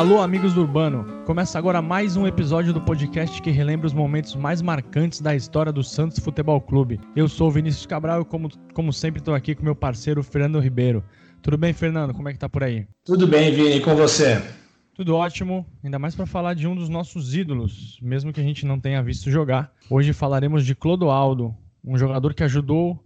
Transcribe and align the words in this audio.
Alô, 0.00 0.22
amigos 0.22 0.54
do 0.54 0.62
Urbano! 0.62 1.04
Começa 1.26 1.58
agora 1.58 1.82
mais 1.82 2.16
um 2.16 2.26
episódio 2.26 2.72
do 2.72 2.80
podcast 2.80 3.42
que 3.42 3.50
relembra 3.50 3.86
os 3.86 3.92
momentos 3.92 4.34
mais 4.34 4.62
marcantes 4.62 5.20
da 5.20 5.36
história 5.36 5.70
do 5.70 5.84
Santos 5.84 6.18
Futebol 6.18 6.58
Clube. 6.58 6.98
Eu 7.14 7.28
sou 7.28 7.48
o 7.48 7.50
Vinícius 7.50 7.84
Cabral 7.84 8.22
e, 8.22 8.24
como, 8.24 8.48
como 8.72 8.94
sempre, 8.94 9.20
estou 9.20 9.34
aqui 9.34 9.54
com 9.54 9.62
meu 9.62 9.76
parceiro 9.76 10.22
Fernando 10.22 10.58
Ribeiro. 10.58 11.04
Tudo 11.42 11.58
bem, 11.58 11.74
Fernando? 11.74 12.14
Como 12.14 12.26
é 12.30 12.32
que 12.32 12.38
tá 12.38 12.48
por 12.48 12.64
aí? 12.64 12.86
Tudo 13.04 13.26
bem, 13.26 13.52
Vini, 13.52 13.76
e 13.76 13.80
com 13.82 13.94
você? 13.94 14.42
Tudo 14.94 15.14
ótimo, 15.14 15.66
ainda 15.84 15.98
mais 15.98 16.14
para 16.14 16.24
falar 16.24 16.54
de 16.54 16.66
um 16.66 16.74
dos 16.74 16.88
nossos 16.88 17.34
ídolos, 17.34 17.98
mesmo 18.00 18.32
que 18.32 18.40
a 18.40 18.44
gente 18.44 18.64
não 18.64 18.80
tenha 18.80 19.02
visto 19.02 19.30
jogar. 19.30 19.70
Hoje 19.90 20.14
falaremos 20.14 20.64
de 20.64 20.74
Clodoaldo, 20.74 21.54
um 21.84 21.98
jogador 21.98 22.32
que 22.32 22.42
ajudou 22.42 22.98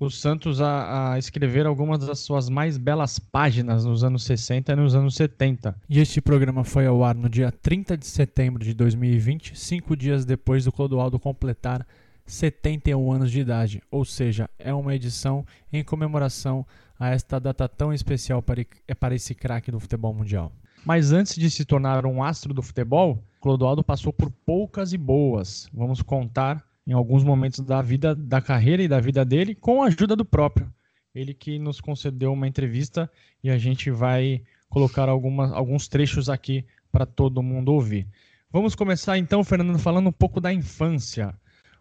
o 0.00 0.10
Santos 0.10 0.62
a, 0.62 1.12
a, 1.12 1.18
escrever 1.18 1.66
algumas 1.66 1.98
das 1.98 2.20
suas 2.20 2.48
mais 2.48 2.78
belas 2.78 3.18
páginas 3.18 3.84
nos 3.84 4.02
anos 4.02 4.24
60 4.24 4.72
e 4.72 4.76
nos 4.76 4.94
anos 4.94 5.14
70. 5.14 5.76
E 5.88 6.00
este 6.00 6.22
programa 6.22 6.64
foi 6.64 6.86
ao 6.86 7.04
ar 7.04 7.14
no 7.14 7.28
dia 7.28 7.52
30 7.52 7.98
de 7.98 8.06
setembro 8.06 8.64
de 8.64 8.72
2020, 8.72 9.58
cinco 9.58 9.94
dias 9.94 10.24
depois 10.24 10.64
do 10.64 10.72
Clodoaldo 10.72 11.18
completar 11.18 11.86
71 12.24 13.12
anos 13.12 13.30
de 13.30 13.40
idade, 13.40 13.82
ou 13.90 14.04
seja, 14.04 14.48
é 14.58 14.72
uma 14.72 14.94
edição 14.94 15.44
em 15.70 15.84
comemoração 15.84 16.66
a 16.98 17.10
esta 17.10 17.38
data 17.38 17.68
tão 17.68 17.92
especial 17.92 18.40
para, 18.40 18.64
para 18.98 19.14
esse 19.14 19.34
craque 19.34 19.70
do 19.70 19.80
futebol 19.80 20.14
mundial. 20.14 20.50
Mas 20.82 21.12
antes 21.12 21.34
de 21.34 21.50
se 21.50 21.64
tornar 21.64 22.06
um 22.06 22.22
astro 22.22 22.54
do 22.54 22.62
futebol, 22.62 23.22
Clodoaldo 23.38 23.84
passou 23.84 24.12
por 24.12 24.30
poucas 24.30 24.94
e 24.94 24.98
boas. 24.98 25.68
Vamos 25.74 26.00
contar 26.00 26.64
em 26.86 26.92
alguns 26.92 27.22
momentos 27.22 27.60
da 27.60 27.80
vida, 27.82 28.14
da 28.14 28.40
carreira 28.40 28.82
e 28.82 28.88
da 28.88 29.00
vida 29.00 29.24
dele, 29.24 29.54
com 29.54 29.82
a 29.82 29.86
ajuda 29.86 30.16
do 30.16 30.24
próprio. 30.24 30.72
Ele 31.14 31.34
que 31.34 31.58
nos 31.58 31.80
concedeu 31.80 32.32
uma 32.32 32.46
entrevista 32.46 33.10
e 33.42 33.50
a 33.50 33.58
gente 33.58 33.90
vai 33.90 34.42
colocar 34.68 35.08
alguma, 35.08 35.52
alguns 35.54 35.88
trechos 35.88 36.28
aqui 36.28 36.64
para 36.90 37.04
todo 37.04 37.42
mundo 37.42 37.72
ouvir. 37.72 38.06
Vamos 38.52 38.74
começar 38.74 39.18
então, 39.18 39.44
Fernando, 39.44 39.78
falando 39.78 40.08
um 40.08 40.12
pouco 40.12 40.40
da 40.40 40.52
infância. 40.52 41.34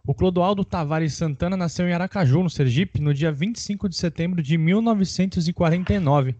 O 0.05 0.14
Clodoaldo 0.14 0.64
Tavares 0.64 1.14
Santana 1.14 1.55
nasceu 1.55 1.88
em 1.88 1.94
Aracaju, 1.94 2.44
no 2.44 2.50
Sergipe, 2.50 3.02
no 3.02 3.14
dia 3.14 3.31
25 3.31 3.89
de 3.89 3.95
setembro 3.95 4.42
de 4.42 4.58
1949. 4.58 6.36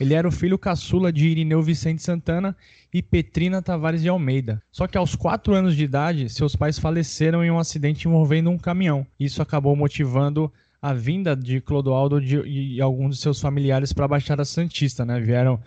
Ele 0.00 0.14
era 0.14 0.26
o 0.26 0.32
filho 0.32 0.58
caçula 0.58 1.12
de 1.12 1.28
Irineu 1.28 1.62
Vicente 1.62 2.02
Santana 2.02 2.56
e 2.92 3.02
Petrina 3.02 3.60
Tavares 3.60 4.00
de 4.00 4.08
Almeida. 4.08 4.62
Só 4.72 4.86
que 4.86 4.96
aos 4.96 5.14
4 5.14 5.52
anos 5.52 5.76
de 5.76 5.84
idade, 5.84 6.30
seus 6.30 6.56
pais 6.56 6.78
faleceram 6.78 7.44
em 7.44 7.50
um 7.50 7.58
acidente 7.58 8.08
envolvendo 8.08 8.48
um 8.48 8.56
caminhão. 8.56 9.06
Isso 9.18 9.42
acabou 9.42 9.76
motivando 9.76 10.50
a 10.80 10.94
vinda 10.94 11.36
de 11.36 11.60
Clodoaldo 11.60 12.18
e 12.22 12.80
alguns 12.80 13.16
de 13.16 13.22
seus 13.22 13.38
familiares 13.38 13.92
para 13.92 14.06
a 14.06 14.08
Baixada 14.08 14.42
Santista, 14.42 15.04
né? 15.04 15.20
Vieram 15.20 15.60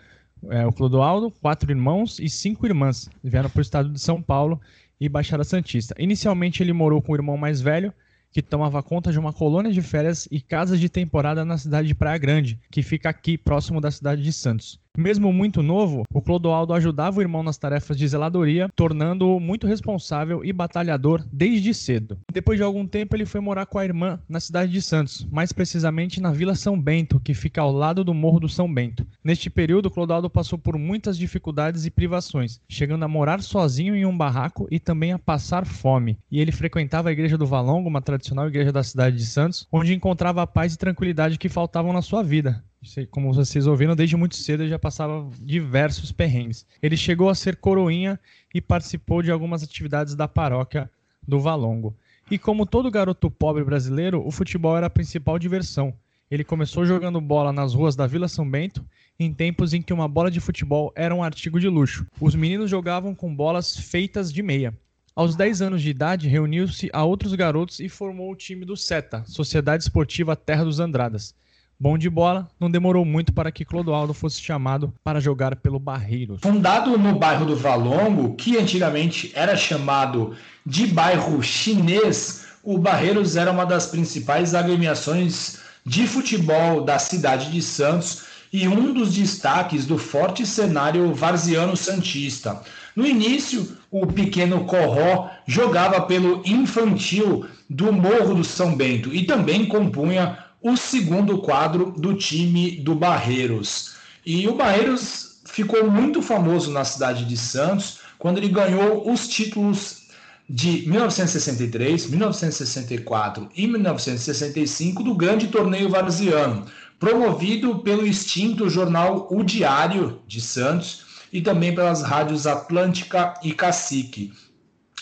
é, 0.50 0.66
o 0.66 0.72
Clodoaldo, 0.72 1.30
quatro 1.30 1.70
irmãos 1.70 2.18
e 2.18 2.28
cinco 2.28 2.66
irmãs. 2.66 3.08
Vieram 3.22 3.48
para 3.48 3.60
o 3.60 3.62
estado 3.62 3.88
de 3.88 4.00
São 4.00 4.20
Paulo 4.20 4.60
e 5.00 5.08
Baixada 5.08 5.44
Santista. 5.44 5.94
Inicialmente 5.96 6.60
ele 6.60 6.72
morou 6.72 7.00
com 7.00 7.12
o 7.12 7.16
irmão 7.16 7.36
mais 7.36 7.60
velho, 7.60 7.94
que 8.34 8.42
tomava 8.42 8.82
conta 8.82 9.12
de 9.12 9.18
uma 9.18 9.32
colônia 9.32 9.70
de 9.70 9.80
férias 9.80 10.26
e 10.28 10.40
casas 10.40 10.80
de 10.80 10.88
temporada 10.88 11.44
na 11.44 11.56
cidade 11.56 11.86
de 11.86 11.94
Praia 11.94 12.18
Grande, 12.18 12.58
que 12.68 12.82
fica 12.82 13.08
aqui 13.08 13.38
próximo 13.38 13.80
da 13.80 13.92
cidade 13.92 14.24
de 14.24 14.32
Santos. 14.32 14.80
Mesmo 14.96 15.32
muito 15.32 15.60
novo, 15.60 16.04
o 16.12 16.22
Clodoaldo 16.22 16.72
ajudava 16.72 17.18
o 17.18 17.20
irmão 17.20 17.42
nas 17.42 17.58
tarefas 17.58 17.96
de 17.96 18.06
zeladoria, 18.06 18.68
tornando-o 18.76 19.40
muito 19.40 19.66
responsável 19.66 20.44
e 20.44 20.52
batalhador 20.52 21.24
desde 21.32 21.74
cedo. 21.74 22.16
Depois 22.32 22.58
de 22.58 22.62
algum 22.62 22.86
tempo, 22.86 23.16
ele 23.16 23.26
foi 23.26 23.40
morar 23.40 23.66
com 23.66 23.76
a 23.76 23.84
irmã 23.84 24.20
na 24.28 24.38
cidade 24.38 24.70
de 24.70 24.80
Santos, 24.80 25.26
mais 25.32 25.52
precisamente 25.52 26.20
na 26.20 26.30
Vila 26.30 26.54
São 26.54 26.80
Bento, 26.80 27.18
que 27.18 27.34
fica 27.34 27.60
ao 27.60 27.72
lado 27.72 28.04
do 28.04 28.14
Morro 28.14 28.38
do 28.38 28.48
São 28.48 28.72
Bento. 28.72 29.04
Neste 29.22 29.50
período, 29.50 29.90
Clodoaldo 29.90 30.30
passou 30.30 30.58
por 30.58 30.78
muitas 30.78 31.18
dificuldades 31.18 31.84
e 31.84 31.90
privações, 31.90 32.60
chegando 32.68 33.04
a 33.04 33.08
morar 33.08 33.42
sozinho 33.42 33.96
em 33.96 34.06
um 34.06 34.16
barraco 34.16 34.68
e 34.70 34.78
também 34.78 35.12
a 35.12 35.18
passar 35.18 35.66
fome. 35.66 36.16
E 36.30 36.40
ele 36.40 36.52
frequentava 36.52 37.08
a 37.08 37.12
igreja 37.12 37.36
do 37.36 37.46
Valongo, 37.46 37.88
uma 37.88 38.00
tradicional 38.00 38.46
igreja 38.46 38.70
da 38.70 38.84
cidade 38.84 39.16
de 39.16 39.26
Santos, 39.26 39.66
onde 39.72 39.92
encontrava 39.92 40.40
a 40.40 40.46
paz 40.46 40.74
e 40.74 40.78
tranquilidade 40.78 41.36
que 41.36 41.48
faltavam 41.48 41.92
na 41.92 42.00
sua 42.00 42.22
vida 42.22 42.62
como 43.10 43.32
vocês 43.32 43.66
ouviram, 43.66 43.96
desde 43.96 44.16
muito 44.16 44.36
cedo 44.36 44.68
já 44.68 44.78
passava 44.78 45.28
diversos 45.40 46.12
perrengues. 46.12 46.66
Ele 46.82 46.96
chegou 46.96 47.28
a 47.28 47.34
ser 47.34 47.56
coroinha 47.56 48.18
e 48.54 48.60
participou 48.60 49.22
de 49.22 49.30
algumas 49.30 49.62
atividades 49.62 50.14
da 50.14 50.28
paróquia 50.28 50.90
do 51.26 51.40
Valongo. 51.40 51.96
E 52.30 52.38
como 52.38 52.64
todo 52.66 52.90
garoto 52.90 53.30
pobre 53.30 53.64
brasileiro, 53.64 54.26
o 54.26 54.30
futebol 54.30 54.76
era 54.76 54.86
a 54.86 54.90
principal 54.90 55.38
diversão. 55.38 55.94
Ele 56.30 56.42
começou 56.42 56.86
jogando 56.86 57.20
bola 57.20 57.52
nas 57.52 57.74
ruas 57.74 57.94
da 57.94 58.06
Vila 58.06 58.28
São 58.28 58.48
Bento, 58.48 58.84
em 59.18 59.32
tempos 59.32 59.74
em 59.74 59.82
que 59.82 59.92
uma 59.92 60.08
bola 60.08 60.30
de 60.30 60.40
futebol 60.40 60.92
era 60.96 61.14
um 61.14 61.22
artigo 61.22 61.60
de 61.60 61.68
luxo. 61.68 62.06
Os 62.20 62.34
meninos 62.34 62.70
jogavam 62.70 63.14
com 63.14 63.34
bolas 63.34 63.76
feitas 63.76 64.32
de 64.32 64.42
meia. 64.42 64.74
Aos 65.14 65.36
10 65.36 65.62
anos 65.62 65.82
de 65.82 65.90
idade, 65.90 66.26
reuniu-se 66.26 66.90
a 66.92 67.04
outros 67.04 67.34
garotos 67.34 67.78
e 67.78 67.88
formou 67.88 68.32
o 68.32 68.36
time 68.36 68.64
do 68.64 68.76
SETA, 68.76 69.22
Sociedade 69.28 69.84
Esportiva 69.84 70.34
Terra 70.34 70.64
dos 70.64 70.80
Andradas, 70.80 71.34
Bom 71.78 71.98
de 71.98 72.08
bola, 72.08 72.48
não 72.58 72.70
demorou 72.70 73.04
muito 73.04 73.32
para 73.32 73.50
que 73.50 73.64
Clodoaldo 73.64 74.14
fosse 74.14 74.40
chamado 74.40 74.92
para 75.02 75.20
jogar 75.20 75.56
pelo 75.56 75.78
Barreiros. 75.78 76.40
Fundado 76.40 76.96
no 76.96 77.18
bairro 77.18 77.44
do 77.44 77.56
Valongo, 77.56 78.34
que 78.36 78.56
antigamente 78.56 79.32
era 79.34 79.56
chamado 79.56 80.36
de 80.64 80.86
bairro 80.86 81.42
chinês, 81.42 82.46
o 82.62 82.78
Barreiros 82.78 83.36
era 83.36 83.50
uma 83.50 83.66
das 83.66 83.86
principais 83.86 84.54
agremiações 84.54 85.58
de 85.84 86.06
futebol 86.06 86.82
da 86.82 86.98
cidade 86.98 87.50
de 87.50 87.60
Santos 87.60 88.24
e 88.52 88.68
um 88.68 88.92
dos 88.94 89.12
destaques 89.12 89.84
do 89.84 89.98
forte 89.98 90.46
cenário 90.46 91.12
varziano 91.12 91.76
santista. 91.76 92.62
No 92.94 93.04
início, 93.04 93.76
o 93.90 94.06
pequeno 94.06 94.64
Corró 94.64 95.28
jogava 95.44 96.02
pelo 96.02 96.40
infantil 96.46 97.44
do 97.68 97.92
Morro 97.92 98.34
do 98.34 98.44
São 98.44 98.76
Bento 98.76 99.12
e 99.12 99.24
também 99.24 99.66
compunha 99.66 100.38
o 100.64 100.78
segundo 100.78 101.36
quadro 101.36 101.92
do 101.92 102.14
time 102.14 102.70
do 102.80 102.94
Barreiros. 102.94 103.96
E 104.24 104.48
o 104.48 104.54
Barreiros 104.54 105.42
ficou 105.44 105.90
muito 105.90 106.22
famoso 106.22 106.70
na 106.70 106.86
cidade 106.86 107.26
de 107.26 107.36
Santos 107.36 107.98
quando 108.18 108.38
ele 108.38 108.48
ganhou 108.48 109.12
os 109.12 109.28
títulos 109.28 110.04
de 110.48 110.88
1963, 110.88 112.08
1964 112.08 113.50
e 113.54 113.66
1965 113.66 115.02
do 115.02 115.14
Grande 115.14 115.48
Torneio 115.48 115.90
Varziano, 115.90 116.64
promovido 116.98 117.80
pelo 117.80 118.06
extinto 118.06 118.70
jornal 118.70 119.28
O 119.30 119.42
Diário 119.42 120.22
de 120.26 120.40
Santos 120.40 121.04
e 121.30 121.42
também 121.42 121.74
pelas 121.74 122.00
rádios 122.00 122.46
Atlântica 122.46 123.34
e 123.42 123.52
Cacique. 123.52 124.32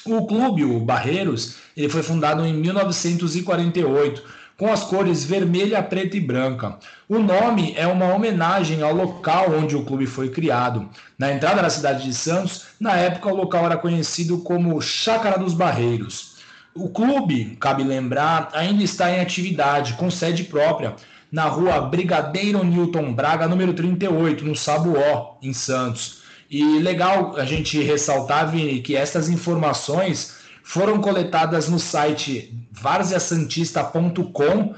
O 0.05 0.27
clube, 0.27 0.65
o 0.65 0.81
Barreiros, 0.81 1.55
ele 1.77 1.89
foi 1.89 2.03
fundado 2.03 2.45
em 2.45 2.53
1948 2.53 4.42
com 4.59 4.71
as 4.71 4.85
cores 4.85 5.25
vermelha, 5.25 5.83
preta 5.83 6.17
e 6.17 6.21
branca. 6.21 6.79
O 7.09 7.19
nome 7.19 7.75
é 7.77 7.87
uma 7.87 8.15
homenagem 8.15 8.83
ao 8.83 8.95
local 8.95 9.53
onde 9.53 9.75
o 9.77 9.85
clube 9.85 10.07
foi 10.07 10.29
criado. 10.29 10.89
Na 11.19 11.33
entrada 11.33 11.63
da 11.63 11.71
cidade 11.71 12.05
de 12.05 12.15
Santos, 12.15 12.67
na 12.79 12.97
época 12.97 13.33
o 13.33 13.37
local 13.37 13.67
era 13.67 13.77
conhecido 13.77 14.39
como 14.39 14.81
Chácara 14.81 15.39
dos 15.39 15.55
Barreiros. 15.55 16.37
O 16.75 16.89
clube, 16.89 17.57
cabe 17.61 17.83
lembrar, 17.83 18.49
ainda 18.53 18.83
está 18.83 19.11
em 19.11 19.21
atividade, 19.21 19.95
com 19.95 20.11
sede 20.11 20.45
própria, 20.45 20.95
na 21.31 21.45
rua 21.45 21.81
Brigadeiro 21.81 22.65
Newton 22.65 23.13
Braga, 23.13 23.49
número 23.49 23.73
38, 23.73 24.45
no 24.45 24.57
Sabuó, 24.57 25.39
em 25.43 25.53
Santos. 25.53 26.23
E 26.51 26.79
legal 26.79 27.35
a 27.37 27.45
gente 27.47 27.83
ressaltar, 27.83 28.51
Vini, 28.51 28.81
que 28.81 28.95
essas 28.95 29.31
informações 29.31 30.42
foram 30.63 31.01
coletadas 31.01 31.69
no 31.69 31.79
site 31.79 32.55
varziasantista.com 32.71 34.75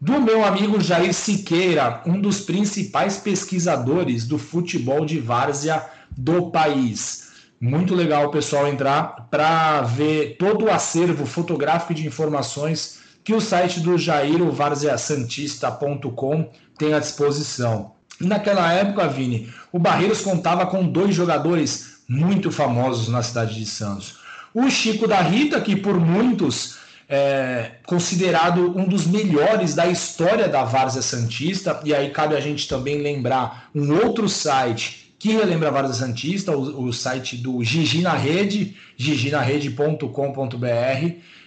do 0.00 0.20
meu 0.20 0.44
amigo 0.44 0.80
Jair 0.80 1.14
Siqueira, 1.14 2.02
um 2.04 2.20
dos 2.20 2.40
principais 2.40 3.16
pesquisadores 3.16 4.26
do 4.26 4.38
futebol 4.38 5.06
de 5.06 5.18
várzea 5.18 5.84
do 6.16 6.50
país. 6.50 7.32
Muito 7.60 7.94
legal 7.94 8.26
o 8.26 8.30
pessoal 8.30 8.68
entrar 8.68 9.28
para 9.30 9.80
ver 9.82 10.36
todo 10.38 10.66
o 10.66 10.70
acervo 10.70 11.24
fotográfico 11.24 11.94
de 11.94 12.06
informações 12.06 13.02
que 13.24 13.32
o 13.32 13.40
site 13.40 13.80
do 13.80 13.96
Jair, 13.96 14.42
o 14.42 14.52
varziasantista.com, 14.52 16.50
tem 16.76 16.92
à 16.92 16.98
disposição. 16.98 17.92
Naquela 18.20 18.70
época, 18.72 19.08
Vini, 19.08 19.50
o 19.72 19.78
Barreiros 19.78 20.20
contava 20.20 20.66
com 20.66 20.86
dois 20.86 21.14
jogadores 21.14 22.02
muito 22.06 22.52
famosos 22.52 23.08
na 23.08 23.22
cidade 23.22 23.54
de 23.54 23.64
Santos. 23.64 24.22
O 24.54 24.70
Chico 24.70 25.08
da 25.08 25.20
Rita, 25.20 25.60
que 25.60 25.74
por 25.74 25.98
muitos 25.98 26.78
é 27.08 27.72
considerado 27.86 28.78
um 28.78 28.86
dos 28.86 29.06
melhores 29.06 29.74
da 29.74 29.86
história 29.86 30.48
da 30.48 30.64
Várzea 30.64 31.02
Santista, 31.02 31.80
e 31.84 31.94
aí 31.94 32.10
cabe 32.10 32.34
a 32.34 32.40
gente 32.40 32.66
também 32.66 32.98
lembrar 32.98 33.68
um 33.74 33.92
outro 33.92 34.28
site 34.28 35.14
que 35.18 35.32
relembra 35.32 35.68
a 35.68 35.72
Varda 35.72 35.92
Santista, 35.92 36.56
o, 36.56 36.84
o 36.84 36.92
site 36.92 37.36
do 37.36 37.64
Gigi 37.64 38.02
na 38.02 38.12
Rede, 38.12 38.76
giginarede.com.br, 38.96 40.06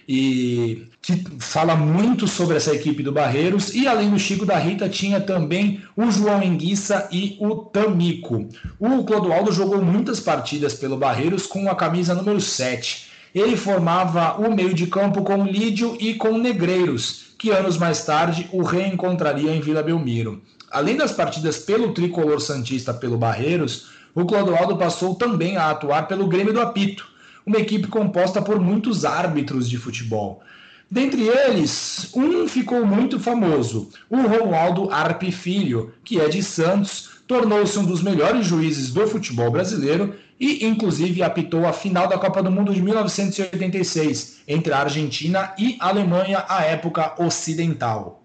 e 0.08 0.88
que 1.02 1.22
fala 1.38 1.76
muito 1.76 2.26
sobre 2.26 2.56
essa 2.56 2.74
equipe 2.74 3.02
do 3.02 3.12
Barreiros. 3.12 3.74
E 3.74 3.86
além 3.86 4.10
do 4.10 4.18
Chico 4.18 4.46
da 4.46 4.56
Rita, 4.56 4.88
tinha 4.88 5.20
também 5.20 5.82
o 5.94 6.10
João 6.10 6.42
Enguiça 6.42 7.06
e 7.12 7.36
o 7.38 7.56
Tamico. 7.56 8.48
O 8.78 9.04
Clodoaldo 9.04 9.52
jogou 9.52 9.84
muitas 9.84 10.18
partidas 10.18 10.72
pelo 10.72 10.96
Barreiros 10.96 11.46
com 11.46 11.70
a 11.70 11.74
camisa 11.74 12.14
número 12.14 12.40
7. 12.40 13.06
Ele 13.34 13.56
formava 13.56 14.40
o 14.40 14.54
meio 14.54 14.72
de 14.72 14.86
campo 14.86 15.22
com 15.22 15.44
Lídio 15.44 15.94
e 16.00 16.14
com 16.14 16.38
Negreiros, 16.38 17.26
que 17.38 17.50
anos 17.50 17.76
mais 17.76 18.02
tarde 18.04 18.48
o 18.50 18.62
reencontraria 18.62 19.54
em 19.54 19.60
Vila 19.60 19.82
Belmiro. 19.82 20.40
Além 20.70 20.96
das 20.96 21.12
partidas 21.12 21.58
pelo 21.58 21.92
tricolor 21.92 22.40
Santista 22.40 22.94
pelo 22.94 23.18
Barreiros, 23.18 23.88
o 24.14 24.24
Clodoaldo 24.24 24.76
passou 24.76 25.14
também 25.14 25.58
a 25.58 25.70
atuar 25.70 26.08
pelo 26.08 26.26
Grêmio 26.26 26.54
do 26.54 26.60
Apito, 26.60 27.06
uma 27.48 27.58
equipe 27.58 27.88
composta 27.88 28.42
por 28.42 28.60
muitos 28.60 29.06
árbitros 29.06 29.68
de 29.68 29.78
futebol. 29.78 30.42
Dentre 30.90 31.26
eles, 31.26 32.10
um 32.14 32.46
ficou 32.46 32.86
muito 32.86 33.18
famoso, 33.18 33.90
o 34.08 34.16
Romualdo 34.16 34.90
Arpe 34.90 35.32
Filho, 35.32 35.92
que 36.04 36.20
é 36.20 36.28
de 36.28 36.42
Santos, 36.42 37.22
tornou-se 37.26 37.78
um 37.78 37.84
dos 37.84 38.02
melhores 38.02 38.46
juízes 38.46 38.92
do 38.92 39.06
futebol 39.06 39.50
brasileiro 39.50 40.14
e, 40.38 40.64
inclusive, 40.66 41.22
apitou 41.22 41.66
a 41.66 41.72
final 41.72 42.06
da 42.06 42.18
Copa 42.18 42.42
do 42.42 42.50
Mundo 42.50 42.72
de 42.72 42.82
1986 42.82 44.42
entre 44.46 44.72
a 44.72 44.80
Argentina 44.80 45.54
e 45.58 45.76
a 45.80 45.88
Alemanha, 45.88 46.44
à 46.48 46.64
época 46.64 47.14
ocidental. 47.22 48.22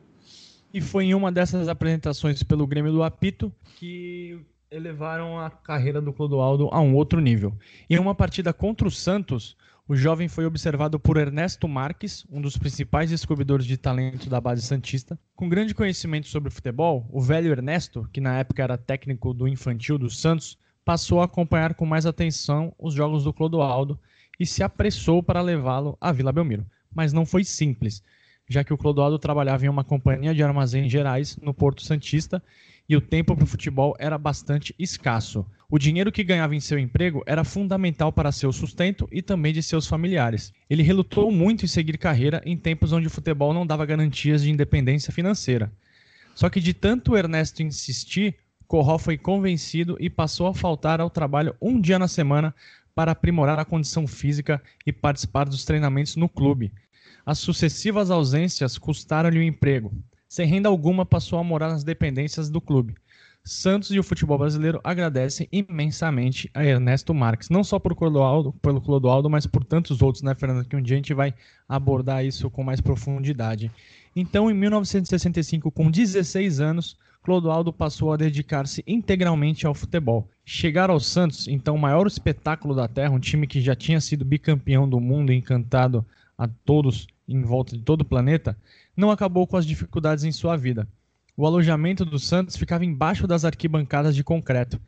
E 0.74 0.82
foi 0.82 1.06
em 1.06 1.14
uma 1.14 1.32
dessas 1.32 1.68
apresentações 1.68 2.44
pelo 2.44 2.68
Grêmio 2.68 2.92
do 2.92 3.04
Apito 3.04 3.54
que 3.76 4.40
elevaram 4.74 5.40
a 5.40 5.52
carreira 5.52 6.02
do 6.02 6.12
Clodoaldo 6.12 6.68
a 6.72 6.82
um 6.82 6.96
outro 6.96 7.22
nível. 7.22 7.56
Em 7.88 8.00
uma 8.00 8.16
partida 8.16 8.52
contra 8.52 8.88
o 8.88 8.92
Santos, 8.92 9.56
o 9.88 9.96
jovem 9.96 10.28
foi 10.28 10.46
observado 10.46 11.00
por 11.00 11.18
Ernesto 11.18 11.68
Marques, 11.68 12.26
um 12.32 12.42
dos 12.42 12.58
principais 12.58 13.12
descobridores 13.12 13.68
de 13.68 13.78
talento 13.78 14.30
da 14.30 14.42
base 14.42 14.64
Santista. 14.64 15.20
Com 15.36 15.48
grande 15.48 15.76
conhecimento 15.76 16.28
sobre 16.28 16.50
futebol, 16.50 17.08
o 17.12 17.22
velho 17.22 17.52
Ernesto, 17.52 18.10
que 18.12 18.20
na 18.20 18.40
época 18.40 18.64
era 18.64 18.78
técnico 18.78 19.32
do 19.32 19.48
infantil 19.48 20.00
do 20.00 20.10
Santos, 20.10 20.58
passou 20.84 21.22
a 21.22 21.26
acompanhar 21.26 21.76
com 21.76 21.86
mais 21.86 22.08
atenção 22.08 22.74
os 22.80 22.96
jogos 22.96 23.24
do 23.24 23.34
Clodoaldo 23.34 24.00
e 24.40 24.46
se 24.46 24.64
apressou 24.64 25.22
para 25.22 25.42
levá-lo 25.42 25.96
à 26.02 26.12
Vila 26.12 26.32
Belmiro. 26.32 26.66
Mas 26.94 27.14
não 27.14 27.28
foi 27.28 27.44
simples, 27.44 28.04
já 28.50 28.64
que 28.64 28.74
o 28.74 28.78
Clodoaldo 28.78 29.20
trabalhava 29.20 29.66
em 29.66 29.70
uma 29.70 29.84
companhia 29.84 30.34
de 30.34 30.42
armazéns 30.42 30.92
gerais 30.92 31.38
no 31.38 31.54
Porto 31.54 31.84
Santista 31.84 32.42
e 32.88 32.96
o 32.96 33.02
tempo 33.02 33.36
para 33.36 33.44
o 33.44 33.48
futebol 33.48 33.96
era 33.98 34.18
bastante 34.18 34.76
escasso. 34.78 35.46
O 35.70 35.80
dinheiro 35.80 36.12
que 36.12 36.24
ganhava 36.24 36.56
em 36.56 36.60
seu 36.60 36.78
emprego 36.78 37.24
era 37.26 37.44
fundamental 37.44 38.12
para 38.12 38.32
seu 38.32 38.52
sustento 38.52 39.08
e 39.12 39.22
também 39.22 39.54
de 39.54 39.64
seus 39.64 39.88
familiares. 39.88 40.54
Ele 40.70 40.84
relutou 40.84 41.32
muito 41.32 41.66
em 41.66 41.68
seguir 41.68 41.98
carreira 41.98 42.42
em 42.46 42.58
tempos 42.58 42.92
onde 42.92 43.08
o 43.08 43.10
futebol 43.10 43.54
não 43.54 43.66
dava 43.66 43.86
garantias 43.86 44.44
de 44.44 44.52
independência 44.52 45.14
financeira. 45.14 45.72
Só 46.36 46.50
que 46.50 46.60
de 46.60 46.74
tanto 46.74 47.16
Ernesto 47.16 47.64
insistir, 47.64 48.36
Corró 48.68 48.98
foi 48.98 49.18
convencido 49.18 49.98
e 50.00 50.10
passou 50.10 50.48
a 50.48 50.54
faltar 50.54 51.00
ao 51.00 51.10
trabalho 51.10 51.56
um 51.62 51.80
dia 51.80 51.98
na 51.98 52.08
semana 52.08 52.54
para 52.94 53.12
aprimorar 53.12 53.60
a 53.60 53.66
condição 53.66 54.06
física 54.06 54.62
e 54.86 54.92
participar 54.92 55.46
dos 55.46 55.66
treinamentos 55.66 56.16
no 56.16 56.30
clube. 56.30 56.72
As 57.26 57.40
sucessivas 57.40 58.12
ausências 58.12 58.78
custaram-lhe 58.78 59.40
o 59.40 59.44
emprego 59.44 59.92
sem 60.34 60.48
renda 60.48 60.68
alguma, 60.68 61.06
passou 61.06 61.38
a 61.38 61.44
morar 61.44 61.70
nas 61.70 61.84
dependências 61.84 62.50
do 62.50 62.60
clube. 62.60 62.96
Santos 63.44 63.92
e 63.92 64.00
o 64.00 64.04
futebol 64.04 64.36
brasileiro 64.36 64.82
agradecem 64.84 65.48
imensamente 65.52 66.50
a 66.56 66.66
Ernesto 66.66 67.14
Marques, 67.14 67.52
não 67.52 67.64
só 67.64 67.78
por 67.78 67.94
Clodoaldo, 67.94 68.52
pelo 68.54 68.82
Clodoaldo, 68.82 69.30
mas 69.30 69.46
por 69.46 69.64
tantos 69.64 70.02
outros, 70.02 70.24
né, 70.24 70.34
Fernando? 70.34 70.66
Que 70.66 70.76
um 70.76 70.82
dia 70.82 70.96
a 70.96 70.98
gente 70.98 71.14
vai 71.14 71.36
abordar 71.70 72.26
isso 72.26 72.50
com 72.50 72.64
mais 72.64 72.82
profundidade. 72.82 73.70
Então, 74.16 74.50
em 74.50 74.56
1965, 74.56 75.70
com 75.70 75.92
16 75.92 76.60
anos, 76.60 76.98
Clodoaldo 77.22 77.72
passou 77.72 78.12
a 78.12 78.18
dedicar-se 78.18 78.84
integralmente 78.88 79.68
ao 79.68 79.76
futebol. 79.76 80.28
Chegar 80.44 80.90
ao 80.90 81.00
Santos, 81.00 81.48
então 81.48 81.78
maior 81.78 82.08
espetáculo 82.08 82.74
da 82.74 82.88
Terra, 82.88 83.14
um 83.14 83.20
time 83.20 83.46
que 83.46 83.62
já 83.62 83.76
tinha 83.76 84.02
sido 84.02 84.26
bicampeão 84.26 84.90
do 84.90 85.00
mundo 85.00 85.32
encantado 85.32 86.04
a 86.44 86.50
todos 86.66 87.08
em 87.28 87.42
volta 87.42 87.76
de 87.76 87.84
todo 87.84 88.02
o 88.02 88.06
planeta, 88.06 88.58
não 88.96 89.12
acabou 89.12 89.48
com 89.48 89.58
as 89.58 89.66
dificuldades 89.66 90.24
em 90.24 90.32
sua 90.32 90.56
vida. 90.56 90.88
O 91.36 91.46
alojamento 91.46 92.06
do 92.06 92.20
Santos 92.20 92.58
ficava 92.58 92.86
embaixo 92.86 93.26
das 93.26 93.46
arquibancadas 93.46 94.16
de 94.16 94.24
concreto 94.24 94.80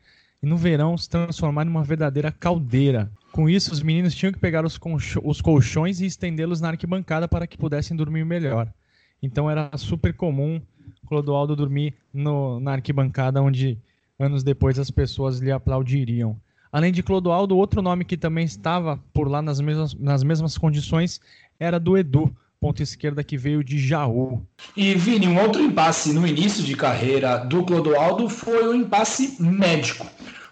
e 0.42 0.46
no 0.46 0.56
verão 0.56 0.96
se 0.96 1.08
transformar 1.08 1.66
em 1.66 1.70
uma 1.70 1.82
verdadeira 1.82 2.30
caldeira. 2.30 3.10
Com 3.32 3.48
isso, 3.48 3.72
os 3.72 3.82
meninos 3.82 4.14
tinham 4.14 4.32
que 4.32 4.38
pegar 4.38 4.64
os, 4.64 4.78
os 5.24 5.40
colchões 5.40 6.00
e 6.00 6.06
estendê-los 6.06 6.60
na 6.60 6.68
arquibancada 6.68 7.26
para 7.26 7.46
que 7.46 7.58
pudessem 7.58 7.96
dormir 7.96 8.24
melhor. 8.24 8.72
Então 9.22 9.50
era 9.50 9.70
super 9.76 10.14
comum 10.14 10.60
Clodoaldo 11.06 11.56
dormir 11.56 11.94
no, 12.12 12.60
na 12.60 12.72
arquibancada, 12.72 13.42
onde 13.42 13.78
anos 14.18 14.42
depois 14.42 14.78
as 14.78 14.90
pessoas 14.90 15.38
lhe 15.38 15.50
aplaudiriam. 15.50 16.36
Além 16.70 16.92
de 16.92 17.02
Clodoaldo, 17.02 17.56
outro 17.56 17.80
nome 17.80 18.04
que 18.04 18.16
também 18.16 18.44
estava 18.44 18.98
por 19.12 19.28
lá 19.28 19.40
nas 19.40 19.60
mesmas, 19.60 19.94
nas 19.94 20.22
mesmas 20.22 20.58
condições 20.58 21.20
era 21.58 21.78
do 21.78 21.96
Edu, 21.96 22.34
ponta 22.60 22.82
esquerda 22.82 23.22
que 23.22 23.36
veio 23.36 23.62
de 23.62 23.78
Jaú. 23.78 24.42
E 24.76 24.94
Vini, 24.94 25.28
um 25.28 25.40
outro 25.40 25.62
impasse 25.62 26.12
no 26.12 26.26
início 26.26 26.62
de 26.62 26.74
carreira 26.74 27.38
do 27.38 27.64
Clodoaldo 27.64 28.28
foi 28.28 28.66
o 28.66 28.74
impasse 28.74 29.36
médico. 29.40 30.06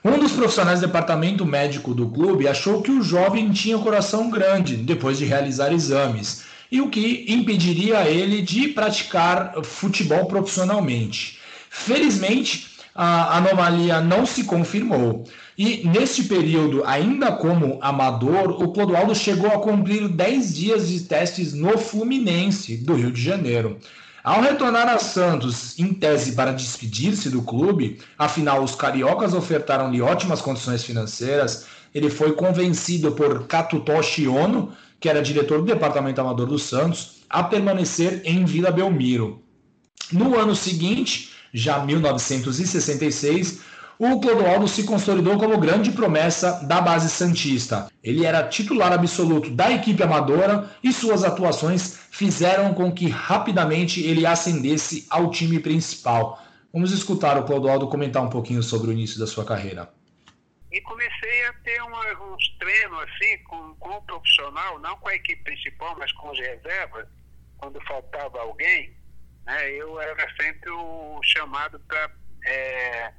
Um 0.04 0.18
dos 0.18 0.32
profissionais 0.32 0.80
do 0.80 0.86
departamento 0.86 1.46
médico 1.46 1.94
do 1.94 2.08
clube 2.08 2.46
achou 2.46 2.82
que 2.82 2.90
o 2.90 3.02
jovem 3.02 3.50
tinha 3.50 3.78
coração 3.78 4.28
grande 4.28 4.76
depois 4.76 5.16
de 5.18 5.24
realizar 5.24 5.72
exames, 5.72 6.44
e 6.70 6.80
o 6.80 6.90
que 6.90 7.24
impediria 7.28 8.08
ele 8.08 8.42
de 8.42 8.68
praticar 8.68 9.54
futebol 9.62 10.26
profissionalmente. 10.26 11.38
Felizmente, 11.70 12.73
a 12.94 13.38
anomalia 13.38 14.00
não 14.00 14.24
se 14.24 14.44
confirmou. 14.44 15.24
E 15.58 15.86
neste 15.88 16.24
período, 16.24 16.84
ainda 16.86 17.32
como 17.32 17.78
amador, 17.82 18.62
o 18.62 18.72
Clodoaldo 18.72 19.14
chegou 19.14 19.50
a 19.50 19.58
cumprir 19.58 20.08
10 20.08 20.54
dias 20.54 20.88
de 20.88 21.00
testes 21.00 21.52
no 21.52 21.76
Fluminense, 21.76 22.76
do 22.76 22.94
Rio 22.94 23.10
de 23.10 23.20
Janeiro. 23.20 23.78
Ao 24.22 24.40
retornar 24.40 24.88
a 24.88 24.98
Santos, 24.98 25.78
em 25.78 25.92
tese 25.92 26.32
para 26.32 26.52
despedir-se 26.52 27.28
do 27.28 27.42
clube, 27.42 28.00
afinal 28.18 28.62
os 28.62 28.74
cariocas 28.74 29.34
ofertaram-lhe 29.34 30.00
ótimas 30.00 30.40
condições 30.40 30.82
financeiras, 30.82 31.66
ele 31.92 32.08
foi 32.08 32.32
convencido 32.32 33.12
por 33.12 33.46
Katutoshi 33.46 34.26
Ono, 34.26 34.72
que 34.98 35.08
era 35.08 35.20
diretor 35.20 35.58
do 35.58 35.66
departamento 35.66 36.20
amador 36.20 36.46
do 36.46 36.58
Santos, 36.58 37.24
a 37.28 37.42
permanecer 37.42 38.22
em 38.24 38.44
Vila 38.44 38.70
Belmiro. 38.70 39.42
No 40.10 40.38
ano 40.38 40.56
seguinte, 40.56 41.33
já 41.54 41.78
1966, 41.78 43.62
o 43.96 44.20
Clodoaldo 44.20 44.66
se 44.66 44.82
consolidou 44.82 45.38
como 45.38 45.56
grande 45.56 45.92
promessa 45.92 46.64
da 46.66 46.80
base 46.80 47.08
Santista. 47.08 47.88
Ele 48.02 48.26
era 48.26 48.48
titular 48.48 48.92
absoluto 48.92 49.50
da 49.50 49.70
equipe 49.70 50.02
amadora 50.02 50.68
e 50.82 50.92
suas 50.92 51.22
atuações 51.22 51.96
fizeram 52.10 52.74
com 52.74 52.92
que 52.92 53.08
rapidamente 53.08 54.02
ele 54.02 54.26
ascendesse 54.26 55.06
ao 55.08 55.30
time 55.30 55.60
principal. 55.60 56.42
Vamos 56.72 56.90
escutar 56.90 57.38
o 57.38 57.44
Clodoaldo 57.44 57.86
comentar 57.86 58.20
um 58.20 58.28
pouquinho 58.28 58.62
sobre 58.64 58.90
o 58.90 58.92
início 58.92 59.20
da 59.20 59.28
sua 59.28 59.44
carreira. 59.44 59.88
E 60.72 60.80
comecei 60.80 61.46
a 61.46 61.52
ter 61.62 61.80
uma, 61.82 62.34
uns 62.34 62.48
treinos 62.58 62.98
assim 63.04 63.38
com, 63.44 63.76
com 63.76 63.90
o 63.90 64.02
profissional, 64.02 64.80
não 64.80 64.96
com 64.96 65.08
a 65.08 65.14
equipe 65.14 65.44
principal, 65.44 65.94
mas 65.96 66.10
com 66.10 66.30
os 66.30 66.38
reservas, 66.40 67.06
quando 67.58 67.80
faltava 67.82 68.40
alguém. 68.40 68.92
Né, 69.46 69.72
eu 69.72 70.00
era 70.00 70.26
sempre 70.40 70.70
o 70.70 71.20
chamado 71.22 71.78
para 71.86 72.10
é, 72.46 73.10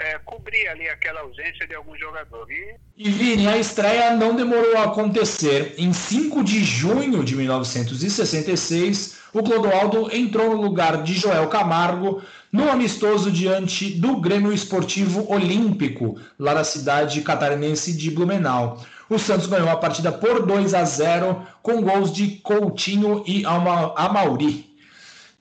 é, 0.00 0.18
cobrir 0.24 0.66
ali 0.68 0.88
aquela 0.88 1.20
ausência 1.20 1.66
de 1.66 1.74
algum 1.74 1.96
jogador. 1.96 2.50
E... 2.50 2.76
e 2.96 3.10
Vini, 3.10 3.46
a 3.46 3.56
estreia 3.56 4.10
não 4.16 4.34
demorou 4.34 4.76
a 4.76 4.84
acontecer. 4.84 5.74
Em 5.78 5.92
5 5.92 6.42
de 6.42 6.62
junho 6.64 7.24
de 7.24 7.36
1966, 7.36 9.18
o 9.32 9.42
Clodoaldo 9.42 10.14
entrou 10.14 10.50
no 10.50 10.62
lugar 10.62 11.02
de 11.02 11.14
Joel 11.14 11.48
Camargo 11.48 12.22
no 12.50 12.70
amistoso 12.70 13.30
diante 13.30 13.90
do 13.90 14.16
Grêmio 14.16 14.52
Esportivo 14.52 15.30
Olímpico, 15.30 16.18
lá 16.38 16.54
na 16.54 16.64
cidade 16.64 17.20
catarinense 17.20 17.92
de 17.92 18.10
Blumenau. 18.10 18.82
O 19.08 19.18
Santos 19.18 19.46
ganhou 19.46 19.68
a 19.68 19.76
partida 19.76 20.10
por 20.10 20.44
2 20.44 20.74
a 20.74 20.84
0 20.84 21.46
com 21.62 21.80
gols 21.82 22.12
de 22.12 22.38
Coutinho 22.38 23.22
e 23.26 23.44
Amauri. 23.44 24.75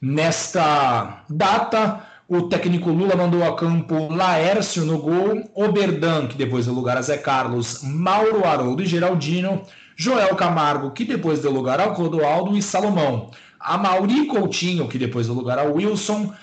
Nesta 0.01 1.23
data, 1.29 2.05
o 2.27 2.43
técnico 2.43 2.89
Lula 2.89 3.15
mandou 3.15 3.43
a 3.43 3.55
campo 3.55 4.13
Laércio 4.13 4.83
no 4.83 4.97
gol, 4.97 5.49
Oberdan, 5.53 6.27
que 6.27 6.37
depois 6.37 6.65
deu 6.65 6.73
lugar 6.73 6.97
a 6.97 7.01
Zé 7.01 7.17
Carlos, 7.17 7.81
Mauro 7.83 8.45
Haroldo 8.45 8.83
e 8.83 8.85
Geraldino, 8.85 9.61
Joel 9.95 10.35
Camargo, 10.35 10.91
que 10.91 11.05
depois 11.05 11.39
deu 11.39 11.51
lugar 11.51 11.79
ao 11.79 11.93
Clodoaldo 11.95 12.57
e 12.57 12.61
Salomão, 12.61 13.31
a 13.59 13.77
Mauri 13.77 14.25
Coutinho, 14.27 14.87
que 14.87 14.97
depois 14.97 15.27
deu 15.27 15.35
lugar 15.35 15.57
ao 15.57 15.73
Wilson, 15.73 16.33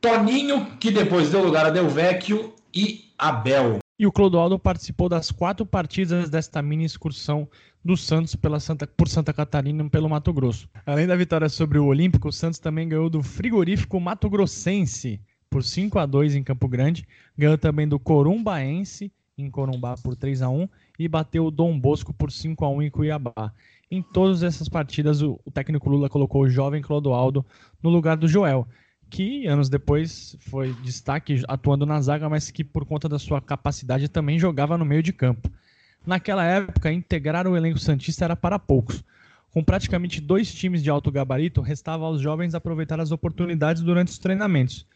Toninho, 0.00 0.66
que 0.80 0.90
depois 0.90 1.30
deu 1.30 1.42
lugar 1.42 1.66
a 1.66 1.70
Delvecchio, 1.70 2.54
e 2.74 3.10
Abel. 3.18 3.78
E 3.98 4.06
o 4.06 4.12
Clodoaldo 4.12 4.58
participou 4.58 5.08
das 5.08 5.30
quatro 5.30 5.64
partidas 5.64 6.28
desta 6.28 6.60
mini 6.60 6.84
excursão 6.84 7.48
do 7.82 7.96
Santos 7.96 8.36
pela 8.36 8.60
Santa, 8.60 8.86
por 8.86 9.08
Santa 9.08 9.32
Catarina 9.32 9.82
e 9.82 9.88
pelo 9.88 10.10
Mato 10.10 10.34
Grosso. 10.34 10.68
Além 10.84 11.06
da 11.06 11.16
vitória 11.16 11.48
sobre 11.48 11.78
o 11.78 11.86
Olímpico, 11.86 12.28
o 12.28 12.32
Santos 12.32 12.58
também 12.58 12.86
ganhou 12.86 13.08
do 13.08 13.22
frigorífico 13.22 13.98
Mato 13.98 14.28
Grossense 14.28 15.18
por 15.48 15.64
5 15.64 15.98
a 15.98 16.04
2 16.04 16.34
em 16.34 16.42
Campo 16.42 16.68
Grande, 16.68 17.06
ganhou 17.38 17.56
também 17.56 17.88
do 17.88 17.98
Corumbaense 17.98 19.10
em 19.38 19.50
Corumbá 19.50 19.94
por 19.96 20.14
3 20.14 20.42
a 20.42 20.50
1 20.50 20.68
e 20.98 21.08
bateu 21.08 21.46
o 21.46 21.50
Dom 21.50 21.78
Bosco 21.78 22.12
por 22.12 22.30
5 22.30 22.64
a 22.66 22.68
1 22.68 22.82
em 22.82 22.90
Cuiabá. 22.90 23.50
Em 23.90 24.02
todas 24.02 24.42
essas 24.42 24.68
partidas, 24.68 25.22
o, 25.22 25.40
o 25.42 25.50
técnico 25.50 25.88
Lula 25.88 26.10
colocou 26.10 26.42
o 26.42 26.48
jovem 26.50 26.82
Clodoaldo 26.82 27.46
no 27.82 27.88
lugar 27.88 28.18
do 28.18 28.28
Joel, 28.28 28.68
que 29.08 29.46
anos 29.46 29.68
depois 29.68 30.36
foi 30.40 30.72
destaque 30.82 31.42
atuando 31.48 31.86
na 31.86 32.00
zaga, 32.00 32.28
mas 32.28 32.50
que 32.50 32.64
por 32.64 32.84
conta 32.84 33.08
da 33.08 33.18
sua 33.18 33.40
capacidade 33.40 34.08
também 34.08 34.38
jogava 34.38 34.76
no 34.76 34.84
meio 34.84 35.02
de 35.02 35.12
campo. 35.12 35.50
Naquela 36.06 36.44
época, 36.44 36.92
integrar 36.92 37.46
o 37.46 37.56
elenco 37.56 37.78
Santista 37.78 38.24
era 38.24 38.36
para 38.36 38.58
poucos. 38.58 39.02
Com 39.50 39.64
praticamente 39.64 40.20
dois 40.20 40.52
times 40.52 40.82
de 40.82 40.90
alto 40.90 41.10
gabarito, 41.10 41.60
restava 41.60 42.04
aos 42.04 42.20
jovens 42.20 42.54
aproveitar 42.54 43.00
as 43.00 43.10
oportunidades 43.10 43.82
durante 43.82 44.08
os 44.08 44.18
treinamentos. 44.18 44.86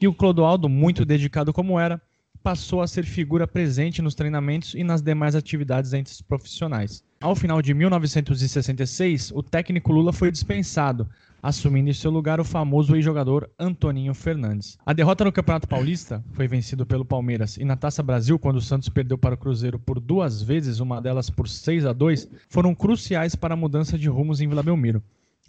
E 0.00 0.06
o 0.06 0.14
Clodoaldo, 0.14 0.68
muito 0.68 1.04
dedicado 1.04 1.52
como 1.52 1.80
era, 1.80 2.00
passou 2.42 2.82
a 2.82 2.86
ser 2.86 3.04
figura 3.04 3.46
presente 3.46 4.02
nos 4.02 4.14
treinamentos 4.14 4.74
e 4.74 4.84
nas 4.84 5.00
demais 5.00 5.34
atividades 5.34 5.94
entre 5.94 6.12
os 6.12 6.20
profissionais. 6.20 7.02
Ao 7.22 7.34
final 7.34 7.62
de 7.62 7.72
1966, 7.72 9.32
o 9.34 9.42
técnico 9.42 9.90
Lula 9.90 10.12
foi 10.12 10.30
dispensado, 10.30 11.08
assumindo 11.44 11.90
em 11.90 11.92
seu 11.92 12.10
lugar 12.10 12.40
o 12.40 12.44
famoso 12.44 12.96
ex-jogador 12.96 13.50
Antoninho 13.58 14.14
Fernandes. 14.14 14.78
A 14.86 14.94
derrota 14.94 15.24
no 15.24 15.30
Campeonato 15.30 15.68
Paulista 15.68 16.24
foi 16.32 16.48
vencido 16.48 16.86
pelo 16.86 17.04
Palmeiras 17.04 17.58
e 17.58 17.66
na 17.66 17.76
Taça 17.76 18.02
Brasil, 18.02 18.38
quando 18.38 18.56
o 18.56 18.62
Santos 18.62 18.88
perdeu 18.88 19.18
para 19.18 19.34
o 19.34 19.38
Cruzeiro 19.38 19.78
por 19.78 20.00
duas 20.00 20.42
vezes, 20.42 20.80
uma 20.80 21.02
delas 21.02 21.28
por 21.28 21.46
6 21.46 21.84
a 21.84 21.92
2, 21.92 22.30
foram 22.48 22.74
cruciais 22.74 23.34
para 23.34 23.52
a 23.52 23.56
mudança 23.58 23.98
de 23.98 24.08
rumos 24.08 24.40
em 24.40 24.48
Vila 24.48 24.62
Belmiro. 24.62 25.02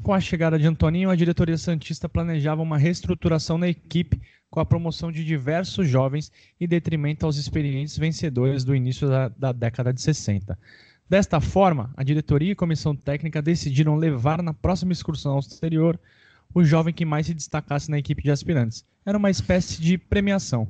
Com 0.03 0.13
a 0.13 0.19
chegada 0.19 0.59
de 0.59 0.67
Antoninho, 0.67 1.09
a 1.09 1.15
diretoria 1.15 1.57
santista 1.57 2.09
planejava 2.09 2.61
uma 2.61 2.77
reestruturação 2.77 3.57
na 3.57 3.69
equipe 3.69 4.19
com 4.49 4.59
a 4.59 4.65
promoção 4.65 5.13
de 5.13 5.23
diversos 5.23 5.87
jovens 5.87 6.29
e 6.59 6.67
detrimento 6.67 7.25
aos 7.25 7.37
experientes 7.37 7.97
vencedores 7.97 8.65
do 8.65 8.75
início 8.75 9.07
da, 9.07 9.29
da 9.29 9.53
década 9.53 9.93
de 9.93 10.01
60. 10.01 10.59
Desta 11.07 11.39
forma, 11.39 11.91
a 11.95 12.03
diretoria 12.03 12.51
e 12.51 12.55
comissão 12.55 12.95
técnica 12.95 13.39
decidiram 13.39 13.95
levar 13.95 14.41
na 14.41 14.53
próxima 14.55 14.91
excursão 14.91 15.33
ao 15.33 15.39
exterior 15.39 16.00
o 16.51 16.63
jovem 16.63 16.93
que 16.93 17.05
mais 17.05 17.27
se 17.27 17.33
destacasse 17.33 17.91
na 17.91 18.00
equipe 18.00 18.24
de 18.24 18.31
aspirantes. 18.31 18.83
Era 19.05 19.17
uma 19.17 19.29
espécie 19.29 19.79
de 19.79 20.00
premiação. 20.00 20.67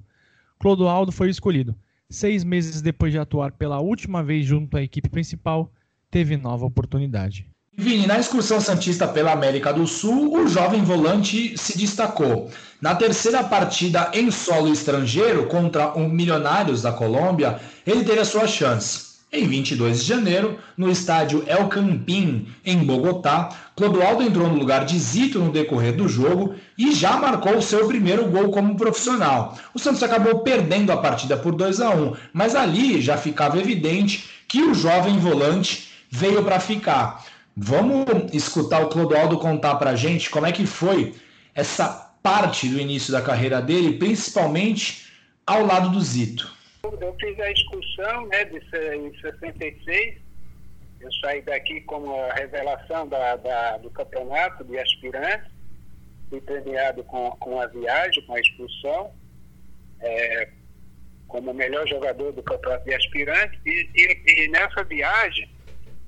Clodoaldo 0.59 1.11
foi 1.11 1.29
escolhido. 1.29 1.73
Seis 2.09 2.43
meses 2.43 2.81
depois 2.81 3.13
de 3.13 3.17
atuar 3.17 3.53
pela 3.53 3.79
última 3.79 4.21
vez 4.21 4.45
junto 4.45 4.75
à 4.75 4.81
equipe 4.81 5.07
principal, 5.07 5.71
teve 6.11 6.35
nova 6.35 6.65
oportunidade. 6.65 7.47
Vini, 7.77 8.05
na 8.05 8.19
excursão 8.19 8.59
Santista 8.59 9.07
pela 9.07 9.31
América 9.31 9.71
do 9.71 9.87
Sul, 9.87 10.33
o 10.33 10.47
jovem 10.47 10.83
volante 10.83 11.57
se 11.57 11.77
destacou. 11.77 12.49
Na 12.81 12.95
terceira 12.95 13.43
partida 13.43 14.11
em 14.13 14.31
solo 14.31 14.71
estrangeiro 14.71 15.47
contra 15.47 15.93
o 15.93 16.07
Milionários 16.09 16.81
da 16.81 16.91
Colômbia, 16.91 17.59
ele 17.85 18.03
teve 18.03 18.19
a 18.19 18.25
sua 18.25 18.47
chance. 18.47 19.04
Em 19.37 19.45
22 19.45 19.99
de 19.99 20.07
janeiro, 20.07 20.57
no 20.77 20.89
estádio 20.89 21.43
El 21.45 21.67
Campín, 21.67 22.47
em 22.63 22.77
Bogotá, 22.77 23.49
Clodoaldo 23.75 24.23
entrou 24.23 24.47
no 24.47 24.57
lugar 24.57 24.85
de 24.85 24.97
Zito 24.97 25.39
no 25.39 25.51
decorrer 25.51 25.93
do 25.93 26.07
jogo 26.07 26.55
e 26.77 26.95
já 26.95 27.17
marcou 27.17 27.61
seu 27.61 27.85
primeiro 27.85 28.27
gol 28.29 28.49
como 28.49 28.77
profissional. 28.77 29.59
O 29.73 29.77
Santos 29.77 30.01
acabou 30.01 30.39
perdendo 30.39 30.89
a 30.93 30.95
partida 30.95 31.35
por 31.35 31.53
2 31.53 31.81
a 31.81 31.89
1, 31.89 32.13
mas 32.31 32.55
ali 32.55 33.01
já 33.01 33.17
ficava 33.17 33.59
evidente 33.59 34.29
que 34.47 34.61
o 34.61 34.73
jovem 34.73 35.19
volante 35.19 35.89
veio 36.09 36.41
para 36.41 36.61
ficar. 36.61 37.25
Vamos 37.57 38.05
escutar 38.31 38.83
o 38.83 38.87
Clodoaldo 38.87 39.37
contar 39.37 39.75
para 39.75 39.97
gente 39.97 40.29
como 40.29 40.45
é 40.45 40.53
que 40.53 40.65
foi 40.65 41.13
essa 41.53 41.89
parte 42.23 42.69
do 42.69 42.79
início 42.79 43.11
da 43.11 43.21
carreira 43.21 43.61
dele, 43.61 43.97
principalmente 43.97 45.07
ao 45.45 45.65
lado 45.65 45.89
do 45.89 45.99
Zito 45.99 46.54
eu 47.01 47.15
fiz 47.19 47.39
a 47.39 47.51
excursão 47.51 48.27
né, 48.27 48.45
de, 48.45 48.57
em 48.95 49.19
66. 49.19 50.21
Eu 50.99 51.11
saí 51.13 51.41
daqui 51.41 51.81
como 51.81 52.15
a 52.15 52.33
revelação 52.33 53.07
da, 53.07 53.35
da, 53.37 53.77
do 53.77 53.89
campeonato 53.91 54.63
de 54.63 54.77
aspirantes. 54.77 55.51
Fui 56.29 56.41
premiado 56.41 57.03
com, 57.03 57.31
com 57.31 57.59
a 57.59 57.67
viagem, 57.67 58.25
com 58.25 58.35
a 58.35 58.39
expulsão, 58.39 59.13
é, 60.01 60.49
como 61.27 61.51
o 61.51 61.53
melhor 61.53 61.87
jogador 61.87 62.31
do 62.31 62.41
campeonato 62.41 62.85
de 62.85 62.95
aspirantes. 62.95 63.59
E, 63.65 63.89
e, 63.95 64.43
e 64.43 64.47
nessa 64.49 64.83
viagem, 64.83 65.49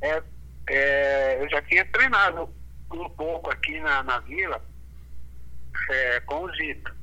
é, 0.02 0.24
é, 0.70 1.44
eu 1.44 1.50
já 1.50 1.62
tinha 1.64 1.86
treinado 1.86 2.50
um 2.92 3.10
pouco 3.10 3.52
aqui 3.52 3.80
na, 3.80 4.02
na 4.04 4.20
vila 4.22 4.62
é, 5.92 6.20
com 6.22 6.46
o 6.46 6.56
Zito. 6.56 6.96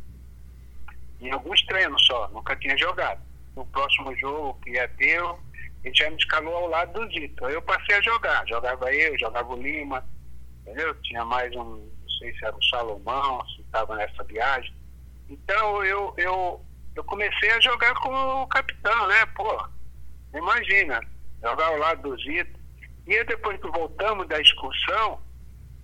Em 1.20 1.30
alguns 1.30 1.64
treinos 1.66 2.04
só, 2.06 2.28
nunca 2.28 2.56
tinha 2.56 2.76
jogado 2.76 3.22
no 3.56 3.64
próximo 3.66 4.16
jogo 4.16 4.58
que 4.62 4.70
ia 4.70 4.88
ter, 4.88 5.20
ele 5.84 5.94
já 5.94 6.10
me 6.10 6.16
escalou 6.16 6.54
ao 6.56 6.68
lado 6.68 6.92
do 6.92 7.08
Dito. 7.08 7.44
Aí 7.44 7.54
eu 7.54 7.62
passei 7.62 7.96
a 7.96 8.02
jogar. 8.02 8.46
Jogava 8.48 8.92
eu, 8.92 9.18
jogava 9.18 9.52
o 9.52 9.60
Lima, 9.60 10.04
entendeu? 10.62 10.94
Tinha 11.02 11.24
mais 11.24 11.54
um, 11.54 11.76
não 11.76 12.08
sei 12.18 12.34
se 12.34 12.44
era 12.44 12.56
o 12.56 12.64
Salomão, 12.64 13.46
se 13.48 13.62
estava 13.62 13.96
nessa 13.96 14.24
viagem. 14.24 14.74
Então 15.28 15.84
eu, 15.84 16.14
eu, 16.16 16.64
eu 16.96 17.04
comecei 17.04 17.50
a 17.50 17.60
jogar 17.60 17.94
com 17.94 18.42
o 18.42 18.46
capitão, 18.46 19.06
né? 19.06 19.26
Pô, 19.34 19.68
imagina, 20.34 21.00
jogar 21.42 21.66
ao 21.66 21.78
lado 21.78 22.02
do 22.02 22.22
Zito. 22.22 22.58
E 23.06 23.14
aí, 23.16 23.24
depois 23.24 23.60
que 23.60 23.68
voltamos 23.68 24.26
da 24.28 24.40
excursão, 24.40 25.20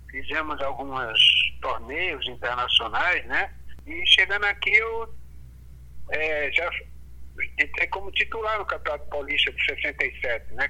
fizemos 0.09 0.59
alguns 0.61 1.21
torneios 1.61 2.27
internacionais, 2.27 3.25
né? 3.27 3.53
E 3.85 4.05
chegando 4.07 4.45
aqui 4.45 4.73
eu 4.73 5.13
é, 6.09 6.51
já 6.51 6.69
entrei 7.59 7.87
como 7.87 8.11
titular 8.11 8.59
no 8.59 8.65
Campeonato 8.65 9.09
Paulista 9.09 9.51
de 9.51 9.65
67, 9.65 10.53
né? 10.53 10.69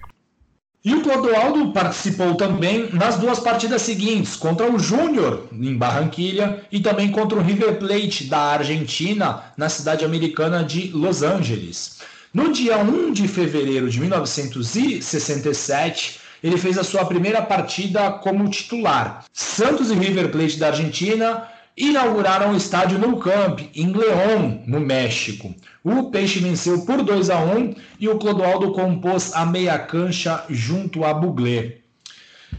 E 0.84 0.96
o 0.96 1.04
Clodoaldo 1.04 1.72
participou 1.74 2.34
também 2.34 2.90
nas 2.92 3.20
duas 3.20 3.40
partidas 3.40 3.84
seguintes, 3.84 4.36
contra 4.36 4.66
o 4.66 4.80
Júnior, 4.80 5.48
em 5.52 5.78
Barranquilha, 5.78 6.66
e 6.72 6.80
também 6.80 7.12
contra 7.12 7.38
o 7.38 7.42
River 7.42 7.78
Plate, 7.78 8.24
da 8.24 8.40
Argentina, 8.40 9.44
na 9.56 9.70
cidade 9.70 10.04
americana 10.04 10.64
de 10.64 10.88
Los 10.88 11.22
Angeles. 11.22 12.02
No 12.34 12.52
dia 12.52 12.78
1 12.78 13.14
de 13.14 13.28
fevereiro 13.28 13.92
de 13.92 14.00
1967, 14.00 16.20
ele 16.44 16.58
fez 16.58 16.80
a 16.80 16.84
sua 16.84 17.06
primeira 17.06 17.44
partida 17.44 18.14
como 18.14 18.50
titular. 18.50 19.24
Santos 19.32 19.92
e 19.92 19.94
River 19.94 20.32
Plate 20.32 20.58
da 20.58 20.70
Argentina 20.70 21.48
inauguraram 21.76 22.52
o 22.52 22.56
estádio 22.56 23.00
Nou 23.00 23.18
Camp, 23.18 23.62
em 23.76 23.92
León, 23.92 24.64
no 24.68 24.80
México. 24.80 25.54
O 25.84 26.12
Peixe 26.12 26.40
venceu 26.40 26.86
por 26.86 27.02
2 27.02 27.30
a 27.30 27.40
1 27.40 27.76
e 28.00 28.08
o 28.08 28.18
Clodoaldo 28.18 28.72
compôs 28.72 29.34
a 29.34 29.46
meia 29.46 29.80
cancha 29.80 30.44
junto 30.50 31.04
a 31.04 31.14
Buglé. 31.14 31.78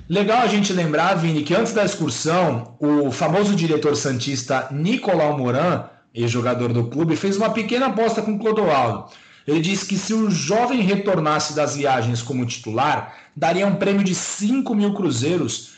Legal 0.08 0.40
a 0.40 0.46
gente 0.46 0.72
lembrar, 0.72 1.14
Vini, 1.14 1.42
que 1.42 1.54
antes 1.54 1.72
da 1.72 1.84
excursão, 1.84 2.74
o 2.80 3.10
famoso 3.10 3.54
diretor 3.54 3.96
santista 3.96 4.68
Nicolau 4.70 5.38
Moran, 5.38 5.84
ex-jogador 6.14 6.72
do 6.72 6.84
clube, 6.84 7.16
fez 7.16 7.36
uma 7.36 7.50
pequena 7.50 7.86
aposta 7.86 8.22
com 8.22 8.34
o 8.34 8.38
Clodoaldo. 8.38 9.10
Ele 9.46 9.60
disse 9.60 9.86
que 9.86 9.98
se 9.98 10.14
o 10.14 10.30
jovem 10.30 10.80
retornasse 10.80 11.54
das 11.54 11.76
viagens 11.76 12.22
como 12.22 12.46
titular, 12.46 13.16
daria 13.34 13.66
um 13.66 13.76
prêmio 13.76 14.04
de 14.04 14.14
5 14.14 14.74
mil 14.74 14.94
cruzeiros 14.94 15.72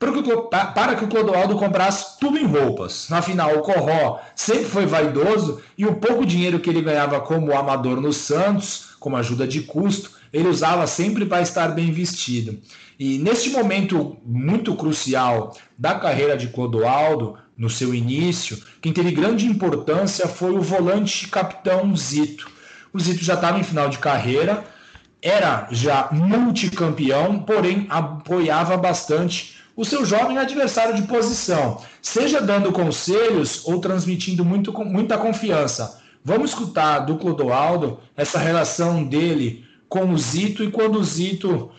para 0.00 0.96
que 0.96 1.04
o 1.04 1.08
Clodoaldo 1.08 1.56
comprasse 1.56 2.18
tudo 2.18 2.38
em 2.38 2.46
roupas. 2.46 3.06
Na 3.10 3.20
final, 3.20 3.54
o 3.54 3.60
Corró 3.60 4.18
sempre 4.34 4.64
foi 4.64 4.86
vaidoso 4.86 5.60
e 5.76 5.84
o 5.84 5.96
pouco 5.96 6.24
dinheiro 6.24 6.58
que 6.58 6.70
ele 6.70 6.80
ganhava 6.80 7.20
como 7.20 7.54
amador 7.54 8.00
no 8.00 8.10
Santos, 8.10 8.94
como 8.98 9.18
ajuda 9.18 9.46
de 9.46 9.60
custo, 9.60 10.12
ele 10.32 10.48
usava 10.48 10.86
sempre 10.86 11.26
para 11.26 11.42
estar 11.42 11.68
bem 11.68 11.92
vestido. 11.92 12.58
E 12.98 13.18
neste 13.18 13.50
momento 13.50 14.16
muito 14.24 14.74
crucial 14.74 15.54
da 15.76 15.94
carreira 15.94 16.36
de 16.36 16.48
Clodoaldo, 16.48 17.36
no 17.56 17.68
seu 17.68 17.94
início, 17.94 18.58
quem 18.80 18.90
teve 18.90 19.10
grande 19.10 19.44
importância 19.44 20.26
foi 20.26 20.52
o 20.52 20.62
volante 20.62 21.28
capitão 21.28 21.94
Zito. 21.94 22.50
O 22.90 22.98
Zito 22.98 23.22
já 23.22 23.34
estava 23.34 23.58
em 23.58 23.62
final 23.62 23.90
de 23.90 23.98
carreira, 23.98 24.64
era 25.20 25.68
já 25.70 26.08
multicampeão, 26.10 27.40
porém 27.40 27.86
apoiava 27.90 28.78
bastante 28.78 29.59
o 29.80 29.84
seu 29.84 30.04
jovem 30.04 30.36
adversário 30.36 30.94
de 30.94 31.08
posição, 31.08 31.82
seja 32.02 32.38
dando 32.38 32.70
conselhos 32.70 33.66
ou 33.66 33.80
transmitindo 33.80 34.44
muito, 34.44 34.74
muita 34.84 35.16
confiança. 35.16 36.04
Vamos 36.22 36.50
escutar 36.50 36.98
do 36.98 37.16
Clodoaldo 37.16 37.98
essa 38.14 38.38
relação 38.38 39.02
dele 39.02 39.66
com 39.88 40.10
o 40.10 40.18
Zito 40.18 40.62
e 40.62 40.70
quando 40.70 40.96
o 40.96 41.02
Zito 41.02 41.72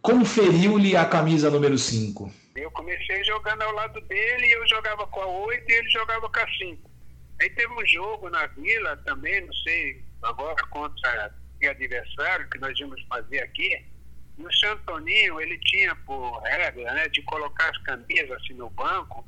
conferiu-lhe 0.00 0.96
a 0.96 1.04
camisa 1.04 1.50
número 1.50 1.76
5. 1.76 2.32
Eu 2.56 2.70
comecei 2.70 3.22
jogando 3.22 3.60
ao 3.60 3.72
lado 3.74 4.00
dele 4.00 4.50
eu 4.50 4.66
jogava 4.66 5.06
com 5.08 5.20
a 5.20 5.26
8 5.26 5.70
e 5.70 5.74
ele 5.74 5.90
jogava 5.90 6.30
com 6.30 6.40
a 6.40 6.48
5. 6.56 6.90
Aí 7.38 7.50
teve 7.50 7.70
um 7.70 7.86
jogo 7.86 8.30
na 8.30 8.46
vila 8.46 8.96
também, 9.04 9.44
não 9.44 9.52
sei 9.52 10.02
agora 10.22 10.56
contra 10.70 11.30
o 11.62 11.68
adversário 11.68 12.48
que 12.48 12.58
nós 12.58 12.78
íamos 12.80 13.02
fazer 13.10 13.40
aqui. 13.40 13.91
E 14.38 14.46
o 14.46 14.52
Santoninho, 14.52 15.40
ele 15.40 15.58
tinha 15.58 15.94
por 15.96 16.40
regra 16.42 16.94
né, 16.94 17.08
de 17.08 17.22
colocar 17.22 17.68
as 17.70 17.78
camisas 17.78 18.30
assim 18.32 18.54
no 18.54 18.70
banco 18.70 19.26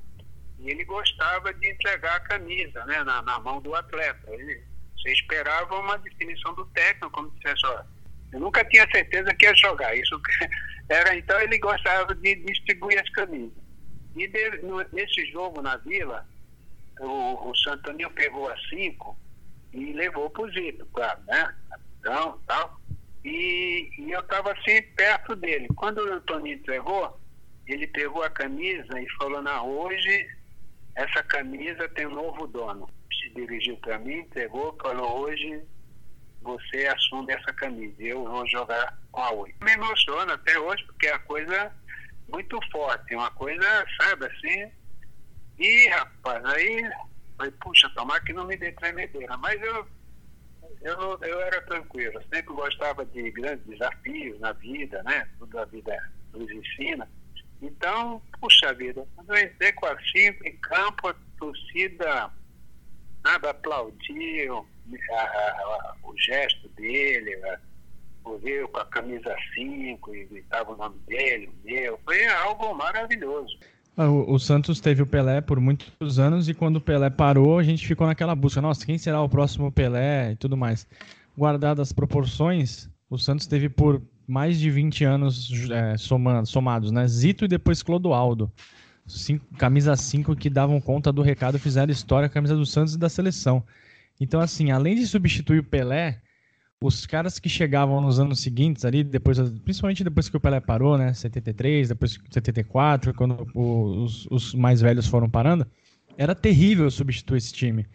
e 0.58 0.70
ele 0.70 0.84
gostava 0.84 1.52
de 1.52 1.70
entregar 1.70 2.16
a 2.16 2.20
camisa 2.20 2.84
né, 2.86 3.02
na, 3.04 3.20
na 3.22 3.38
mão 3.38 3.60
do 3.60 3.74
atleta. 3.74 4.30
Ele, 4.32 4.62
você 4.96 5.12
esperava 5.12 5.78
uma 5.78 5.98
definição 5.98 6.54
do 6.54 6.64
técnico, 6.66 7.10
como 7.10 7.30
dissesse, 7.32 7.66
ó, 7.66 7.82
eu 8.32 8.40
nunca 8.40 8.64
tinha 8.64 8.88
certeza 8.90 9.34
que 9.34 9.44
ia 9.44 9.54
jogar. 9.56 9.94
Isso 9.94 10.20
era 10.88 11.14
então 11.16 11.40
ele 11.40 11.58
gostava 11.58 12.14
de 12.14 12.34
distribuir 12.36 13.00
as 13.00 13.10
camisas. 13.10 13.52
E 14.16 14.26
de, 14.28 14.62
no, 14.62 14.82
nesse 14.92 15.26
jogo 15.30 15.60
na 15.60 15.76
Vila, 15.78 16.26
o, 17.00 17.50
o 17.50 17.56
Santoninho 17.56 18.10
pegou 18.10 18.48
a 18.48 18.56
cinco 18.68 19.18
e 19.72 19.92
levou 19.92 20.30
para 20.30 20.42
o 20.44 20.50
Zito, 20.50 20.86
claro, 20.86 21.20
né? 21.26 21.54
Então, 21.98 22.40
tal. 22.46 22.80
E, 23.24 23.90
e 23.98 24.12
eu 24.12 24.20
estava 24.20 24.52
assim 24.52 24.82
perto 24.94 25.34
dele. 25.34 25.68
Quando 25.76 25.98
o 25.98 26.12
Antoninho 26.12 26.56
entregou, 26.56 27.18
ele 27.66 27.86
pegou 27.86 28.22
a 28.22 28.30
camisa 28.30 29.00
e 29.00 29.08
falou, 29.18 29.40
não, 29.40 29.68
hoje 29.68 30.28
essa 30.94 31.22
camisa 31.22 31.88
tem 31.90 32.06
um 32.06 32.14
novo 32.14 32.46
dono. 32.46 32.88
Se 33.20 33.30
dirigiu 33.30 33.76
para 33.78 33.98
mim, 33.98 34.18
entregou, 34.18 34.76
falou, 34.80 35.20
hoje 35.20 35.62
você 36.42 36.86
assume 36.86 37.32
essa 37.32 37.52
camisa, 37.54 37.94
eu 38.02 38.22
vou 38.22 38.46
jogar 38.46 38.98
com 39.10 39.20
a 39.20 39.32
Oi. 39.32 39.54
Me 39.62 39.72
emociona 39.72 40.34
até 40.34 40.58
hoje, 40.58 40.84
porque 40.84 41.06
é 41.06 41.12
uma 41.12 41.18
coisa 41.20 41.72
muito 42.28 42.58
forte, 42.70 43.14
uma 43.14 43.30
coisa, 43.30 43.86
sabe, 44.00 44.26
assim. 44.26 44.70
E, 45.58 45.88
rapaz, 45.88 46.44
aí, 46.44 46.90
falei, 47.36 47.52
puxa, 47.52 47.90
tomar 47.94 48.20
que 48.20 48.32
não 48.34 48.46
me 48.46 48.56
dê 48.56 48.72
tremedeira. 48.72 49.36
Mas 49.38 49.60
eu, 49.62 49.86
eu, 50.84 51.18
eu 51.22 51.40
era 51.40 51.60
tranquilo, 51.62 52.20
sempre 52.32 52.54
gostava 52.54 53.04
de 53.06 53.30
grandes 53.30 53.66
desafios 53.66 54.38
na 54.38 54.52
vida, 54.52 55.02
né? 55.02 55.26
Tudo 55.38 55.58
a 55.58 55.64
vida 55.64 55.98
nos 56.32 56.50
ensina. 56.50 57.08
Então, 57.62 58.20
puxa 58.40 58.72
vida, 58.74 59.06
quando 59.16 59.34
eu 59.34 59.44
entrei 59.44 59.72
com 59.72 59.86
a 59.86 59.96
cinco 60.02 60.46
em 60.46 60.56
campo, 60.58 61.08
a 61.08 61.14
torcida 61.38 62.30
nada 63.24 63.50
aplaudiu 63.50 64.66
a, 65.12 65.20
a, 65.20 65.96
o 66.02 66.14
gesto 66.18 66.68
dele, 66.70 67.40
o 68.24 68.38
ver 68.38 68.66
com 68.68 68.78
a 68.78 68.84
camisa 68.86 69.34
5 69.54 70.14
e 70.14 70.38
estava 70.38 70.72
o 70.72 70.76
nome 70.76 70.98
dele, 71.06 71.46
o 71.48 71.66
meu, 71.66 71.98
foi 72.04 72.26
algo 72.26 72.74
maravilhoso. 72.74 73.58
Ah, 73.96 74.08
o, 74.08 74.32
o, 74.32 74.38
Santos 74.40 74.80
teve 74.80 75.02
o 75.02 75.06
Pelé 75.06 75.40
por 75.40 75.60
muitos 75.60 76.18
anos 76.18 76.48
e 76.48 76.54
quando 76.54 76.76
o 76.76 76.80
Pelé 76.80 77.10
parou, 77.10 77.58
a 77.58 77.62
gente 77.62 77.86
ficou 77.86 78.06
naquela 78.06 78.34
busca. 78.34 78.60
Nossa, 78.60 78.84
quem 78.84 78.98
será 78.98 79.22
o 79.22 79.28
próximo 79.28 79.70
Pelé 79.70 80.32
e 80.32 80.36
tudo 80.36 80.56
mais. 80.56 80.86
Guardadas 81.38 81.88
as 81.88 81.92
proporções, 81.92 82.88
o 83.08 83.16
Santos 83.16 83.46
teve 83.46 83.68
por 83.68 84.02
mais 84.26 84.58
de 84.58 84.70
20 84.70 85.04
anos 85.04 85.50
é, 85.70 85.96
somando, 85.96 86.46
somados, 86.46 86.90
né? 86.90 87.06
Zito 87.06 87.44
e 87.44 87.48
depois 87.48 87.82
Clodoaldo. 87.82 88.50
Cinco, 89.06 89.44
camisa 89.58 89.94
5 89.94 90.34
que 90.34 90.48
davam 90.48 90.80
conta 90.80 91.12
do 91.12 91.22
recado, 91.22 91.58
fizeram 91.58 91.92
história, 91.92 92.28
camisa 92.28 92.56
do 92.56 92.64
Santos 92.64 92.94
e 92.94 92.98
da 92.98 93.08
seleção. 93.08 93.62
Então, 94.18 94.40
assim, 94.40 94.70
além 94.70 94.94
de 94.96 95.06
substituir 95.06 95.58
o 95.58 95.64
Pelé, 95.64 96.20
os 96.82 97.06
caras 97.06 97.38
que 97.38 97.48
chegavam 97.48 98.00
nos 98.00 98.20
anos 98.20 98.40
seguintes 98.40 98.84
ali, 98.84 99.02
depois, 99.02 99.38
principalmente 99.64 100.04
depois 100.04 100.28
que 100.28 100.36
o 100.36 100.40
Pelé 100.40 100.60
parou, 100.60 100.98
né? 100.98 101.12
73, 101.12 101.88
depois 101.88 102.18
74, 102.30 103.14
quando 103.14 103.46
os, 103.54 104.26
os 104.30 104.54
mais 104.54 104.80
velhos 104.80 105.06
foram 105.06 105.28
parando, 105.28 105.66
era 106.16 106.34
terrível 106.34 106.90
substituir 106.90 107.38
esse 107.38 107.52
time. 107.52 107.86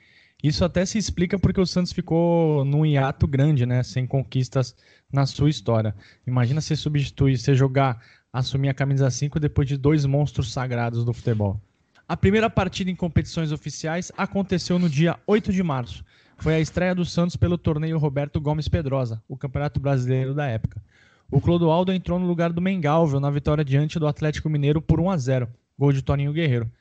Isso 0.42 0.64
até 0.64 0.86
se 0.86 0.98
explica 0.98 1.38
porque 1.38 1.60
o 1.60 1.66
Santos 1.66 1.92
ficou 1.92 2.64
num 2.64 2.86
hiato 2.86 3.28
grande, 3.28 3.66
né? 3.66 3.84
Sem 3.84 4.08
conquistas 4.08 4.76
na 5.12 5.26
sua 5.26 5.50
história. 5.50 5.94
Imagina 6.26 6.62
você 6.62 6.76
substituir, 6.76 7.38
você 7.38 7.54
jogar, 7.54 8.02
assumir 8.32 8.70
a 8.70 8.74
camisa 8.74 9.10
5 9.10 9.40
depois 9.40 9.68
de 9.68 9.76
dois 9.76 10.06
monstros 10.06 10.52
sagrados 10.54 11.04
do 11.04 11.14
futebol. 11.14 11.60
A 12.08 12.18
primeira 12.18 12.50
partida 12.50 12.90
em 12.90 12.96
competições 12.96 13.52
oficiais 13.52 14.12
aconteceu 14.18 14.80
no 14.80 14.90
dia 14.90 15.20
8 15.28 15.52
de 15.52 15.62
março. 15.62 16.04
Foi 16.40 16.56
a 16.56 16.60
estreia 16.62 16.96
do 16.96 17.04
Santos 17.04 17.36
pelo 17.36 17.58
torneio 17.58 17.98
Roberto 17.98 18.40
Gomes 18.40 18.70
Pedrosa, 18.70 19.22
o 19.28 19.36
campeonato 19.36 19.78
brasileiro 19.78 20.34
da 20.34 20.46
época. 20.48 20.82
O 21.30 21.42
Clodoaldo 21.42 21.92
entrou 21.92 22.18
no 22.18 22.26
lugar 22.26 22.54
do 22.54 22.62
Mengalvio 22.62 23.20
na 23.20 23.30
vitória 23.30 23.64
diante 23.64 24.00
do 24.00 24.08
Atlético 24.08 24.50
Mineiro 24.50 24.82
por 24.82 25.02
1 25.02 25.10
a 25.12 25.18
0, 25.18 25.50
gol 25.78 25.92
de 25.92 26.02
Toninho 26.02 26.32
Guerreiro. 26.32 26.72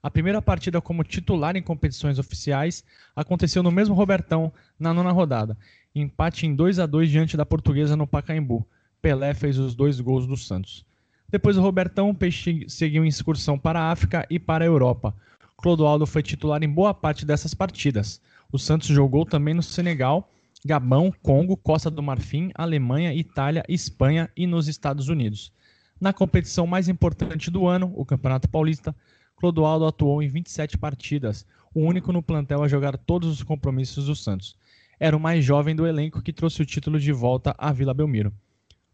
A 0.00 0.08
primeira 0.08 0.40
partida 0.40 0.80
como 0.80 1.02
titular 1.02 1.56
em 1.56 1.62
competições 1.62 2.16
oficiais 2.20 2.84
aconteceu 3.16 3.60
no 3.60 3.72
mesmo 3.72 3.92
Robertão, 3.92 4.52
na 4.78 4.94
nona 4.94 5.10
rodada. 5.10 5.58
Empate 5.92 6.46
em 6.46 6.54
2 6.54 6.78
a 6.78 6.86
2 6.86 7.10
diante 7.10 7.36
da 7.36 7.44
Portuguesa 7.44 7.96
no 7.96 8.06
Pacaembu. 8.06 8.64
Pelé 9.02 9.34
fez 9.34 9.58
os 9.58 9.74
dois 9.74 9.98
gols 10.00 10.28
do 10.28 10.36
Santos. 10.36 10.86
Depois 11.28 11.56
do 11.56 11.62
Robertão, 11.62 12.08
o 12.08 12.14
Peixe 12.14 12.66
seguiu 12.68 13.04
em 13.04 13.08
excursão 13.08 13.58
para 13.58 13.80
a 13.80 13.90
África 13.90 14.24
e 14.30 14.38
para 14.38 14.64
a 14.64 14.68
Europa. 14.68 15.12
Clodoaldo 15.56 16.06
foi 16.06 16.22
titular 16.22 16.62
em 16.62 16.70
boa 16.70 16.94
parte 16.94 17.26
dessas 17.26 17.52
partidas. 17.52 18.20
O 18.50 18.58
Santos 18.58 18.88
jogou 18.88 19.26
também 19.26 19.52
no 19.52 19.62
Senegal, 19.62 20.26
Gabão, 20.64 21.12
Congo, 21.22 21.54
Costa 21.54 21.90
do 21.90 22.02
Marfim, 22.02 22.50
Alemanha, 22.54 23.12
Itália, 23.12 23.62
Espanha 23.68 24.30
e 24.34 24.46
nos 24.46 24.68
Estados 24.68 25.10
Unidos. 25.10 25.52
Na 26.00 26.14
competição 26.14 26.66
mais 26.66 26.88
importante 26.88 27.50
do 27.50 27.66
ano, 27.66 27.92
o 27.94 28.06
Campeonato 28.06 28.48
Paulista, 28.48 28.96
Clodoaldo 29.36 29.84
atuou 29.84 30.22
em 30.22 30.28
27 30.28 30.78
partidas, 30.78 31.44
o 31.74 31.80
único 31.80 32.10
no 32.10 32.22
plantel 32.22 32.62
a 32.62 32.68
jogar 32.68 32.96
todos 32.96 33.28
os 33.28 33.42
compromissos 33.42 34.06
do 34.06 34.16
Santos. 34.16 34.56
Era 34.98 35.14
o 35.14 35.20
mais 35.20 35.44
jovem 35.44 35.76
do 35.76 35.86
elenco 35.86 36.22
que 36.22 36.32
trouxe 36.32 36.62
o 36.62 36.66
título 36.66 36.98
de 36.98 37.12
volta 37.12 37.54
à 37.58 37.70
Vila 37.70 37.92
Belmiro. 37.92 38.32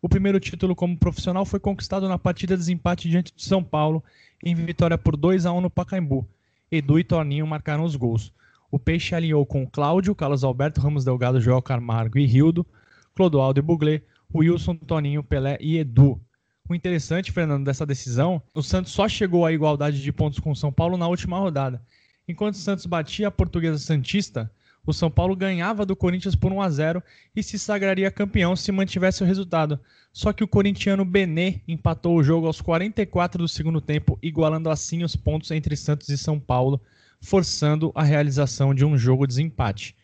O 0.03 0.09
primeiro 0.09 0.41
título 0.41 0.75
como 0.75 0.99
profissional 0.99 1.47
foi 1.47 1.61
conquistado 1.61 2.09
na 2.09 2.19
partida 2.19 2.57
de 2.57 2.59
desempate 2.59 3.09
diante 3.09 3.33
de 3.33 3.45
São 3.45 3.63
Paulo, 3.63 4.03
em 4.45 4.53
vitória 4.53 4.99
por 4.99 5.17
2 5.17 5.47
a 5.47 5.53
1 5.53 5.61
no 5.61 5.71
Pacaembu. 5.71 6.29
Edu 6.73 6.99
e 6.99 7.05
Toninho 7.05 7.47
marcaram 7.47 7.85
os 7.85 7.95
gols. 7.95 8.33
O 8.75 8.79
Peixe 8.81 9.15
alinhou 9.15 9.47
com 9.47 9.65
Cláudio, 9.65 10.17
Carlos 10.17 10.43
Alberto, 10.43 10.81
Ramos 10.81 11.05
Delgado, 11.05 11.41
Joel 11.41 11.63
Camargo 11.63 12.19
e 12.19 12.27
Rildo, 12.27 12.67
Clodoaldo 13.15 13.61
e 13.61 13.63
Buglé, 13.63 14.03
Wilson, 14.35 14.75
Toninho, 14.75 15.23
Pelé 15.23 15.57
e 15.61 15.79
Edu. 15.79 16.21
O 16.69 16.75
interessante, 16.75 17.31
Fernando, 17.31 17.65
dessa 17.65 17.87
decisão, 17.87 18.43
o 18.53 18.65
Santos 18.65 18.91
só 18.91 19.09
chegou 19.09 19.47
à 19.47 19.53
igualdade 19.53 20.03
de 20.03 20.13
pontos 20.13 20.41
com 20.41 20.51
o 20.51 20.57
São 20.57 20.73
Paulo 20.73 20.97
na 20.97 21.07
última 21.07 21.39
rodada. 21.39 21.81
Enquanto 22.27 22.55
o 22.55 22.59
Santos 22.59 22.85
batia 22.85 23.29
a 23.29 23.31
portuguesa 23.31 23.79
Santista, 23.79 24.51
o 24.85 24.93
São 24.93 25.09
Paulo 25.09 25.37
ganhava 25.37 25.87
do 25.87 25.95
Corinthians 25.95 26.35
por 26.35 26.53
1 26.53 26.61
a 26.61 26.69
0 26.69 27.03
e 27.37 27.45
se 27.45 27.61
sagraria 27.61 28.11
campeão 28.11 28.57
se 28.57 28.73
mantivesse 28.73 29.23
o 29.23 29.27
resultado. 29.27 29.79
Só 30.13 30.33
que 30.33 30.43
o 30.43 30.49
corintiano 30.49 31.05
Benê 31.05 31.61
empatou 31.69 32.17
o 32.17 32.25
jogo 32.25 32.49
aos 32.49 32.61
44 32.61 33.39
do 33.39 33.49
segundo 33.49 33.81
tempo, 33.81 34.19
igualando 34.21 34.69
assim 34.69 35.05
os 35.05 35.15
pontos 35.15 35.53
entre 35.53 35.77
Santos 35.77 36.09
e 36.09 36.19
São 36.19 36.41
Paulo, 36.41 36.81
forçando 37.25 37.91
a 37.95 38.03
realização 38.03 38.75
de 38.75 38.85
um 38.85 38.99
jogo 38.99 39.27
de 39.27 39.35
desempate. 39.35 39.97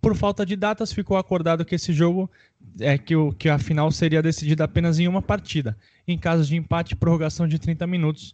Por 0.00 0.16
falta 0.16 0.46
de 0.46 0.56
datas, 0.56 0.92
ficou 0.92 1.16
acordado 1.16 1.64
que 1.64 1.74
esse 1.74 1.92
jogo 1.92 2.30
é 2.78 2.96
que, 2.96 3.14
o, 3.14 3.32
que 3.32 3.48
a 3.48 3.58
final 3.58 3.90
seria 3.90 4.22
decidida 4.22 4.64
apenas 4.64 4.98
em 4.98 5.08
uma 5.08 5.20
partida, 5.20 5.76
em 6.06 6.16
caso 6.16 6.44
de 6.44 6.56
empate, 6.56 6.96
prorrogação 6.96 7.46
de 7.46 7.58
30 7.58 7.86
minutos. 7.86 8.32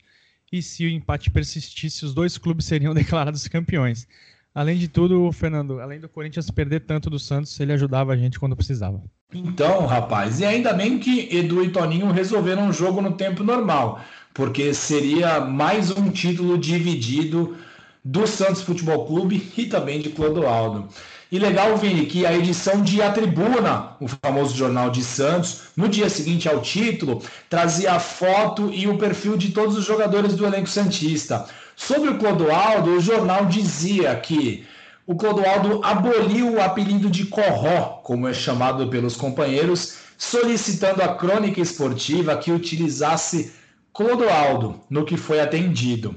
E 0.53 0.62
se 0.62 0.85
o 0.85 0.88
empate 0.88 1.31
persistisse, 1.31 2.05
os 2.05 2.14
dois 2.14 2.38
clubes 2.38 2.66
seriam 2.66 2.92
declarados 2.94 3.49
campeões. 3.49 4.07
Além 4.55 4.79
de 4.79 4.87
tudo, 4.87 5.33
Fernando, 5.33 5.81
além 5.81 5.99
do 5.99 6.09
Corinthians 6.09 6.51
perder 6.51 6.81
tanto 6.81 7.11
do 7.11 7.18
Santos, 7.18 7.59
ele 7.59 7.72
ajudava 7.72 8.12
a 8.12 8.16
gente 8.16 8.38
quando 8.38 8.55
precisava. 8.55 9.03
Então, 9.33 9.87
rapaz, 9.87 10.40
e 10.40 10.44
ainda 10.44 10.72
bem 10.72 10.99
que 10.99 11.35
Edu 11.35 11.64
e 11.64 11.70
Toninho 11.70 12.11
resolveram 12.12 12.68
o 12.68 12.72
jogo 12.72 13.03
no 13.03 13.12
tempo 13.12 13.42
normal, 13.42 14.01
porque 14.33 14.72
seria 14.72 15.40
mais 15.40 15.90
um 15.90 16.11
título 16.11 16.57
dividido 16.57 17.57
do 18.06 18.24
Santos 18.24 18.62
Futebol 18.62 19.04
Clube 19.04 19.52
e 19.56 19.66
também 19.66 20.00
de 20.00 20.10
Clodoaldo. 20.10 20.88
E 21.30 21.40
legal, 21.40 21.76
Vini, 21.76 22.06
que 22.06 22.24
a 22.24 22.32
edição 22.32 22.80
de 22.80 23.02
A 23.02 23.10
Tribuna, 23.10 23.96
o 24.00 24.06
famoso 24.06 24.56
jornal 24.56 24.90
de 24.90 25.02
Santos, 25.02 25.62
no 25.76 25.88
dia 25.88 26.08
seguinte 26.08 26.48
ao 26.48 26.62
título, 26.62 27.20
trazia 27.50 27.94
a 27.94 27.98
foto 27.98 28.70
e 28.72 28.86
o 28.86 28.96
perfil 28.96 29.36
de 29.36 29.50
todos 29.50 29.76
os 29.76 29.84
jogadores 29.84 30.34
do 30.34 30.46
elenco 30.46 30.68
Santista. 30.68 31.46
Sobre 31.74 32.10
o 32.10 32.16
Clodoaldo, 32.16 32.92
o 32.92 33.00
jornal 33.00 33.46
dizia 33.46 34.14
que 34.14 34.64
o 35.04 35.16
Clodoaldo 35.16 35.80
aboliu 35.82 36.52
o 36.52 36.62
apelido 36.62 37.10
de 37.10 37.24
Corró, 37.24 38.00
como 38.04 38.28
é 38.28 38.32
chamado 38.32 38.86
pelos 38.86 39.16
companheiros, 39.16 39.96
solicitando 40.16 41.02
à 41.02 41.08
crônica 41.08 41.60
esportiva 41.60 42.36
que 42.36 42.52
utilizasse 42.52 43.52
Clodoaldo, 43.92 44.80
no 44.88 45.04
que 45.04 45.16
foi 45.16 45.40
atendido. 45.40 46.14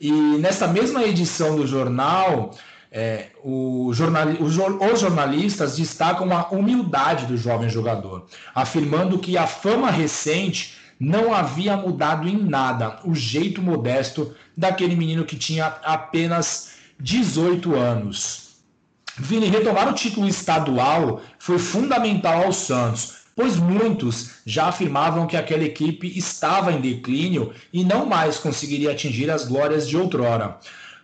E 0.00 0.10
nessa 0.10 0.66
mesma 0.66 1.04
edição 1.04 1.56
do 1.56 1.66
jornal, 1.66 2.54
é, 2.90 3.28
o 3.44 3.92
jornal, 3.92 4.28
os 4.40 4.54
jornalistas 5.00 5.76
destacam 5.76 6.34
a 6.36 6.48
humildade 6.48 7.26
do 7.26 7.36
jovem 7.36 7.68
jogador, 7.68 8.26
afirmando 8.54 9.18
que 9.18 9.36
a 9.36 9.46
fama 9.46 9.90
recente 9.90 10.78
não 10.98 11.34
havia 11.34 11.76
mudado 11.76 12.28
em 12.28 12.36
nada 12.36 12.98
o 13.04 13.14
jeito 13.14 13.62
modesto 13.62 14.34
daquele 14.56 14.96
menino 14.96 15.24
que 15.24 15.36
tinha 15.36 15.66
apenas 15.66 16.72
18 16.98 17.74
anos. 17.74 18.50
Vini, 19.18 19.48
retomar 19.48 19.88
o 19.88 19.94
título 19.94 20.26
estadual 20.26 21.20
foi 21.38 21.58
fundamental 21.58 22.44
ao 22.44 22.52
Santos, 22.52 23.19
pois 23.40 23.56
muitos 23.56 24.32
já 24.44 24.66
afirmavam 24.66 25.26
que 25.26 25.34
aquela 25.34 25.64
equipe 25.64 26.06
estava 26.14 26.70
em 26.70 26.78
declínio 26.78 27.54
e 27.72 27.82
não 27.82 28.04
mais 28.04 28.36
conseguiria 28.36 28.90
atingir 28.90 29.30
as 29.30 29.48
glórias 29.48 29.88
de 29.88 29.96
outrora. 29.96 30.58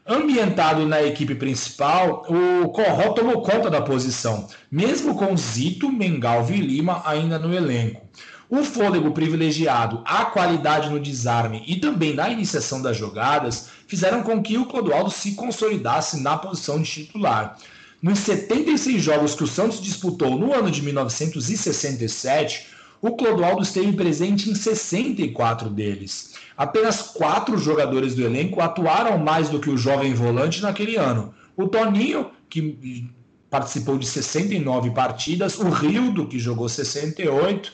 Ambientado 0.07 0.85
na 0.85 1.03
equipe 1.03 1.35
principal, 1.35 2.27
o 2.29 2.69
Corró 2.69 3.15
tomou 3.15 3.41
conta 3.41 3.71
da 3.71 3.81
posição, 3.81 4.47
mesmo 4.71 5.15
com 5.15 5.35
Zito, 5.35 5.91
Mengalvo 5.91 6.53
e 6.53 6.61
Lima 6.61 7.01
ainda 7.07 7.39
no 7.39 7.55
elenco. 7.55 8.03
O 8.51 8.63
fôlego 8.63 9.13
privilegiado, 9.13 10.03
a 10.05 10.27
qualidade 10.27 10.91
no 10.91 11.01
desarme 11.01 11.65
e 11.67 11.77
também 11.77 12.13
na 12.13 12.29
iniciação 12.29 12.83
das 12.83 12.99
jogadas 12.99 13.71
fizeram 13.89 14.23
com 14.23 14.43
que 14.43 14.59
o 14.59 14.67
Clodoaldo 14.67 15.11
se 15.11 15.33
consolidasse 15.33 16.21
na 16.21 16.37
posição 16.37 16.83
de 16.83 16.91
titular. 16.91 17.57
Nos 18.03 18.21
76 18.21 19.03
jogos 19.03 19.35
que 19.35 19.45
o 19.45 19.47
Santos 19.47 19.81
disputou 19.81 20.39
no 20.39 20.53
ano 20.53 20.71
de 20.71 20.83
1967, 20.83 22.67
o 23.01 23.17
Clodoaldo 23.17 23.63
esteve 23.63 23.93
presente 23.93 24.51
em 24.51 24.55
64 24.55 25.71
deles. 25.71 26.35
Apenas 26.57 27.03
quatro 27.03 27.59
jogadores 27.59 28.15
do 28.15 28.25
elenco 28.25 28.61
atuaram 28.61 29.19
mais 29.19 29.49
do 29.49 29.61
que 29.61 29.71
o 29.71 29.77
jovem 29.77 30.15
volante 30.15 30.63
naquele 30.63 30.97
ano. 30.97 31.35
O 31.57 31.69
Toninho, 31.69 32.31
que 32.49 33.11
participou 33.51 33.99
de 33.99 34.07
69 34.07 34.91
partidas, 34.91 35.59
o 35.59 35.69
Rildo, 35.69 36.27
que 36.27 36.39
jogou 36.39 36.69
68, 36.69 37.73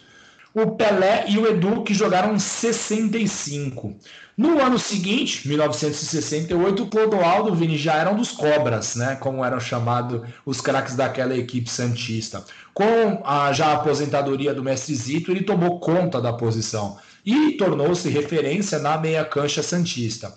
o 0.55 0.73
Pelé 0.73 1.27
e 1.29 1.38
o 1.38 1.47
Edu, 1.47 1.83
que 1.83 1.95
jogaram 1.95 2.38
65. 2.38 3.97
No 4.37 4.61
ano 4.61 4.79
seguinte, 4.79 5.47
1968, 5.47 6.83
o 6.83 6.87
Clodoaldo 6.87 7.55
Vini 7.55 7.77
já 7.77 7.97
eram 7.97 8.17
dos 8.17 8.33
Cobras, 8.33 8.97
né? 8.97 9.17
Como 9.17 9.45
eram 9.45 9.61
chamados 9.61 10.23
os 10.45 10.61
craques 10.61 10.97
daquela 10.97 11.37
equipe 11.37 11.71
santista. 11.71 12.43
Com 12.73 13.23
a 13.25 13.53
já 13.53 13.73
aposentadoria 13.73 14.55
do 14.55 14.62
mestre 14.62 14.95
Zito, 14.95 15.31
ele 15.31 15.43
tomou 15.43 15.79
conta 15.81 16.21
da 16.21 16.33
posição 16.33 16.97
e 17.25 17.53
tornou-se 17.53 18.09
referência 18.09 18.79
na 18.79 18.97
meia 18.99 19.25
cancha 19.25 19.62
santista. 19.62 20.35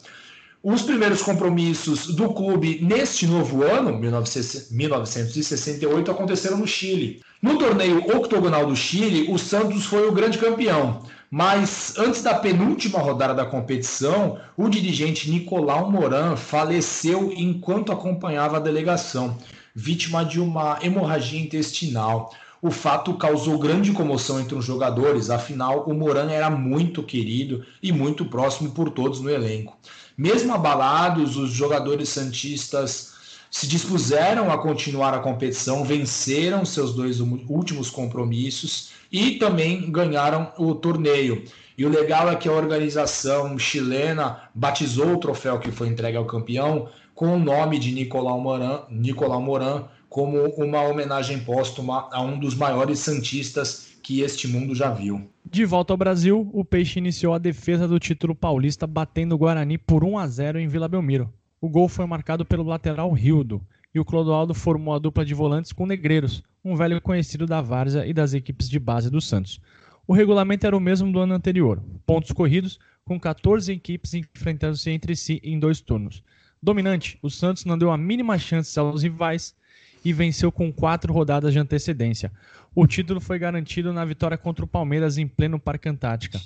Os 0.68 0.82
primeiros 0.82 1.22
compromissos 1.22 2.08
do 2.08 2.34
clube 2.34 2.80
neste 2.82 3.28
novo 3.28 3.62
ano, 3.62 4.00
1968, 4.00 6.10
aconteceram 6.10 6.58
no 6.58 6.66
Chile. 6.66 7.22
No 7.40 7.60
torneio 7.60 8.00
octogonal 8.00 8.66
do 8.66 8.76
Chile, 8.76 9.32
o 9.32 9.38
Santos 9.38 9.86
foi 9.86 10.08
o 10.08 10.12
grande 10.12 10.40
campeão. 10.40 11.04
Mas 11.30 11.94
antes 12.00 12.24
da 12.24 12.34
penúltima 12.34 12.98
rodada 12.98 13.36
da 13.36 13.46
competição, 13.46 14.40
o 14.58 14.68
dirigente 14.68 15.30
Nicolau 15.30 15.92
Moran 15.92 16.36
faleceu 16.36 17.32
enquanto 17.38 17.92
acompanhava 17.92 18.58
a 18.58 18.60
delegação, 18.60 19.38
vítima 19.76 20.26
de 20.26 20.40
uma 20.40 20.80
hemorragia 20.82 21.40
intestinal. 21.40 22.34
O 22.60 22.72
fato 22.72 23.14
causou 23.14 23.60
grande 23.60 23.92
comoção 23.92 24.42
entre 24.42 24.56
os 24.56 24.66
jogadores, 24.66 25.30
afinal, 25.30 25.84
o 25.88 25.94
Moran 25.94 26.32
era 26.32 26.50
muito 26.50 27.04
querido 27.04 27.64
e 27.84 27.92
muito 27.92 28.26
próximo 28.26 28.72
por 28.72 28.90
todos 28.90 29.22
no 29.22 29.30
elenco. 29.30 29.78
Mesmo 30.18 30.54
abalados, 30.54 31.36
os 31.36 31.52
jogadores 31.52 32.10
santistas 32.10 33.14
se 33.52 33.68
dispuseram 33.68 34.52
a 34.52 34.58
continuar 34.58 35.14
a 35.14 35.20
competição, 35.20 35.84
venceram 35.84 36.66
seus 36.66 36.94
dois 36.94 37.20
últimos 37.20 37.90
compromissos 37.90 38.90
e 39.12 39.32
também 39.32 39.90
ganharam 39.92 40.52
o 40.58 40.76
torneio. 40.76 41.44
E 41.78 41.86
o 41.86 41.90
legal 41.90 42.30
é 42.30 42.36
que 42.36 42.48
a 42.48 42.54
organização 42.54 43.58
chilena 43.60 44.42
batizou 44.54 45.14
o 45.14 45.20
troféu 45.20 45.60
que 45.60 45.72
foi 45.72 45.88
entregue 45.88 46.18
ao 46.18 46.26
campeão 46.26 46.90
com 47.14 47.36
o 47.36 47.40
nome 47.40 47.80
de 47.80 47.92
Nicolau 47.92 48.40
Moran, 48.40 48.84
Nicolau 48.90 49.42
Moran 49.42 49.84
como 50.10 50.46
uma 50.58 50.82
homenagem 50.82 51.40
póstuma 51.40 52.08
a 52.12 52.22
um 52.22 52.40
dos 52.40 52.56
maiores 52.56 53.00
santistas 53.00 53.95
que 54.06 54.22
este 54.22 54.48
mundo 54.48 54.76
já 54.76 54.92
viu. 54.92 55.28
De 55.44 55.66
volta 55.66 55.92
ao 55.92 55.98
Brasil, 55.98 56.48
o 56.54 56.64
Peixe 56.64 57.00
iniciou 57.00 57.34
a 57.34 57.40
defesa 57.40 57.88
do 57.88 57.98
título 57.98 58.36
paulista 58.36 58.86
batendo 58.86 59.34
o 59.34 59.38
Guarani 59.38 59.80
por 59.80 60.04
1 60.04 60.20
a 60.20 60.28
0 60.28 60.60
em 60.60 60.68
Vila 60.68 60.88
Belmiro. 60.88 61.34
O 61.60 61.68
gol 61.68 61.90
foi 61.90 62.06
marcado 62.06 62.46
pelo 62.46 62.62
lateral 62.62 63.12
Rildo 63.12 63.60
e 63.96 64.00
o 64.00 64.06
Clodoaldo 64.06 64.54
formou 64.54 64.94
a 64.94 65.00
dupla 65.00 65.26
de 65.26 65.34
volantes 65.34 65.74
com 65.74 65.88
Negreiros, 65.88 66.44
um 66.64 66.76
velho 66.76 67.02
conhecido 67.02 67.48
da 67.48 67.62
Várzea 67.62 68.06
e 68.06 68.14
das 68.14 68.36
equipes 68.36 68.70
de 68.70 68.78
base 68.78 69.10
do 69.10 69.20
Santos. 69.20 69.60
O 70.06 70.14
regulamento 70.14 70.68
era 70.68 70.78
o 70.78 70.80
mesmo 70.80 71.12
do 71.12 71.20
ano 71.20 71.34
anterior, 71.34 71.82
pontos 72.06 72.32
corridos, 72.32 72.78
com 73.06 73.20
14 73.20 73.72
equipes 73.72 74.14
enfrentando-se 74.14 74.92
entre 74.92 75.16
si 75.16 75.42
em 75.44 75.58
dois 75.58 75.82
turnos. 75.82 76.22
Dominante, 76.62 77.18
o 77.24 77.30
Santos 77.32 77.66
não 77.66 77.76
deu 77.76 77.90
a 77.90 77.98
mínima 77.98 78.38
chance 78.38 78.78
aos 78.78 79.02
rivais 79.02 79.56
e 80.06 80.14
venceu 80.14 80.52
com 80.52 80.72
quatro 80.72 81.12
rodadas 81.12 81.52
de 81.52 81.58
antecedência. 81.58 82.32
O 82.76 82.86
título 82.86 83.22
foi 83.22 83.40
garantido 83.40 83.94
na 83.94 84.04
vitória 84.04 84.38
contra 84.38 84.66
o 84.66 84.68
Palmeiras 84.68 85.18
em 85.18 85.26
pleno 85.26 85.58
Parque 85.58 85.88
Antártica. 85.88 86.42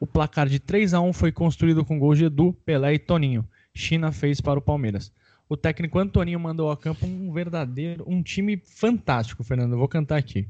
O 0.00 0.06
placar 0.06 0.48
de 0.48 0.58
3 0.58 0.92
a 0.92 1.00
1 1.00 1.12
foi 1.12 1.30
construído 1.30 1.84
com 1.84 2.00
gols 2.00 2.18
de 2.18 2.24
Edu, 2.24 2.52
Pelé 2.64 2.94
e 2.94 2.98
Toninho. 2.98 3.48
China 3.72 4.10
fez 4.10 4.40
para 4.40 4.58
o 4.58 4.62
Palmeiras. 4.62 5.12
O 5.48 5.56
técnico 5.56 6.00
Antoninho 6.00 6.40
mandou 6.40 6.70
a 6.70 6.76
campo 6.76 7.06
um 7.06 7.32
verdadeiro, 7.32 8.04
um 8.08 8.22
time 8.22 8.60
fantástico, 8.64 9.44
Fernando. 9.44 9.72
Eu 9.72 9.78
vou 9.78 9.88
cantar 9.88 10.16
aqui. 10.16 10.48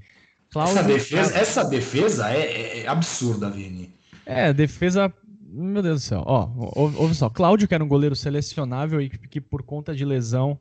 Cláudio... 0.51 0.79
Essa 0.79 0.89
defesa, 0.89 1.39
essa 1.39 1.65
defesa 1.65 2.31
é, 2.31 2.41
é, 2.41 2.81
é, 2.81 2.89
absurda, 2.89 3.51
Vini. 3.51 3.95
É, 4.25 4.51
defesa. 4.53 5.13
Meu 5.51 5.83
Deus 5.83 6.03
do 6.03 6.05
céu. 6.05 6.23
Ó, 6.27 6.49
ouve 6.75 7.15
só. 7.15 7.29
Cláudio, 7.29 7.69
que 7.69 7.75
era 7.75 7.85
um 7.85 7.89
goleiro 7.89 8.17
selecionável 8.17 9.01
e 9.01 9.11
que 9.11 9.41
por 9.41 9.63
conta 9.63 9.95
de 9.95 10.05
lesão 10.05 10.59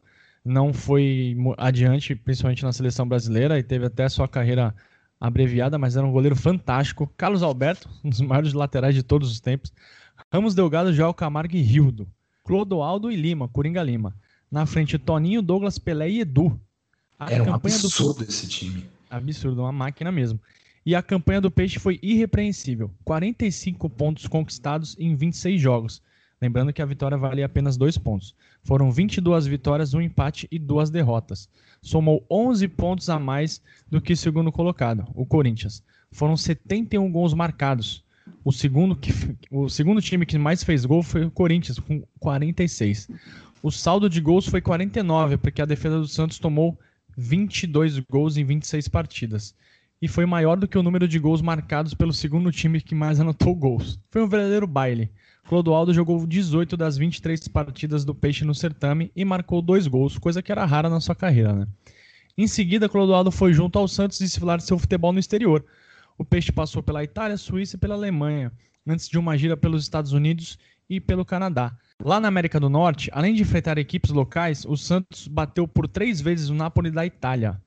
não 0.48 0.74
foi 0.74 1.36
adiante, 1.58 2.16
principalmente 2.16 2.64
na 2.64 2.72
seleção 2.72 3.08
brasileira, 3.08 3.60
e 3.60 3.64
teve 3.64 3.86
até 3.86 4.08
sua 4.08 4.28
carreira 4.28 4.74
abreviada, 5.20 5.78
mas 5.78 5.96
era 5.96 6.06
um 6.06 6.12
goleiro 6.12 6.36
fantástico. 6.36 7.12
Carlos 7.18 7.44
Alberto, 7.44 7.90
um 8.04 8.10
dos 8.10 8.22
maiores 8.22 8.54
laterais 8.54 8.96
de 8.96 9.04
todos 9.04 9.32
os 9.32 9.40
tempos. 9.40 9.72
Ramos 10.32 10.56
Delgado, 10.56 10.94
Joel 10.94 11.14
Camargo 11.14 11.56
e 11.56 11.62
Rildo. 11.62 12.08
Clodoaldo 12.44 13.12
e 13.12 13.16
Lima, 13.16 13.48
Coringa 13.48 13.84
Lima. 13.84 14.16
Na 14.50 14.66
frente, 14.66 14.98
Toninho, 14.98 15.42
Douglas, 15.42 15.78
Pelé 15.78 16.10
e 16.10 16.22
Edu. 16.22 16.60
A 17.20 17.32
era 17.32 17.44
um 17.44 17.54
absurdo 17.54 18.24
do... 18.24 18.30
esse 18.30 18.48
time. 18.48 18.86
Absurdo, 19.10 19.62
uma 19.62 19.72
máquina 19.72 20.12
mesmo. 20.12 20.40
E 20.86 20.96
a 20.96 21.04
campanha 21.04 21.42
do 21.42 21.52
Peixe 21.52 21.80
foi 21.80 22.00
irrepreensível. 22.02 22.90
45 23.04 23.90
pontos 23.90 24.28
conquistados 24.28 24.96
em 24.98 25.16
26 25.16 25.60
jogos. 25.60 26.02
Lembrando 26.42 26.72
que 26.72 26.82
a 26.82 26.86
vitória 26.86 27.18
valia 27.18 27.46
apenas 27.46 27.76
dois 27.76 27.98
pontos. 27.98 28.36
Foram 28.68 28.92
22 28.92 29.48
vitórias, 29.48 29.94
um 29.94 30.02
empate 30.02 30.46
e 30.52 30.60
duas 30.60 30.90
derrotas. 30.90 31.48
Somou 31.82 32.26
11 32.30 32.68
pontos 32.68 33.10
a 33.10 33.18
mais 33.18 33.62
do 33.90 34.02
que 34.02 34.12
o 34.12 34.18
segundo 34.18 34.52
colocado, 34.52 35.08
o 35.16 35.26
Corinthians. 35.26 35.82
Foram 36.12 36.36
71 36.36 37.10
gols 37.10 37.34
marcados. 37.34 38.04
O 38.44 38.52
segundo, 38.52 38.94
que, 38.94 39.10
o 39.50 39.70
segundo 39.70 40.02
time 40.02 40.26
que 40.26 40.38
mais 40.38 40.66
fez 40.66 40.84
gol 40.84 41.02
foi 41.02 41.24
o 41.24 41.32
Corinthians, 41.32 41.80
com 41.80 42.04
46. 42.20 43.08
O 43.64 43.72
saldo 43.72 44.10
de 44.10 44.20
gols 44.20 44.46
foi 44.46 44.60
49, 44.60 45.38
porque 45.38 45.62
a 45.62 45.66
defesa 45.66 45.98
do 45.98 46.08
Santos 46.08 46.38
tomou 46.38 46.78
22 47.16 48.00
gols 48.00 48.36
em 48.36 48.44
26 48.44 48.90
partidas. 48.90 49.56
E 50.02 50.10
foi 50.10 50.26
maior 50.26 50.58
do 50.58 50.68
que 50.68 50.78
o 50.78 50.84
número 50.84 51.08
de 51.08 51.20
gols 51.20 51.42
marcados 51.42 51.94
pelo 51.94 52.12
segundo 52.12 52.52
time 52.52 52.82
que 52.82 52.94
mais 52.94 53.18
anotou 53.18 53.56
gols. 53.56 53.98
Foi 54.12 54.22
um 54.22 54.28
verdadeiro 54.28 54.68
baile. 54.68 55.10
Clodoaldo 55.48 55.94
jogou 55.94 56.28
18 56.28 56.76
das 56.76 56.98
23 56.98 57.48
partidas 57.48 58.04
do 58.04 58.14
Peixe 58.14 58.44
no 58.44 58.54
certame 58.54 59.10
e 59.16 59.24
marcou 59.24 59.62
dois 59.62 59.88
gols, 59.88 60.18
coisa 60.18 60.42
que 60.42 60.52
era 60.52 60.66
rara 60.66 60.90
na 60.90 61.00
sua 61.00 61.16
carreira. 61.16 61.54
Né? 61.54 61.68
Em 62.38 62.48
seguida, 62.48 62.90
Clodoaldo 62.90 63.32
foi 63.32 63.54
junto 63.54 63.80
ao 63.80 63.88
Santos 63.88 64.20
desfilar 64.20 64.60
seu 64.60 64.78
futebol 64.78 65.14
no 65.14 65.20
exterior. 65.20 65.66
O 66.18 66.26
Peixe 66.26 66.52
passou 66.52 66.84
pela 66.84 67.04
Itália, 67.04 67.38
Suíça 67.38 67.78
e 67.78 67.80
pela 67.80 67.96
Alemanha, 67.96 68.52
antes 68.86 69.08
de 69.08 69.18
uma 69.18 69.38
gira 69.38 69.56
pelos 69.56 69.84
Estados 69.84 70.12
Unidos 70.12 70.60
e 70.90 71.00
pelo 71.00 71.24
Canadá. 71.24 71.78
Lá 72.04 72.20
na 72.20 72.28
América 72.28 72.60
do 72.60 72.70
Norte, 72.70 73.10
além 73.14 73.34
de 73.34 73.42
enfrentar 73.42 73.78
equipes 73.78 74.12
locais, 74.12 74.66
o 74.66 74.76
Santos 74.76 75.30
bateu 75.30 75.66
por 75.66 75.88
três 75.88 76.20
vezes 76.20 76.50
o 76.50 76.54
Napoli 76.54 76.92
da 76.92 77.06
Itália. 77.06 77.62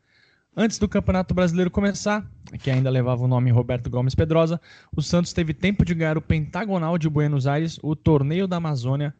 Antes 0.57 0.79
do 0.79 0.89
Campeonato 0.89 1.33
Brasileiro 1.33 1.71
começar, 1.71 2.29
que 2.61 2.73
ainda 2.73 2.91
levava 2.91 3.23
o 3.23 3.29
nome 3.29 3.53
Roberto 3.53 3.89
Gomes 3.89 4.17
Pedrosa, 4.17 4.61
o 4.95 5.01
Santos 5.01 5.33
teve 5.33 5.55
tempo 5.55 5.85
de 5.85 5.95
ganhar 5.95 6.19
o 6.19 6.23
Pentagonal 6.23 6.99
de 6.99 7.09
Buenos 7.09 7.47
Aires, 7.47 7.79
o 7.85 7.95
Torneio 7.95 8.49
da 8.49 8.57
Amazônia 8.57 9.15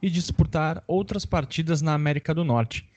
e 0.00 0.08
disputar 0.08 0.84
outras 0.86 1.26
partidas 1.26 1.82
na 1.82 1.92
América 1.92 2.32
do 2.32 2.44
Norte. 2.44 2.88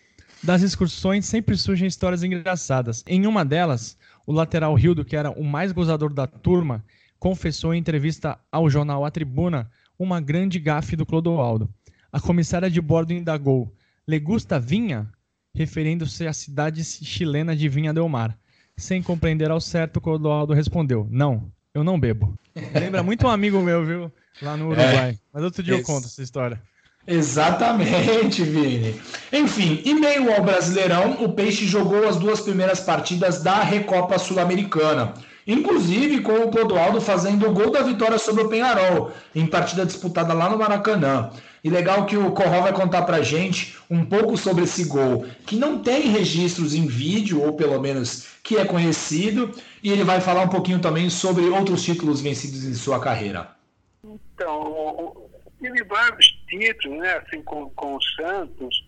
Das 0.44 0.62
excursões 0.62 1.26
sempre 1.26 1.58
surgem 1.58 1.88
histórias 1.88 2.24
engraçadas. 2.24 3.04
Em 3.08 3.26
uma 3.26 3.44
delas, 3.44 3.98
o 4.28 4.32
lateral 4.32 4.76
Rildo, 4.76 5.04
que 5.04 5.16
era 5.16 5.32
o 5.32 5.44
mais 5.44 5.72
gozador 5.72 6.14
da 6.14 6.28
turma, 6.28 6.86
confessou 7.18 7.74
em 7.74 7.80
entrevista 7.80 8.38
ao 8.52 8.70
jornal 8.70 9.04
A 9.04 9.10
Tribuna 9.10 9.70
uma 9.98 10.22
grande 10.22 10.60
gafe 10.60 10.96
do 10.96 11.08
Clodoaldo. 11.08 11.68
A 12.12 12.22
comissária 12.22 12.70
de 12.70 12.80
bordo 12.80 13.14
indagou: 13.14 13.76
Le 14.08 14.20
gusta 14.20 14.60
vinha? 14.60 15.12
Referindo-se 15.54 16.28
à 16.28 16.34
cidade 16.34 16.84
chilena 16.84 17.56
de 17.56 17.68
Vinha 17.70 17.94
del 17.94 18.08
Mar. 18.10 18.38
Sem 18.78 19.04
compreender 19.04 19.52
ao 19.52 19.60
certo, 19.60 20.00
Clodoaldo 20.00 20.54
respondeu: 20.54 21.08
Não, 21.10 21.52
eu 21.74 21.84
não 21.84 22.00
bebo. 22.00 22.34
Lembra 22.74 23.04
muito 23.04 23.28
um 23.28 23.30
amigo 23.30 23.62
meu, 23.62 23.86
viu? 23.86 24.12
Lá 24.42 24.56
no 24.56 24.68
Uruguai. 24.68 25.12
É, 25.12 25.18
Mas 25.34 25.44
outro 25.44 25.62
dia 25.62 25.76
esse, 25.76 25.84
eu 25.84 25.86
conto 25.86 26.06
essa 26.06 26.22
história. 26.22 26.62
Exatamente, 27.06 28.44
Vini. 28.44 29.00
Enfim, 29.34 29.82
em 29.84 30.00
meio 30.00 30.34
ao 30.34 30.44
Brasileirão, 30.44 31.24
o 31.24 31.34
Peixe 31.34 31.66
jogou 31.66 32.08
as 32.08 32.18
duas 32.18 32.40
primeiras 32.42 32.80
partidas 32.80 33.42
da 33.42 33.64
Recopa 33.64 34.18
Sul-Americana. 34.18 35.14
Inclusive 35.48 36.22
com 36.22 36.44
o 36.44 36.52
Clodoaldo 36.52 37.02
fazendo 37.02 37.50
o 37.50 37.52
gol 37.52 37.72
da 37.72 37.82
vitória 37.82 38.20
sobre 38.20 38.44
o 38.44 38.50
Penharol, 38.50 39.12
em 39.34 39.48
partida 39.48 39.86
disputada 39.86 40.32
lá 40.34 40.48
no 40.48 40.60
Maracanã. 40.60 41.32
E 41.64 41.70
legal 41.70 42.06
que 42.06 42.16
o 42.16 42.32
Corral 42.32 42.64
vai 42.64 42.74
contar 42.74 43.02
pra 43.04 43.22
gente 43.22 43.78
um 43.90 44.06
pouco 44.06 44.38
sobre 44.38 44.64
esse 44.64 44.86
gol, 44.86 45.26
que 45.46 45.56
não 45.56 45.80
tem 45.80 46.10
registros 46.10 46.74
em 46.74 46.86
vídeo, 46.88 47.42
ou 47.42 47.54
pelo 47.54 47.80
menos 47.82 48.28
que 48.44 48.58
é 48.58 48.66
conhecido, 48.66 49.52
e 49.84 49.92
ele 49.92 50.04
vai 50.04 50.22
falar 50.22 50.42
um 50.42 50.50
pouquinho 50.50 50.80
também 50.80 51.10
sobre 51.10 51.46
outros 51.46 51.84
títulos 51.84 52.22
vencidos 52.22 52.64
em 52.64 52.74
sua 52.74 53.00
carreira. 53.00 53.56
Então, 54.04 55.30
tive 55.60 55.84
vários 55.84 56.28
títulos, 56.48 57.00
né, 57.00 57.18
assim, 57.18 57.42
com, 57.44 57.70
com 57.72 57.96
o 57.96 58.02
Santos, 58.02 58.88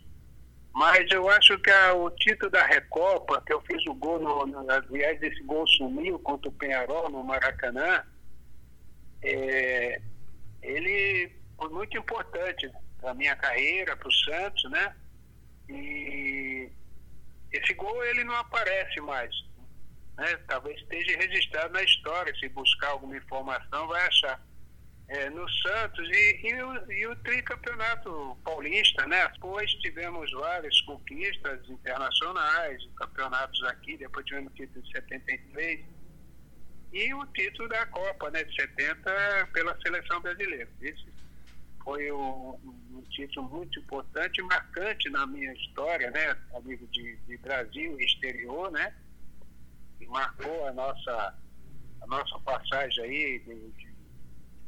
mas 0.74 1.12
eu 1.12 1.30
acho 1.30 1.58
que 1.60 1.70
a, 1.70 1.94
o 1.94 2.10
título 2.12 2.50
da 2.50 2.66
Recopa, 2.66 3.44
que 3.46 3.54
eu 3.54 3.62
fiz 3.62 3.86
o 3.88 3.94
gol, 3.94 4.20
no, 4.20 4.46
no, 4.46 4.72
aliás, 4.72 5.22
esse 5.22 5.44
gol 5.44 5.68
sumiu 5.68 6.18
contra 6.20 6.48
o 6.48 6.54
Penharol 6.54 7.10
no 7.10 7.24
Maracanã, 7.24 8.04
é, 9.22 10.02
ele 10.64 11.41
foi 11.62 11.70
muito 11.70 11.96
importante 11.96 12.72
para 13.00 13.14
minha 13.14 13.36
carreira, 13.36 13.96
para 13.96 14.08
o 14.08 14.12
Santos, 14.12 14.64
né? 14.72 14.96
E 15.70 16.72
esse 17.52 17.74
gol 17.76 18.04
ele 18.06 18.24
não 18.24 18.36
aparece 18.36 19.00
mais. 19.02 19.32
Né? 20.18 20.38
Talvez 20.48 20.76
esteja 20.82 21.18
registrado 21.20 21.72
na 21.72 21.84
história, 21.84 22.36
se 22.38 22.50
buscar 22.50 22.90
alguma 22.90 23.16
informação 23.16 23.88
vai 23.88 24.08
achar 24.08 24.44
é, 25.08 25.30
no 25.30 25.48
Santos 25.50 26.10
e, 26.10 26.48
e, 26.48 26.64
o, 26.64 26.92
e 26.92 27.08
o 27.08 27.16
tricampeonato 27.18 28.36
paulista, 28.44 29.06
né? 29.06 29.28
Depois 29.34 29.72
tivemos 29.76 30.32
várias 30.32 30.82
conquistas 30.82 31.70
internacionais, 31.70 32.84
campeonatos 32.96 33.64
aqui, 33.66 33.98
depois 33.98 34.26
tivemos 34.26 34.52
o 34.52 34.56
título 34.56 34.82
de 34.82 34.92
73 34.94 35.86
e 36.92 37.14
o 37.14 37.26
título 37.28 37.70
da 37.70 37.86
Copa, 37.86 38.32
né, 38.32 38.44
de 38.44 38.56
70 38.56 39.50
pela 39.54 39.80
seleção 39.82 40.22
brasileira. 40.22 40.68
Esse 40.82 41.21
foi 41.84 42.12
um, 42.12 42.58
um 42.94 43.02
título 43.10 43.50
muito 43.50 43.80
importante 43.80 44.42
marcante 44.44 45.10
na 45.10 45.26
minha 45.28 45.52
história, 45.54 46.10
né, 46.12 46.36
a 46.56 46.60
nível 46.62 46.88
de, 46.92 47.18
de 47.28 47.38
Brasil 47.38 48.00
e 48.00 48.06
exterior, 48.06 48.72
né? 48.72 48.94
E 50.00 50.06
marcou 50.08 50.68
a 50.68 50.74
nossa 50.74 51.36
a 52.02 52.08
nossa 52.08 52.40
passagem 52.40 53.04
aí 53.04 53.40
de, 53.40 53.54
de 53.78 53.92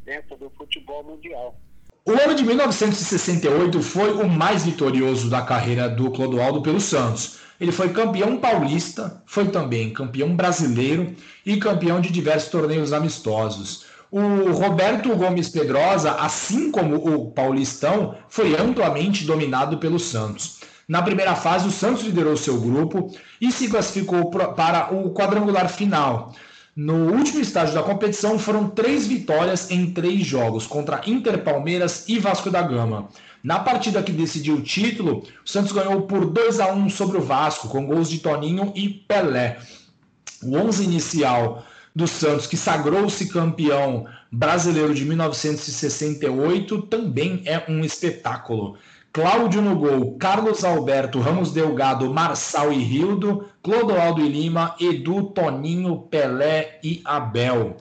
dentro 0.04 0.38
do 0.38 0.50
futebol 0.52 1.04
mundial. 1.04 1.60
O 2.06 2.12
ano 2.12 2.36
de 2.36 2.44
1968 2.44 3.82
foi 3.82 4.12
o 4.12 4.28
mais 4.28 4.66
vitorioso 4.66 5.30
da 5.30 5.42
carreira 5.42 5.90
do 5.90 6.12
Clodoaldo 6.12 6.62
pelo 6.62 6.80
Santos. 6.80 7.40
Ele 7.60 7.72
foi 7.72 7.94
campeão 7.94 8.38
paulista, 8.38 9.24
foi 9.26 9.48
também 9.48 9.94
campeão 9.94 10.36
brasileiro 10.36 11.16
e 11.46 11.58
campeão 11.58 12.02
de 12.02 12.12
diversos 12.12 12.52
torneios 12.52 12.92
amistosos. 12.92 13.86
O 14.16 14.52
Roberto 14.52 15.16
Gomes 15.16 15.50
Pedrosa, 15.50 16.12
assim 16.12 16.70
como 16.70 16.98
o 16.98 17.32
Paulistão, 17.32 18.14
foi 18.30 18.56
amplamente 18.56 19.26
dominado 19.26 19.80
pelo 19.80 19.98
Santos. 19.98 20.60
Na 20.88 21.02
primeira 21.02 21.34
fase, 21.34 21.68
o 21.68 21.72
Santos 21.72 22.04
liderou 22.04 22.38
seu 22.38 22.62
grupo 22.62 23.12
e 23.42 23.52
se 23.52 23.68
classificou 23.68 24.30
para 24.30 24.94
o 24.94 25.12
quadrangular 25.16 25.68
final. 25.68 26.32
No 26.76 27.12
último 27.12 27.42
estágio 27.42 27.74
da 27.74 27.82
competição, 27.82 28.38
foram 28.38 28.70
três 28.70 29.08
vitórias 29.08 29.72
em 29.72 29.92
três 29.92 30.24
jogos 30.24 30.68
contra 30.68 31.02
Inter, 31.08 31.44
Palmeiras 31.44 32.08
e 32.08 32.20
Vasco 32.20 32.52
da 32.52 32.62
Gama. 32.62 33.10
Na 33.44 33.58
partida 33.58 34.04
que 34.04 34.12
decidiu 34.12 34.58
o 34.58 34.62
título, 34.62 35.24
o 35.44 35.50
Santos 35.50 35.72
ganhou 35.72 36.04
por 36.04 36.28
2 36.28 36.60
a 36.60 36.72
1 36.72 36.88
sobre 36.92 37.18
o 37.18 37.22
Vasco, 37.22 37.68
com 37.68 37.88
gols 37.88 38.12
de 38.12 38.20
Toninho 38.20 38.72
e 38.76 38.90
Pelé. 38.90 39.58
O 40.44 40.56
11 40.56 40.84
inicial 40.84 41.66
do 41.96 42.08
Santos, 42.08 42.48
que 42.48 42.58
sagrou-se 42.58 43.28
campeão 43.30 44.06
brasileiro 44.32 44.94
de 44.94 45.06
1968, 45.06 46.82
também 46.84 47.44
é 47.46 47.64
um 47.70 47.84
espetáculo. 47.84 48.78
Cláudio 49.12 49.62
no 49.62 49.76
gol, 49.76 50.18
Carlos 50.18 50.64
Alberto, 50.64 51.20
Ramos 51.20 51.52
Delgado, 51.52 52.12
Marçal 52.12 52.74
e 52.74 52.84
Rildo, 52.84 53.48
Clodoaldo 53.62 54.22
e 54.22 54.28
Lima, 54.28 54.76
Edu, 54.80 55.26
Toninho, 55.26 56.00
Pelé 56.10 56.80
e 56.84 57.00
Abel. 57.06 57.78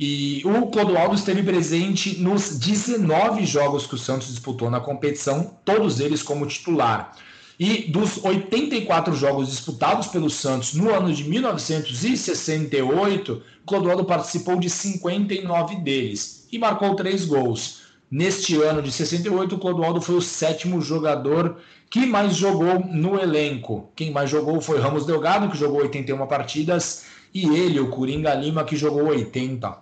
E 0.00 0.42
o 0.46 0.68
Clodoaldo 0.68 1.14
esteve 1.14 1.42
presente 1.42 2.18
nos 2.18 2.58
19 2.58 3.44
jogos 3.44 3.86
que 3.86 3.94
o 3.94 3.98
Santos 3.98 4.28
disputou 4.28 4.70
na 4.70 4.80
competição, 4.80 5.58
todos 5.62 6.00
eles 6.00 6.22
como 6.22 6.46
titular. 6.46 7.12
E 7.58 7.90
dos 7.90 8.22
84 8.24 9.14
jogos 9.14 9.48
disputados 9.48 10.06
pelo 10.08 10.28
Santos 10.30 10.74
no 10.74 10.94
ano 10.94 11.12
de 11.12 11.24
1968, 11.24 13.42
Clodoaldo 13.66 14.04
participou 14.04 14.56
de 14.58 14.70
59 14.70 15.76
deles 15.76 16.46
e 16.50 16.58
marcou 16.58 16.94
três 16.94 17.24
gols. 17.24 17.80
Neste 18.10 18.60
ano 18.60 18.82
de 18.82 18.90
68, 18.92 19.54
o 19.54 19.58
Clodoaldo 19.58 20.00
foi 20.00 20.16
o 20.16 20.22
sétimo 20.22 20.82
jogador 20.82 21.58
que 21.88 22.04
mais 22.06 22.36
jogou 22.36 22.80
no 22.80 23.18
elenco. 23.18 23.90
Quem 23.94 24.10
mais 24.10 24.28
jogou 24.28 24.60
foi 24.60 24.80
Ramos 24.80 25.06
Delgado, 25.06 25.48
que 25.50 25.56
jogou 25.56 25.80
81 25.80 26.26
partidas, 26.26 27.06
e 27.34 27.46
ele, 27.46 27.80
o 27.80 27.88
Coringa 27.88 28.34
Lima, 28.34 28.64
que 28.64 28.76
jogou 28.76 29.06
80. 29.06 29.78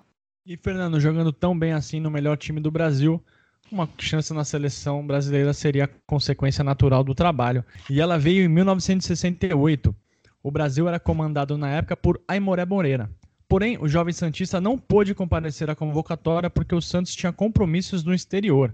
E 0.47 0.57
Fernando, 0.57 1.01
jogando 1.01 1.33
tão 1.33 1.59
bem 1.59 1.73
assim 1.73 1.99
no 2.01 2.11
melhor 2.11 2.37
time 2.37 2.61
do 2.61 2.71
Brasil, 2.71 3.23
uma 3.71 3.89
chance 3.99 4.33
na 4.33 4.45
seleção 4.45 5.07
brasileira 5.07 5.53
seria 5.53 5.89
consequência 6.07 6.65
natural 6.65 7.05
do 7.05 7.15
trabalho. 7.15 7.65
E 7.89 8.01
ela 8.01 8.19
veio 8.19 8.45
em 8.45 8.49
1968. 8.49 9.95
O 10.43 10.51
Brasil 10.51 10.89
era 10.89 10.99
comandado 10.99 11.57
na 11.57 11.69
época 11.71 11.97
por 11.97 12.21
Aimoré 12.27 12.65
Moreira, 12.65 13.11
Porém, 13.51 13.77
o 13.81 13.89
jovem 13.89 14.15
Santista 14.15 14.61
não 14.61 14.79
pôde 14.79 15.13
comparecer 15.13 15.69
à 15.69 15.75
convocatória 15.75 16.49
porque 16.49 16.73
o 16.73 16.81
Santos 16.81 17.17
tinha 17.17 17.33
compromissos 17.33 18.05
no 18.05 18.15
exterior. 18.15 18.73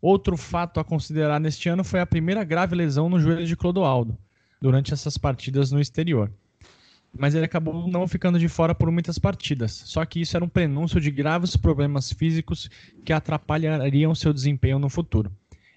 Outro 0.00 0.36
fato 0.36 0.78
a 0.78 0.84
considerar 0.84 1.40
neste 1.40 1.68
ano 1.68 1.82
foi 1.82 1.98
a 1.98 2.06
primeira 2.06 2.44
grave 2.44 2.76
lesão 2.76 3.08
no 3.08 3.18
joelho 3.18 3.44
de 3.44 3.56
Clodoaldo, 3.56 4.16
durante 4.60 4.94
essas 4.94 5.18
partidas 5.18 5.72
no 5.72 5.80
exterior. 5.80 6.30
Mas 7.16 7.34
ele 7.34 7.44
acabou 7.44 7.88
não 7.88 8.08
ficando 8.08 8.38
de 8.38 8.48
fora 8.48 8.74
por 8.74 8.90
muitas 8.90 9.18
partidas, 9.18 9.72
só 9.84 10.04
que 10.04 10.20
isso 10.20 10.36
era 10.36 10.44
um 10.44 10.48
prenúncio 10.48 11.00
de 11.00 11.10
graves 11.10 11.56
problemas 11.56 12.12
físicos 12.12 12.68
que 13.04 13.12
atrapalhariam 13.12 14.14
seu 14.14 14.32
desempenho 14.32 14.78
no 14.78 14.88
futuro. 14.88 15.30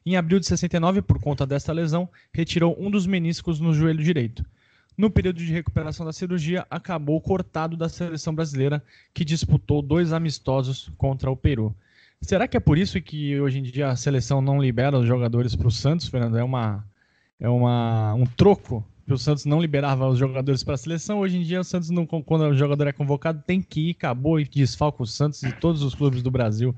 Em 0.06 0.16
abril 0.16 0.40
de 0.40 0.48
69, 0.48 1.02
por 1.02 1.20
conta 1.20 1.46
desta 1.46 1.74
lesão, 1.74 2.10
retirou 2.34 2.76
um 2.80 2.90
dos 2.90 3.06
meniscos 3.06 3.60
no 3.60 3.74
joelho 3.74 4.04
direito 4.04 4.44
no 4.98 5.12
período 5.12 5.38
de 5.38 5.54
recuperação 5.54 6.06
da 6.06 6.12
cirurgia, 6.12 6.66
acabou 6.72 7.22
cortado 7.22 7.78
da 7.78 7.88
seleção 7.88 8.34
brasileira, 8.34 8.84
que 9.14 9.24
disputou 9.24 9.82
dois 9.82 10.12
amistosos 10.12 10.92
contra 10.98 11.30
o 11.30 11.38
Peru. 11.38 11.76
Será 12.20 12.48
que 12.48 12.58
é 12.58 12.60
por 12.60 12.80
isso 12.80 13.00
que 13.00 13.40
hoje 13.40 13.60
em 13.60 13.62
dia 13.62 13.90
a 13.90 13.96
seleção 13.96 14.42
não 14.42 14.60
libera 14.60 14.98
os 14.98 15.06
jogadores 15.06 15.56
para 15.56 15.68
o 15.68 15.72
Santos, 15.72 16.08
Fernando? 16.08 16.38
É, 16.38 16.44
uma, 16.44 16.84
é 17.40 17.48
uma, 17.48 18.16
um 18.16 18.26
troco 18.26 18.84
o 19.14 19.18
Santos 19.18 19.46
não 19.46 19.62
liberava 19.62 20.08
os 20.08 20.20
jogadores 20.20 20.64
para 20.64 20.76
a 20.76 20.78
seleção. 20.78 21.20
Hoje 21.20 21.38
em 21.38 21.44
dia, 21.44 21.62
o 21.62 21.64
Santos, 21.64 21.90
não, 21.90 22.06
quando 22.06 22.42
o 22.42 22.56
jogador 22.56 22.88
é 22.88 22.92
convocado, 22.92 23.44
tem 23.46 23.62
que 23.62 23.90
ir, 23.90 23.92
acabou 23.92 24.40
e 24.40 24.46
desfalca 24.46 25.04
o 25.04 25.08
Santos 25.08 25.44
e 25.44 25.52
todos 25.52 25.82
os 25.82 25.96
clubes 25.96 26.22
do 26.22 26.32
Brasil. 26.32 26.76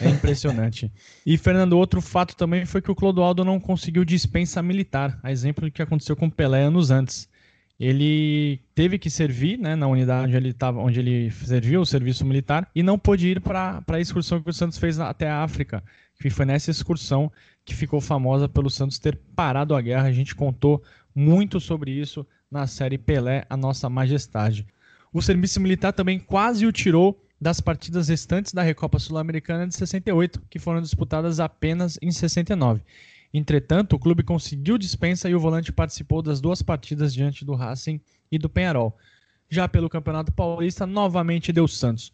É 0.00 0.08
impressionante. 0.08 0.90
e, 1.24 1.38
Fernando, 1.38 1.78
outro 1.78 2.00
fato 2.00 2.34
também 2.34 2.66
foi 2.66 2.82
que 2.82 2.90
o 2.90 2.94
Clodoaldo 2.94 3.44
não 3.44 3.60
conseguiu 3.60 4.04
dispensa 4.04 4.60
militar, 4.62 5.18
a 5.22 5.30
exemplo 5.30 5.66
do 5.66 5.70
que 5.70 5.80
aconteceu 5.80 6.16
com 6.16 6.28
Pelé 6.28 6.62
anos 6.62 6.90
antes 6.90 7.28
ele 7.78 8.58
teve 8.74 8.98
que 8.98 9.10
servir 9.10 9.58
né, 9.58 9.76
na 9.76 9.86
unidade 9.86 10.26
onde 10.26 10.36
ele, 10.36 10.52
tava, 10.52 10.80
onde 10.80 10.98
ele 10.98 11.30
serviu 11.30 11.82
o 11.82 11.86
serviço 11.86 12.24
militar 12.24 12.68
e 12.74 12.82
não 12.82 12.98
pôde 12.98 13.28
ir 13.28 13.40
para 13.40 13.82
a 13.86 14.00
excursão 14.00 14.42
que 14.42 14.48
o 14.48 14.52
Santos 14.52 14.78
fez 14.78 14.98
até 14.98 15.28
a 15.28 15.42
África, 15.42 15.84
que 16.20 16.30
foi 16.30 16.46
nessa 16.46 16.70
excursão 16.70 17.30
que 17.64 17.74
ficou 17.74 18.00
famosa 18.00 18.48
pelo 18.48 18.70
Santos 18.70 18.98
ter 18.98 19.18
parado 19.34 19.74
a 19.74 19.80
guerra. 19.80 20.08
A 20.08 20.12
gente 20.12 20.34
contou 20.34 20.82
muito 21.16 21.58
sobre 21.58 21.90
isso 21.90 22.26
na 22.50 22.66
série 22.66 22.98
Pelé, 22.98 23.46
a 23.48 23.56
Nossa 23.56 23.88
Majestade. 23.88 24.66
O 25.10 25.22
serviço 25.22 25.58
militar 25.58 25.94
também 25.94 26.18
quase 26.18 26.66
o 26.66 26.72
tirou 26.72 27.18
das 27.40 27.58
partidas 27.58 28.08
restantes 28.08 28.52
da 28.52 28.62
Recopa 28.62 28.98
Sul-Americana 28.98 29.66
de 29.66 29.74
68, 29.74 30.42
que 30.50 30.58
foram 30.58 30.82
disputadas 30.82 31.40
apenas 31.40 31.98
em 32.02 32.10
69. 32.10 32.82
Entretanto, 33.32 33.96
o 33.96 33.98
clube 33.98 34.22
conseguiu 34.22 34.76
dispensa 34.76 35.28
e 35.28 35.34
o 35.34 35.40
volante 35.40 35.72
participou 35.72 36.20
das 36.20 36.40
duas 36.40 36.60
partidas 36.60 37.14
diante 37.14 37.44
do 37.44 37.54
Racing 37.54 37.98
e 38.30 38.38
do 38.38 38.48
Penharol. 38.48 38.96
Já 39.48 39.66
pelo 39.66 39.88
Campeonato 39.88 40.32
Paulista, 40.32 40.86
novamente 40.86 41.52
deu 41.52 41.66
Santos. 41.66 42.12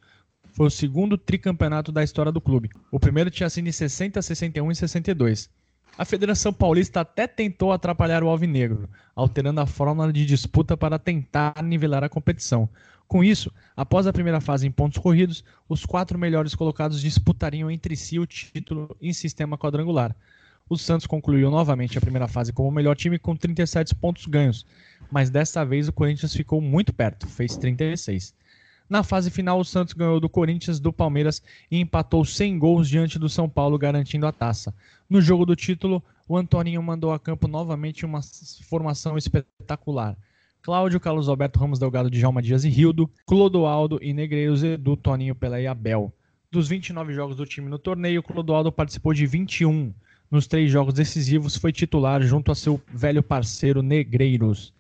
Foi 0.53 0.67
o 0.67 0.71
segundo 0.71 1.19
tricampeonato 1.19 1.91
da 1.91 2.05
história 2.05 2.31
do 2.31 2.41
clube. 2.41 2.71
O 2.91 3.01
primeiro 3.01 3.31
tinha 3.31 3.49
sido 3.51 3.69
em 3.69 3.73
60, 3.73 4.21
61 4.23 4.71
e 4.71 4.77
62. 4.77 5.51
A 5.97 6.07
Federação 6.07 6.55
Paulista 6.55 7.01
até 7.03 7.27
tentou 7.27 7.71
atrapalhar 7.71 8.23
o 8.25 8.29
Alvinegro, 8.29 8.89
alterando 9.15 9.61
a 9.61 9.67
fórmula 9.67 10.11
de 10.11 10.25
disputa 10.25 10.75
para 10.75 10.99
tentar 10.99 11.63
nivelar 11.63 12.03
a 12.03 12.09
competição. 12.09 12.67
Com 13.07 13.23
isso, 13.23 13.53
após 13.77 14.07
a 14.07 14.13
primeira 14.13 14.41
fase 14.41 14.67
em 14.67 14.71
pontos 14.71 14.97
corridos, 14.97 15.45
os 15.69 15.85
quatro 15.85 16.19
melhores 16.19 16.55
colocados 16.55 16.99
disputariam 16.99 17.71
entre 17.71 17.95
si 17.95 18.19
o 18.19 18.25
título 18.25 18.97
em 19.03 19.13
sistema 19.13 19.59
quadrangular. 19.59 20.17
o 20.67 20.79
Santos 20.79 21.07
concluiu 21.07 21.51
novamente 21.51 21.99
a 21.99 22.01
primeira 22.01 22.27
fase 22.27 22.55
como 22.55 22.71
o 22.71 22.73
melhor 22.73 22.97
time 22.97 23.19
com 23.19 23.37
37 23.37 23.95
pontos 23.95 24.25
ganhos, 24.25 24.65
mas 25.11 25.29
dessa 25.29 25.63
vez 25.63 25.89
o 25.89 25.93
Corinthians 25.93 26.35
ficou 26.35 26.59
muito 26.63 26.91
perto, 26.91 27.27
fez 27.27 27.55
36. 27.59 28.35
Na 28.93 29.03
fase 29.03 29.31
final, 29.31 29.59
o 29.59 29.65
Santos 29.65 29.95
ganhou 29.95 30.21
do 30.21 30.29
Corinthians, 30.29 30.79
do 30.79 30.93
Palmeiras 30.93 31.43
e 31.71 31.81
empatou 31.81 32.27
100 32.27 32.59
gols 32.59 32.87
diante 32.87 33.19
do 33.19 33.27
São 33.27 33.49
Paulo, 33.49 33.79
garantindo 33.79 34.27
a 34.27 34.33
taça. 34.33 34.75
No 35.09 35.19
jogo 35.19 35.47
do 35.47 35.57
título, 35.57 36.05
o 36.29 36.37
Antoninho 36.37 36.83
mandou 36.83 37.11
a 37.11 37.19
campo 37.19 37.49
novamente 37.49 38.05
uma 38.05 38.21
formação 38.69 39.17
espetacular. 39.17 40.15
Cláudio, 40.61 41.01
Carlos 41.01 41.27
Alberto 41.27 41.59
Ramos 41.59 41.79
Delgado, 41.79 42.11
Djalma 42.11 42.43
Dias 42.43 42.65
e 42.65 42.69
Rildo, 42.69 43.09
Clodoaldo 43.25 43.99
e 44.03 44.13
Negreiros, 44.13 44.63
Edu, 44.63 44.95
Toninho, 44.95 45.35
Pelé 45.35 45.63
e 45.63 45.67
Abel. 45.67 46.13
Dos 46.51 46.69
29 46.69 47.15
jogos 47.15 47.35
do 47.35 47.47
time 47.47 47.71
no 47.71 47.79
torneio, 47.79 48.23
Clodoaldo 48.23 48.71
participou 48.71 49.15
de 49.15 49.25
21. 49.25 49.91
Nos 50.31 50.47
três 50.47 50.71
jogos 50.71 50.93
decisivos, 50.93 51.57
foi 51.57 51.73
titular 51.73 52.21
junto 52.21 52.53
a 52.53 52.55
seu 52.55 52.79
velho 52.93 53.23
parceiro 53.23 53.81
Negreiros. 53.81 54.71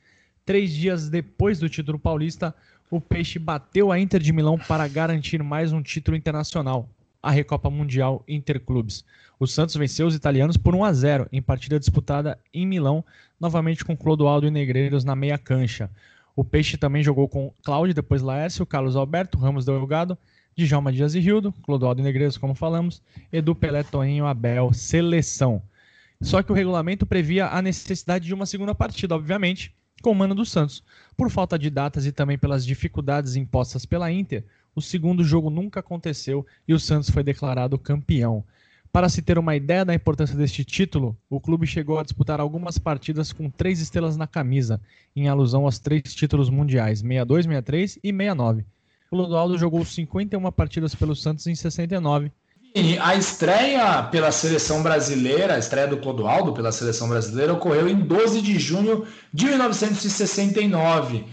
Três 0.44 0.70
dias 0.75 1.09
depois 1.09 1.61
do 1.61 1.68
título 1.68 1.98
paulista, 1.98 2.55
o 2.92 3.00
Peixe 3.00 3.38
bateu 3.38 3.90
a 3.90 3.98
Inter 3.98 4.20
de 4.20 4.35
Milão 4.35 4.59
para 4.59 4.87
garantir 4.87 5.42
mais 5.42 5.72
um 5.72 5.81
título 5.81 6.14
internacional, 6.14 6.87
a 7.22 7.31
Recopa 7.31 7.70
Mundial 7.70 8.22
Interclubes. 8.28 9.02
O 9.40 9.46
Santos 9.46 9.74
venceu 9.76 10.07
os 10.07 10.14
italianos 10.14 10.59
por 10.59 10.74
1 10.74 10.85
a 10.85 10.92
0 10.92 11.26
em 11.33 11.40
partida 11.40 11.81
disputada 11.81 12.38
em 12.52 12.66
Milão, 12.66 13.02
novamente 13.40 13.83
com 13.83 13.96
Clodoaldo 13.96 14.46
e 14.46 14.50
Negreiros 14.50 15.05
na 15.05 15.16
meia 15.16 15.38
cancha. 15.38 15.90
O 16.37 16.44
Peixe 16.44 16.76
também 16.76 17.02
jogou 17.02 17.26
com 17.26 17.50
Cláudio, 17.64 17.94
depois 17.94 18.20
Laércio, 18.20 18.66
Carlos 18.66 18.94
Alberto, 18.94 19.38
Ramos 19.38 19.64
Delgado, 19.64 20.18
Djalma 20.55 20.92
Dias 20.92 21.14
e 21.14 21.18
Rildo, 21.18 21.50
Clodoaldo 21.62 22.02
e 22.02 22.05
Negreiros, 22.05 22.37
como 22.37 22.55
falamos, 22.55 23.00
Edu 23.33 23.55
Pelé, 23.55 23.83
Toninho, 23.85 24.26
Abel, 24.26 24.70
seleção. 24.74 25.62
Só 26.20 26.42
que 26.42 26.52
o 26.52 26.55
regulamento 26.55 27.07
previa 27.07 27.46
a 27.46 27.62
necessidade 27.62 28.26
de 28.26 28.35
uma 28.35 28.44
segunda 28.44 28.74
partida, 28.74 29.14
obviamente, 29.14 29.74
com 30.03 30.11
o 30.11 30.15
mano 30.15 30.35
do 30.35 30.45
Santos. 30.45 30.83
Por 31.17 31.31
falta 31.31 31.59
de 31.59 31.71
datas 31.71 32.05
e 32.05 32.12
também 32.12 32.37
pelas 32.37 32.67
dificuldades 32.67 33.37
impostas 33.37 33.87
pela 33.87 34.12
Inter, 34.12 34.45
o 34.75 34.83
segundo 34.83 35.25
jogo 35.25 35.49
nunca 35.49 35.81
aconteceu 35.81 36.45
e 36.67 36.75
o 36.75 36.81
Santos 36.81 37.09
foi 37.09 37.23
declarado 37.23 37.79
campeão. 37.79 38.45
Para 38.93 39.09
se 39.09 39.23
ter 39.23 39.38
uma 39.38 39.57
ideia 39.57 39.87
da 39.87 39.95
importância 39.95 40.37
deste 40.37 40.65
título, 40.65 41.17
o 41.31 41.41
clube 41.41 41.67
chegou 41.67 41.99
a 41.99 42.03
disputar 42.03 42.41
algumas 42.41 42.77
partidas 42.77 43.33
com 43.33 43.49
três 43.49 43.81
estrelas 43.81 44.19
na 44.19 44.27
camisa, 44.27 44.79
em 45.17 45.29
alusão 45.29 45.65
aos 45.65 45.79
três 45.79 46.15
títulos 46.15 46.51
mundiais, 46.51 46.99
62, 46.99 47.47
63 47.47 47.97
e 48.03 48.12
69. 48.12 48.67
O 49.11 49.17
Ludoaldo 49.17 49.57
jogou 49.57 49.83
51 49.83 50.53
partidas 50.53 50.95
pelo 50.95 51.17
Santos 51.17 51.47
em 51.47 51.55
69. 51.55 52.31
A 53.02 53.14
estreia 53.14 54.02
pela 54.04 54.32
seleção 54.32 54.82
brasileira, 54.82 55.54
a 55.54 55.58
estreia 55.58 55.87
do 55.87 55.98
Clodoaldo 55.98 56.54
pela 56.54 56.72
seleção 56.72 57.06
brasileira, 57.06 57.52
ocorreu 57.52 57.87
em 57.87 57.96
12 57.96 58.40
de 58.40 58.58
junho 58.58 59.06
de 59.32 59.44
1969, 59.44 61.26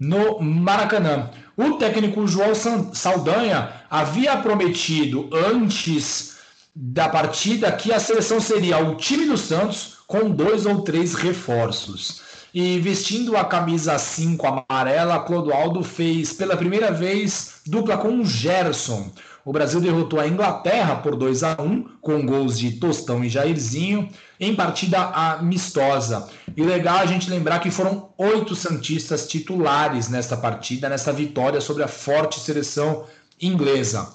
no 0.00 0.40
Maracanã. 0.40 1.30
O 1.54 1.74
técnico 1.74 2.26
João 2.26 2.52
Saldanha 2.94 3.72
havia 3.90 4.38
prometido 4.38 5.28
antes 5.32 6.36
da 6.74 7.10
partida 7.10 7.72
que 7.72 7.92
a 7.92 8.00
seleção 8.00 8.40
seria 8.40 8.78
o 8.78 8.94
time 8.94 9.26
do 9.26 9.36
Santos 9.36 9.98
com 10.06 10.30
dois 10.30 10.64
ou 10.64 10.80
três 10.80 11.14
reforços. 11.14 12.22
E 12.54 12.78
vestindo 12.78 13.36
a 13.36 13.44
camisa 13.44 13.98
5 13.98 14.64
amarela, 14.70 15.20
Clodoaldo 15.20 15.82
fez 15.82 16.32
pela 16.32 16.56
primeira 16.56 16.90
vez 16.90 17.60
dupla 17.66 17.98
com 17.98 18.18
o 18.20 18.24
Gerson. 18.24 19.10
O 19.46 19.52
Brasil 19.52 19.80
derrotou 19.80 20.18
a 20.18 20.26
Inglaterra 20.26 20.96
por 20.96 21.14
2 21.14 21.44
a 21.44 21.56
1 21.62 21.98
com 22.00 22.26
gols 22.26 22.58
de 22.58 22.72
Tostão 22.72 23.24
e 23.24 23.28
Jairzinho 23.28 24.08
em 24.40 24.56
partida 24.56 24.98
amistosa. 24.98 26.28
E 26.56 26.64
legal 26.64 26.98
a 26.98 27.06
gente 27.06 27.30
lembrar 27.30 27.60
que 27.60 27.70
foram 27.70 28.10
oito 28.18 28.56
santistas 28.56 29.28
titulares 29.28 30.08
nesta 30.08 30.36
partida, 30.36 30.88
nesta 30.88 31.12
vitória 31.12 31.60
sobre 31.60 31.84
a 31.84 31.88
forte 31.88 32.40
seleção 32.40 33.04
inglesa. 33.40 34.12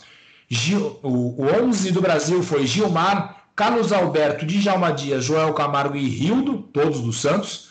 Gil, 0.49 0.99
o, 1.01 1.41
o 1.41 1.63
11 1.63 1.91
do 1.91 2.01
Brasil 2.01 2.43
foi 2.43 2.67
Gilmar, 2.67 3.45
Carlos 3.55 3.93
Alberto, 3.93 4.45
Djalma 4.45 4.91
Dias, 4.91 5.23
Joel 5.23 5.53
Camargo 5.53 5.95
e 5.95 6.09
Rildo, 6.09 6.57
todos 6.73 6.99
do 6.99 7.13
Santos. 7.13 7.69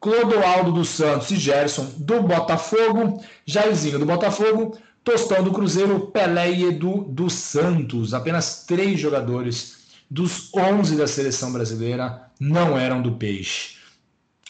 Clodoaldo 0.00 0.72
dos 0.72 0.88
Santos 0.88 1.30
e 1.30 1.36
Gerson 1.36 1.86
do 1.98 2.22
Botafogo, 2.22 3.22
Jairzinho 3.46 3.98
do 3.98 4.06
Botafogo, 4.06 4.76
Tostão 5.04 5.42
do 5.44 5.52
Cruzeiro, 5.52 6.00
Pelé 6.06 6.50
e 6.50 6.64
Edu 6.64 7.04
dos 7.04 7.34
Santos. 7.34 8.14
Apenas 8.14 8.64
três 8.66 8.98
jogadores 8.98 9.84
dos 10.10 10.52
11 10.54 10.96
da 10.96 11.06
seleção 11.06 11.52
brasileira 11.52 12.22
não 12.40 12.78
eram 12.78 13.02
do 13.02 13.12
Peixe. 13.12 13.76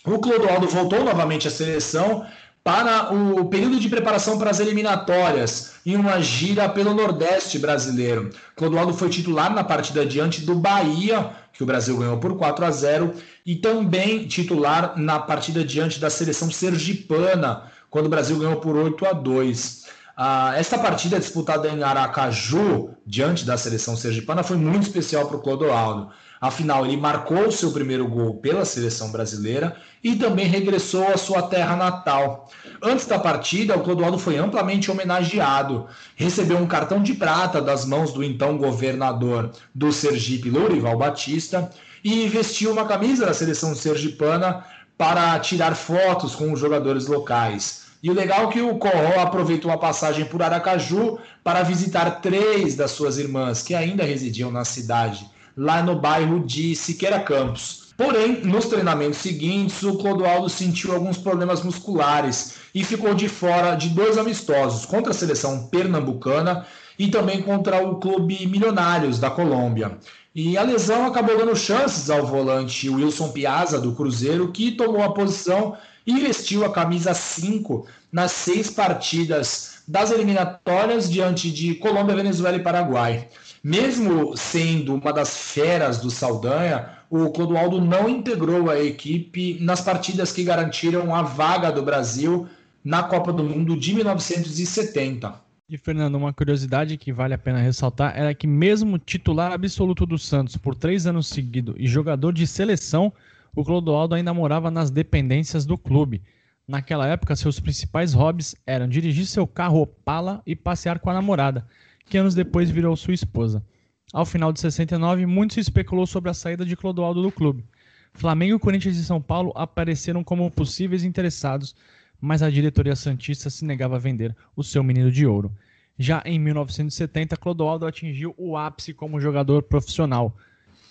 O 0.06 0.18
Clodoaldo 0.18 0.68
voltou 0.68 1.04
novamente 1.04 1.48
à 1.48 1.50
seleção, 1.50 2.24
para 2.64 3.12
o 3.12 3.44
período 3.44 3.78
de 3.78 3.90
preparação 3.90 4.38
para 4.38 4.50
as 4.50 4.58
eliminatórias 4.58 5.74
em 5.84 5.96
uma 5.96 6.18
gira 6.22 6.66
pelo 6.66 6.94
Nordeste 6.94 7.58
brasileiro. 7.58 8.30
Clodoaldo 8.56 8.94
foi 8.94 9.10
titular 9.10 9.54
na 9.54 9.62
partida 9.62 10.06
diante 10.06 10.40
do 10.40 10.54
Bahia, 10.54 11.30
que 11.52 11.62
o 11.62 11.66
Brasil 11.66 11.98
ganhou 11.98 12.16
por 12.16 12.38
4 12.38 12.64
a 12.64 12.70
0, 12.70 13.12
e 13.44 13.56
também 13.56 14.26
titular 14.26 14.94
na 14.96 15.18
partida 15.18 15.62
diante 15.62 16.00
da 16.00 16.08
seleção 16.08 16.50
sergipana, 16.50 17.64
quando 17.90 18.06
o 18.06 18.08
Brasil 18.08 18.38
ganhou 18.38 18.56
por 18.56 18.74
8 18.74 19.06
a 19.06 19.12
2. 19.12 19.84
Ah, 20.16 20.52
esta 20.56 20.78
partida 20.78 21.18
disputada 21.18 21.68
em 21.68 21.82
Aracaju, 21.82 22.90
diante 23.04 23.44
da 23.44 23.56
seleção 23.56 23.96
sergipana, 23.96 24.44
foi 24.44 24.56
muito 24.56 24.84
especial 24.84 25.26
para 25.26 25.36
o 25.36 25.40
Clodoaldo. 25.40 26.10
Afinal, 26.40 26.84
ele 26.84 26.96
marcou 26.96 27.50
seu 27.50 27.72
primeiro 27.72 28.06
gol 28.06 28.34
pela 28.34 28.64
seleção 28.64 29.10
brasileira 29.10 29.76
e 30.04 30.14
também 30.14 30.46
regressou 30.46 31.08
à 31.08 31.16
sua 31.16 31.42
terra 31.42 31.74
natal. 31.74 32.48
Antes 32.82 33.06
da 33.06 33.18
partida, 33.18 33.76
o 33.76 33.80
Clodoaldo 33.80 34.18
foi 34.18 34.36
amplamente 34.36 34.90
homenageado. 34.90 35.86
Recebeu 36.14 36.58
um 36.58 36.66
cartão 36.66 37.02
de 37.02 37.14
prata 37.14 37.60
das 37.60 37.84
mãos 37.84 38.12
do 38.12 38.22
então 38.22 38.56
governador 38.56 39.50
do 39.74 39.90
Sergipe, 39.90 40.50
Lourival 40.50 40.98
Batista, 40.98 41.70
e 42.04 42.28
vestiu 42.28 42.70
uma 42.70 42.84
camisa 42.84 43.26
da 43.26 43.34
seleção 43.34 43.74
sergipana 43.74 44.64
para 44.96 45.38
tirar 45.40 45.74
fotos 45.74 46.36
com 46.36 46.52
os 46.52 46.60
jogadores 46.60 47.06
locais. 47.06 47.83
E 48.04 48.10
o 48.10 48.12
legal 48.12 48.50
é 48.50 48.52
que 48.52 48.60
o 48.60 48.76
Corró 48.76 49.18
aproveitou 49.18 49.70
a 49.70 49.78
passagem 49.78 50.26
por 50.26 50.42
Aracaju 50.42 51.18
para 51.42 51.62
visitar 51.62 52.20
três 52.20 52.76
das 52.76 52.90
suas 52.90 53.16
irmãs 53.16 53.62
que 53.62 53.74
ainda 53.74 54.04
residiam 54.04 54.50
na 54.50 54.62
cidade 54.62 55.26
lá 55.56 55.82
no 55.82 55.98
bairro 55.98 56.44
de 56.44 56.76
Siqueira 56.76 57.18
Campos. 57.20 57.94
Porém, 57.96 58.42
nos 58.42 58.66
treinamentos 58.66 59.20
seguintes, 59.20 59.82
o 59.82 59.96
Clodoaldo 59.96 60.50
sentiu 60.50 60.92
alguns 60.92 61.16
problemas 61.16 61.62
musculares 61.62 62.56
e 62.74 62.84
ficou 62.84 63.14
de 63.14 63.26
fora 63.26 63.74
de 63.74 63.88
dois 63.88 64.18
amistosos 64.18 64.84
contra 64.84 65.12
a 65.12 65.14
seleção 65.14 65.68
pernambucana 65.68 66.66
e 66.98 67.08
também 67.08 67.40
contra 67.40 67.82
o 67.82 67.96
Clube 67.96 68.46
Milionários 68.46 69.18
da 69.18 69.30
Colômbia. 69.30 69.96
E 70.34 70.58
a 70.58 70.62
lesão 70.62 71.06
acabou 71.06 71.38
dando 71.38 71.56
chances 71.56 72.10
ao 72.10 72.26
volante 72.26 72.90
Wilson 72.90 73.32
Piazza 73.32 73.80
do 73.80 73.92
Cruzeiro, 73.92 74.52
que 74.52 74.72
tomou 74.72 75.02
a 75.02 75.14
posição 75.14 75.74
e 76.06 76.20
vestiu 76.20 76.64
a 76.64 76.72
camisa 76.72 77.14
5 77.14 77.86
nas 78.12 78.32
seis 78.32 78.70
partidas 78.70 79.82
das 79.86 80.10
eliminatórias 80.10 81.10
diante 81.10 81.50
de 81.50 81.74
Colômbia, 81.74 82.16
Venezuela 82.16 82.56
e 82.56 82.62
Paraguai. 82.62 83.28
Mesmo 83.62 84.36
sendo 84.36 84.94
uma 84.94 85.12
das 85.12 85.36
feras 85.36 85.98
do 85.98 86.10
Saldanha, 86.10 86.90
o 87.08 87.30
Clodoaldo 87.30 87.80
não 87.80 88.08
integrou 88.08 88.70
a 88.70 88.78
equipe 88.78 89.58
nas 89.60 89.80
partidas 89.80 90.32
que 90.32 90.44
garantiram 90.44 91.14
a 91.14 91.22
vaga 91.22 91.70
do 91.70 91.82
Brasil 91.82 92.46
na 92.84 93.02
Copa 93.02 93.32
do 93.32 93.42
Mundo 93.42 93.78
de 93.78 93.94
1970. 93.94 95.42
E 95.66 95.78
Fernando, 95.78 96.16
uma 96.16 96.32
curiosidade 96.32 96.98
que 96.98 97.10
vale 97.10 97.32
a 97.32 97.38
pena 97.38 97.58
ressaltar 97.58 98.12
era 98.14 98.34
que 98.34 98.46
mesmo 98.46 98.98
titular 98.98 99.50
absoluto 99.50 100.04
do 100.04 100.18
Santos 100.18 100.58
por 100.58 100.74
três 100.74 101.06
anos 101.06 101.26
seguidos 101.28 101.74
e 101.78 101.86
jogador 101.86 102.32
de 102.32 102.46
seleção, 102.46 103.10
o 103.54 103.64
Clodoaldo 103.64 104.14
ainda 104.14 104.34
morava 104.34 104.70
nas 104.70 104.90
dependências 104.90 105.64
do 105.64 105.78
clube. 105.78 106.22
Naquela 106.66 107.06
época, 107.06 107.36
seus 107.36 107.60
principais 107.60 108.14
hobbies 108.14 108.54
eram 108.66 108.88
dirigir 108.88 109.26
seu 109.26 109.46
carro 109.46 109.82
Opala 109.82 110.42
e 110.46 110.56
passear 110.56 110.98
com 110.98 111.10
a 111.10 111.14
namorada 111.14 111.66
que 112.06 112.18
anos 112.18 112.34
depois 112.34 112.70
virou 112.70 112.96
sua 112.96 113.14
esposa. 113.14 113.64
Ao 114.12 114.24
final 114.24 114.52
de 114.52 114.60
69, 114.60 115.26
muito 115.26 115.54
se 115.54 115.60
especulou 115.60 116.06
sobre 116.06 116.30
a 116.30 116.34
saída 116.34 116.64
de 116.64 116.76
Clodoaldo 116.76 117.22
do 117.22 117.32
clube. 117.32 117.64
Flamengo, 118.12 118.60
Corinthians 118.60 118.96
e 118.96 119.04
São 119.04 119.20
Paulo 119.20 119.52
apareceram 119.56 120.22
como 120.22 120.50
possíveis 120.50 121.02
interessados, 121.02 121.74
mas 122.20 122.42
a 122.42 122.50
diretoria 122.50 122.94
santista 122.94 123.50
se 123.50 123.64
negava 123.64 123.96
a 123.96 123.98
vender 123.98 124.36
o 124.54 124.62
seu 124.62 124.84
menino 124.84 125.10
de 125.10 125.26
ouro. 125.26 125.52
Já 125.98 126.22
em 126.24 126.38
1970, 126.38 127.36
Clodoaldo 127.36 127.86
atingiu 127.86 128.34
o 128.36 128.56
ápice 128.56 128.94
como 128.94 129.20
jogador 129.20 129.62
profissional. 129.62 130.36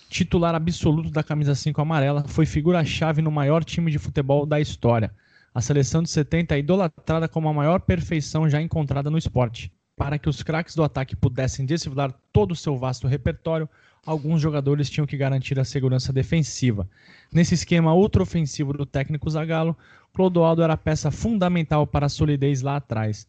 Titular 0.08 0.54
absoluto 0.54 1.10
da 1.10 1.22
camisa 1.22 1.54
5 1.54 1.80
amarela, 1.80 2.24
foi 2.28 2.46
figura-chave 2.46 3.20
no 3.20 3.30
maior 3.30 3.64
time 3.64 3.90
de 3.90 3.98
futebol 3.98 4.46
da 4.46 4.60
história. 4.60 5.12
A 5.52 5.60
seleção 5.60 6.02
de 6.02 6.10
70 6.10 6.54
é 6.54 6.58
idolatrada 6.58 7.28
como 7.28 7.48
a 7.48 7.52
maior 7.52 7.80
perfeição 7.80 8.48
já 8.48 8.60
encontrada 8.60 9.10
no 9.10 9.18
esporte. 9.18 9.72
Para 9.96 10.18
que 10.18 10.28
os 10.28 10.42
craques 10.42 10.74
do 10.74 10.82
ataque 10.82 11.14
pudessem 11.14 11.64
desfilar 11.64 12.12
todo 12.32 12.52
o 12.52 12.56
seu 12.56 12.76
vasto 12.76 13.06
repertório, 13.06 13.68
alguns 14.04 14.40
jogadores 14.40 14.90
tinham 14.90 15.06
que 15.06 15.16
garantir 15.16 15.58
a 15.58 15.64
segurança 15.64 16.12
defensiva. 16.12 16.88
Nesse 17.32 17.54
esquema 17.54 17.94
ultraofensivo 17.94 18.72
do 18.72 18.84
técnico 18.84 19.30
Zagallo, 19.30 19.76
Clodoaldo 20.12 20.62
era 20.62 20.76
peça 20.76 21.10
fundamental 21.10 21.86
para 21.86 22.06
a 22.06 22.08
solidez 22.08 22.60
lá 22.60 22.76
atrás. 22.76 23.28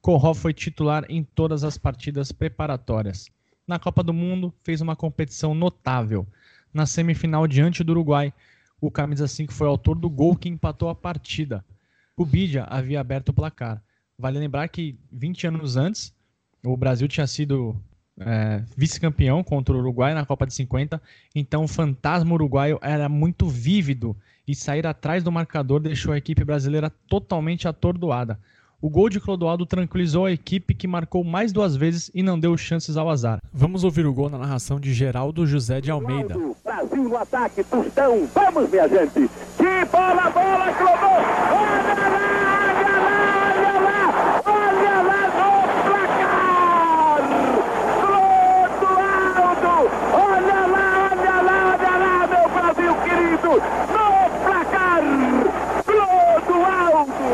Corró 0.00 0.32
foi 0.34 0.54
titular 0.54 1.04
em 1.08 1.22
todas 1.22 1.64
as 1.64 1.76
partidas 1.76 2.32
preparatórias. 2.32 3.30
Na 3.66 3.78
Copa 3.78 4.02
do 4.02 4.12
Mundo, 4.12 4.54
fez 4.62 4.80
uma 4.80 4.94
competição 4.94 5.54
notável. 5.54 6.26
Na 6.72 6.86
semifinal 6.86 7.46
diante 7.48 7.82
do 7.82 7.90
Uruguai, 7.90 8.32
o 8.80 8.90
camisa 8.90 9.26
5 9.26 9.52
foi 9.52 9.66
autor 9.66 9.96
do 9.96 10.08
gol 10.08 10.36
que 10.36 10.48
empatou 10.48 10.88
a 10.88 10.94
partida. 10.94 11.64
O 12.16 12.24
Bidia 12.24 12.64
havia 12.64 13.00
aberto 13.00 13.30
o 13.30 13.32
placar. 13.32 13.82
Vale 14.18 14.38
lembrar 14.38 14.68
que 14.68 14.96
20 15.10 15.48
anos 15.48 15.76
antes, 15.76 16.14
o 16.64 16.76
Brasil 16.76 17.08
tinha 17.08 17.26
sido 17.26 17.76
é, 18.18 18.62
vice-campeão 18.76 19.42
contra 19.42 19.74
o 19.74 19.78
Uruguai 19.78 20.14
na 20.14 20.24
Copa 20.24 20.46
de 20.46 20.54
50, 20.54 21.02
então 21.34 21.64
o 21.64 21.68
fantasma 21.68 22.32
uruguaio 22.32 22.78
era 22.80 23.08
muito 23.08 23.48
vívido 23.48 24.16
e 24.46 24.54
sair 24.54 24.86
atrás 24.86 25.22
do 25.22 25.32
marcador 25.32 25.80
deixou 25.80 26.12
a 26.12 26.18
equipe 26.18 26.44
brasileira 26.44 26.88
totalmente 27.08 27.68
atordoada. 27.68 28.38
O 28.80 28.90
gol 28.90 29.08
de 29.08 29.18
Clodoaldo 29.18 29.64
tranquilizou 29.64 30.26
a 30.26 30.32
equipe 30.32 30.74
que 30.74 30.86
marcou 30.86 31.24
mais 31.24 31.50
duas 31.50 31.74
vezes 31.74 32.10
e 32.14 32.22
não 32.22 32.38
deu 32.38 32.54
chances 32.58 32.96
ao 32.98 33.08
azar. 33.08 33.40
Vamos 33.52 33.84
ouvir 33.84 34.04
o 34.06 34.12
gol 34.12 34.28
na 34.28 34.36
narração 34.36 34.78
de 34.78 34.92
Geraldo 34.92 35.46
José 35.46 35.80
de 35.80 35.90
Almeida. 35.90 36.36
Brasil 36.62 37.04
no 37.08 37.16
ataque, 37.16 37.64
Tostão, 37.64 38.28
vamos 38.34 38.70
minha 38.70 38.86
gente! 38.86 39.30
Que 39.56 39.84
bola, 39.90 40.28
bola, 40.30 40.72
Clodoaldo! 40.74 41.26
Olha 41.56 41.94
lá, 42.12 42.28
olha 42.68 42.98
lá, 43.00 43.16
olha 43.56 43.80
lá, 43.80 44.42
olha 44.44 44.96
lá 45.02 45.22
no 45.32 45.50
placar! 45.86 47.22
Clodoaldo! 48.76 49.90
Olha 50.12 50.60
lá, 50.66 50.86
olha 51.12 51.36
lá, 51.42 51.58
olha 51.78 51.94
lá, 51.96 52.14
meu 52.28 52.46
Brasil 52.52 52.92
querido! 53.04 53.52
No 53.88 54.06
placar! 54.44 55.02
Clodoaldo! 55.86 57.30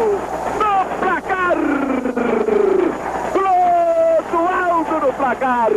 No 0.59 0.73
placar! 1.01 1.57
Clodoaldo 3.33 4.95
no 5.07 5.13
placar! 5.33 5.71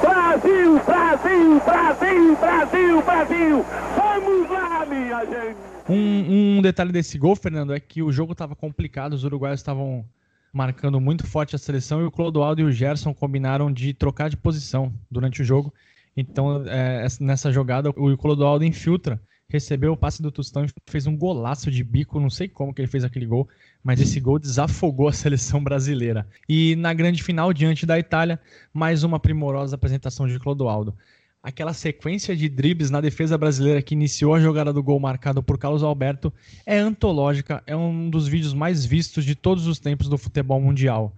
Brasil, 0.00 0.80
Brasil, 0.84 1.60
Brasil, 1.60 2.36
Brasil, 2.36 3.02
Brasil! 3.02 3.64
Vamos 3.96 4.50
lá, 4.50 4.86
minha 4.86 5.24
gente! 5.24 5.56
Um, 5.88 6.58
um 6.58 6.62
detalhe 6.62 6.92
desse 6.92 7.18
gol, 7.18 7.36
Fernando, 7.36 7.74
é 7.74 7.80
que 7.80 8.02
o 8.02 8.12
jogo 8.12 8.32
estava 8.32 8.54
complicado, 8.54 9.12
os 9.12 9.24
uruguaios 9.24 9.60
estavam 9.60 10.04
marcando 10.52 11.00
muito 11.00 11.26
forte 11.26 11.54
a 11.54 11.58
seleção 11.58 12.00
e 12.00 12.04
o 12.04 12.10
Clodoaldo 12.10 12.60
e 12.60 12.64
o 12.64 12.72
Gerson 12.72 13.12
combinaram 13.12 13.72
de 13.72 13.92
trocar 13.92 14.30
de 14.30 14.36
posição 14.36 14.92
durante 15.10 15.42
o 15.42 15.44
jogo. 15.44 15.72
Então, 16.16 16.64
é, 16.66 17.06
nessa 17.20 17.52
jogada, 17.52 17.90
o 17.90 18.16
Clodoaldo 18.16 18.64
infiltra, 18.64 19.20
recebeu 19.48 19.92
o 19.92 19.96
passe 19.96 20.22
do 20.22 20.30
Tostão 20.30 20.66
fez 20.88 21.06
um 21.06 21.16
golaço 21.16 21.70
de 21.70 21.82
bico. 21.84 22.20
Não 22.20 22.30
sei 22.30 22.48
como 22.48 22.74
que 22.74 22.80
ele 22.80 22.88
fez 22.88 23.04
aquele 23.04 23.26
gol, 23.26 23.48
mas 23.82 24.00
esse 24.00 24.18
gol 24.20 24.38
desafogou 24.38 25.08
a 25.08 25.12
seleção 25.12 25.62
brasileira. 25.62 26.26
E 26.48 26.76
na 26.76 26.92
grande 26.92 27.22
final, 27.22 27.52
diante 27.52 27.86
da 27.86 27.98
Itália, 27.98 28.40
mais 28.72 29.04
uma 29.04 29.18
primorosa 29.20 29.76
apresentação 29.76 30.26
de 30.26 30.38
Clodoaldo 30.38 30.94
aquela 31.46 31.72
sequência 31.72 32.34
de 32.34 32.48
dribles 32.48 32.90
na 32.90 33.00
defesa 33.00 33.38
brasileira 33.38 33.80
que 33.80 33.94
iniciou 33.94 34.34
a 34.34 34.40
jogada 34.40 34.72
do 34.72 34.82
gol 34.82 34.98
marcado 34.98 35.40
por 35.40 35.56
Carlos 35.56 35.84
Alberto 35.84 36.32
é 36.66 36.76
antológica, 36.76 37.62
é 37.68 37.76
um 37.76 38.10
dos 38.10 38.26
vídeos 38.26 38.52
mais 38.52 38.84
vistos 38.84 39.24
de 39.24 39.36
todos 39.36 39.68
os 39.68 39.78
tempos 39.78 40.08
do 40.08 40.18
futebol 40.18 40.60
mundial. 40.60 41.14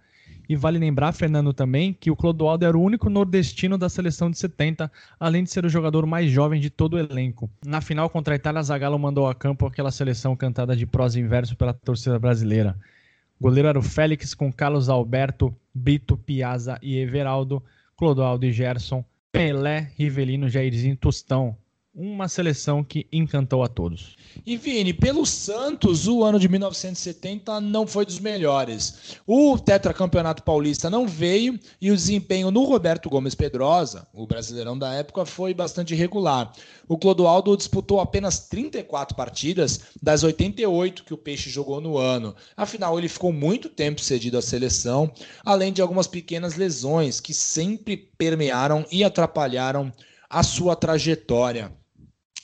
E 0.49 0.57
vale 0.57 0.78
lembrar, 0.78 1.12
Fernando, 1.12 1.53
também, 1.53 1.92
que 1.92 2.11
o 2.11 2.16
Clodoaldo 2.16 2.64
era 2.64 2.76
o 2.76 2.82
único 2.82 3.11
nordestino 3.11 3.76
da 3.76 3.88
seleção 3.88 4.30
de 4.30 4.38
70, 4.38 4.90
além 5.20 5.44
de 5.44 5.51
ser 5.51 5.66
o 5.66 5.68
jogador 5.68 6.07
mais 6.07 6.30
jovem 6.30 6.59
de 6.59 6.70
todo 6.70 6.94
o 6.94 6.99
elenco. 6.99 7.51
Na 7.66 7.82
final 7.82 8.09
contra 8.09 8.34
a 8.34 8.36
Itália, 8.36 8.62
Zagallo 8.62 8.99
mandou 8.99 9.28
a 9.28 9.34
campo 9.34 9.66
aquela 9.66 9.90
seleção 9.90 10.34
cantada 10.34 10.74
de 10.74 10.86
prosa 10.86 11.20
inverso 11.20 11.55
pela 11.55 11.74
torcida 11.74 12.18
brasileira. 12.18 12.74
O 13.38 13.44
goleiro 13.44 13.68
era 13.68 13.78
o 13.78 13.82
Félix, 13.82 14.34
com 14.34 14.51
Carlos 14.51 14.88
Alberto, 14.88 15.55
Brito, 15.74 16.16
Piazza 16.16 16.78
e 16.80 16.96
Everaldo, 16.96 17.62
Clodoaldo 17.94 18.46
e 18.46 18.53
Gerson, 18.53 19.05
Pelé, 19.30 19.92
Rivelino, 19.96 20.49
Jairzinho, 20.49 20.96
Tostão. 20.96 21.57
Uma 22.01 22.28
seleção 22.28 22.84
que 22.84 23.09
encantou 23.12 23.64
a 23.64 23.66
todos. 23.66 24.14
E 24.46 24.57
Vini, 24.57 24.92
pelo 24.92 25.26
Santos, 25.26 26.07
o 26.07 26.22
ano 26.22 26.38
de 26.38 26.49
1970 26.49 27.61
não 27.61 27.88
foi 27.88 28.07
dos 28.07 28.20
melhores. 28.20 29.16
O 29.26 29.59
tetracampeonato 29.59 30.44
paulista 30.44 30.88
não 30.88 31.09
veio 31.09 31.59
e 31.80 31.90
o 31.90 31.96
desempenho 31.96 32.53
no 32.53 32.62
Roberto 32.62 33.11
Gomes 33.11 33.34
Pedrosa, 33.34 34.07
o 34.14 34.28
brasileirão 34.28 34.78
da 34.78 34.94
época, 34.94 35.26
foi 35.26 35.53
bastante 35.53 35.92
irregular. 35.92 36.53
O 36.86 36.96
Clodoaldo 36.96 37.57
disputou 37.57 37.99
apenas 37.99 38.46
34 38.46 39.16
partidas 39.16 39.80
das 40.01 40.22
88 40.22 41.03
que 41.03 41.14
o 41.14 41.18
Peixe 41.18 41.51
jogou 41.51 41.80
no 41.80 41.99
ano. 41.99 42.32
Afinal, 42.57 42.96
ele 42.96 43.09
ficou 43.09 43.32
muito 43.32 43.68
tempo 43.68 44.01
cedido 44.01 44.38
à 44.38 44.42
seleção, 44.42 45.12
além 45.44 45.72
de 45.72 45.82
algumas 45.82 46.07
pequenas 46.07 46.55
lesões 46.55 47.18
que 47.18 47.34
sempre 47.34 47.96
permearam 47.96 48.86
e 48.88 49.03
atrapalharam 49.03 49.92
a 50.30 50.44
sua 50.44 50.76
trajetória. 50.76 51.72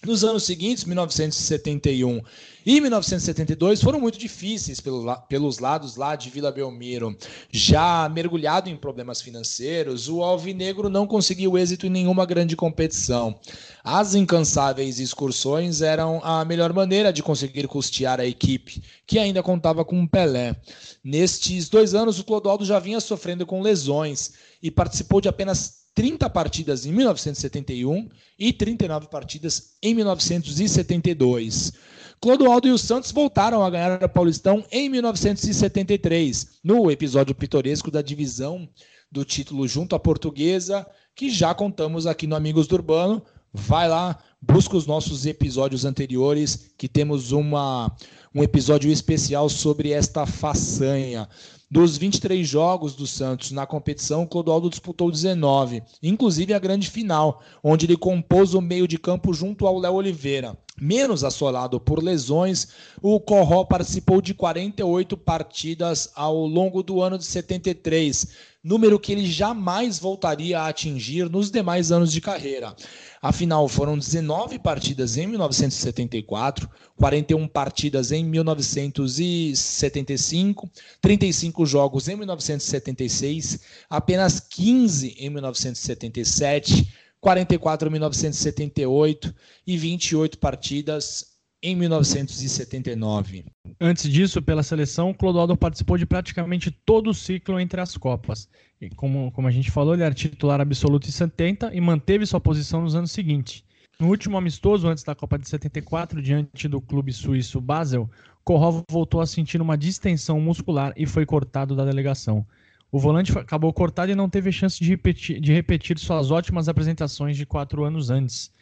Nos 0.06 0.22
anos 0.22 0.42
seguintes, 0.42 0.84
1971 0.84 2.20
e 2.66 2.80
1972, 2.80 3.80
foram 3.82 3.98
muito 3.98 4.18
difíceis 4.18 4.78
pelo, 4.78 5.16
pelos 5.28 5.58
lados 5.58 5.96
lá 5.96 6.14
de 6.14 6.28
Vila 6.28 6.52
Belmiro. 6.52 7.16
Já 7.50 8.06
mergulhado 8.08 8.68
em 8.68 8.76
problemas 8.76 9.22
financeiros, 9.22 10.08
o 10.08 10.22
Alvinegro 10.22 10.90
não 10.90 11.06
conseguiu 11.06 11.56
êxito 11.56 11.86
em 11.86 11.90
nenhuma 11.90 12.26
grande 12.26 12.54
competição. 12.54 13.38
As 13.82 14.14
incansáveis 14.14 14.98
excursões 14.98 15.80
eram 15.80 16.20
a 16.22 16.44
melhor 16.44 16.72
maneira 16.74 17.12
de 17.12 17.22
conseguir 17.22 17.66
custear 17.66 18.20
a 18.20 18.26
equipe, 18.26 18.82
que 19.06 19.18
ainda 19.18 19.42
contava 19.42 19.84
com 19.84 20.06
Pelé. 20.06 20.54
Nestes 21.02 21.68
dois 21.70 21.94
anos, 21.94 22.18
o 22.18 22.24
Clodoaldo 22.24 22.64
já 22.64 22.78
vinha 22.78 23.00
sofrendo 23.00 23.46
com 23.46 23.62
lesões 23.62 24.34
e 24.62 24.70
participou 24.70 25.20
de 25.20 25.28
apenas 25.28 25.83
30 25.94 26.28
partidas 26.30 26.84
em 26.84 26.92
1971 26.92 28.08
e 28.38 28.52
39 28.52 29.08
partidas 29.08 29.74
em 29.82 29.94
1972. 29.94 31.72
Clodoaldo 32.20 32.66
e 32.66 32.70
os 32.70 32.80
Santos 32.80 33.12
voltaram 33.12 33.62
a 33.62 33.70
ganhar 33.70 34.02
a 34.02 34.08
Paulistão 34.08 34.64
em 34.72 34.88
1973, 34.88 36.58
no 36.64 36.90
episódio 36.90 37.34
pitoresco 37.34 37.90
da 37.90 38.02
divisão 38.02 38.68
do 39.10 39.24
título 39.24 39.68
junto 39.68 39.94
à 39.94 40.00
Portuguesa, 40.00 40.86
que 41.14 41.30
já 41.30 41.54
contamos 41.54 42.06
aqui 42.06 42.26
no 42.26 42.34
Amigos 42.34 42.66
do 42.66 42.74
Urbano. 42.74 43.22
Vai 43.52 43.88
lá, 43.88 44.18
busca 44.40 44.76
os 44.76 44.86
nossos 44.86 45.26
episódios 45.26 45.84
anteriores, 45.84 46.72
que 46.76 46.88
temos 46.88 47.30
uma, 47.30 47.94
um 48.34 48.42
episódio 48.42 48.90
especial 48.90 49.48
sobre 49.48 49.92
esta 49.92 50.26
façanha. 50.26 51.28
Dos 51.70 51.96
23 51.96 52.46
jogos 52.46 52.94
do 52.94 53.06
Santos 53.06 53.50
na 53.50 53.66
competição, 53.66 54.22
o 54.22 54.28
Clodoaldo 54.28 54.68
disputou 54.68 55.10
19, 55.10 55.82
inclusive 56.02 56.52
a 56.52 56.58
grande 56.58 56.90
final, 56.90 57.42
onde 57.62 57.86
ele 57.86 57.96
compôs 57.96 58.54
o 58.54 58.60
meio 58.60 58.86
de 58.86 58.98
campo 58.98 59.32
junto 59.32 59.66
ao 59.66 59.78
Léo 59.78 59.94
Oliveira. 59.94 60.56
Menos 60.80 61.22
assolado 61.22 61.78
por 61.78 62.02
lesões, 62.02 62.66
o 63.00 63.20
Corró 63.20 63.64
participou 63.64 64.20
de 64.20 64.34
48 64.34 65.16
partidas 65.16 66.10
ao 66.16 66.44
longo 66.46 66.82
do 66.82 67.00
ano 67.00 67.16
de 67.16 67.24
73, 67.24 68.26
número 68.62 68.98
que 68.98 69.12
ele 69.12 69.24
jamais 69.24 70.00
voltaria 70.00 70.58
a 70.58 70.66
atingir 70.66 71.30
nos 71.30 71.48
demais 71.48 71.92
anos 71.92 72.10
de 72.10 72.20
carreira. 72.20 72.74
Afinal, 73.22 73.68
foram 73.68 73.96
19 73.96 74.58
partidas 74.58 75.16
em 75.16 75.28
1974, 75.28 76.68
41 76.96 77.46
partidas 77.46 78.10
em 78.10 78.24
1975, 78.24 80.68
35 81.00 81.64
jogos 81.64 82.08
em 82.08 82.16
1976, 82.16 83.60
apenas 83.88 84.40
15 84.40 85.14
em 85.18 85.30
1977, 85.30 87.03
44 87.24 87.88
em 87.88 87.92
1978 87.92 89.34
e 89.66 89.78
28 89.78 90.38
partidas 90.38 91.32
em 91.62 91.74
1979. 91.74 93.46
Antes 93.80 94.10
disso, 94.10 94.42
pela 94.42 94.62
seleção, 94.62 95.14
Clodoaldo 95.14 95.56
participou 95.56 95.96
de 95.96 96.04
praticamente 96.04 96.70
todo 96.70 97.08
o 97.08 97.14
ciclo 97.14 97.58
entre 97.58 97.80
as 97.80 97.96
Copas. 97.96 98.46
E 98.78 98.90
como, 98.90 99.32
como 99.32 99.48
a 99.48 99.50
gente 99.50 99.70
falou, 99.70 99.94
ele 99.94 100.02
era 100.02 100.14
titular 100.14 100.60
absoluto 100.60 101.08
em 101.08 101.12
70 101.12 101.74
e 101.74 101.80
manteve 101.80 102.26
sua 102.26 102.42
posição 102.42 102.82
nos 102.82 102.94
anos 102.94 103.10
seguintes. 103.10 103.64
No 103.98 104.08
último 104.08 104.36
amistoso, 104.36 104.86
antes 104.86 105.02
da 105.02 105.14
Copa 105.14 105.38
de 105.38 105.48
74, 105.48 106.20
diante 106.20 106.68
do 106.68 106.78
clube 106.78 107.10
suíço 107.10 107.58
Basel, 107.58 108.10
Korov 108.44 108.82
voltou 108.90 109.22
a 109.22 109.26
sentir 109.26 109.62
uma 109.62 109.78
distensão 109.78 110.38
muscular 110.38 110.92
e 110.94 111.06
foi 111.06 111.24
cortado 111.24 111.74
da 111.74 111.86
delegação. 111.86 112.46
O 112.94 112.98
volante 113.00 113.36
acabou 113.36 113.72
cortado 113.72 114.12
e 114.12 114.14
não 114.14 114.30
teve 114.30 114.52
chance 114.52 114.78
de 114.78 114.88
repetir, 114.88 115.40
de 115.40 115.52
repetir 115.52 115.98
suas 115.98 116.30
ótimas 116.30 116.68
apresentações 116.68 117.36
de 117.36 117.44
quatro 117.44 117.82
anos 117.82 118.08
antes. 118.08 118.52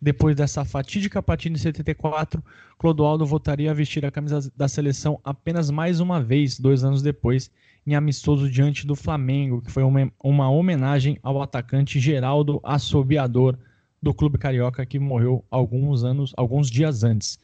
Depois 0.00 0.34
dessa 0.34 0.64
fatídica 0.64 1.22
partida 1.22 1.56
em 1.56 1.60
74, 1.60 2.42
Clodoaldo 2.78 3.26
voltaria 3.26 3.70
a 3.70 3.74
vestir 3.74 4.06
a 4.06 4.10
camisa 4.10 4.50
da 4.56 4.66
seleção 4.66 5.20
apenas 5.22 5.68
mais 5.68 6.00
uma 6.00 6.22
vez, 6.22 6.58
dois 6.58 6.82
anos 6.82 7.02
depois, 7.02 7.50
em 7.86 7.94
amistoso 7.94 8.50
diante 8.50 8.86
do 8.86 8.96
Flamengo, 8.96 9.60
que 9.60 9.70
foi 9.70 9.82
uma, 9.82 10.48
homenagem 10.48 11.18
ao 11.22 11.42
atacante 11.42 12.00
Geraldo 12.00 12.60
Assobiador 12.64 13.58
do 14.00 14.14
clube 14.14 14.38
carioca 14.38 14.86
que 14.86 14.98
morreu 14.98 15.44
alguns 15.50 16.02
anos, 16.02 16.32
alguns 16.34 16.70
dias 16.70 17.04
antes. 17.04 17.38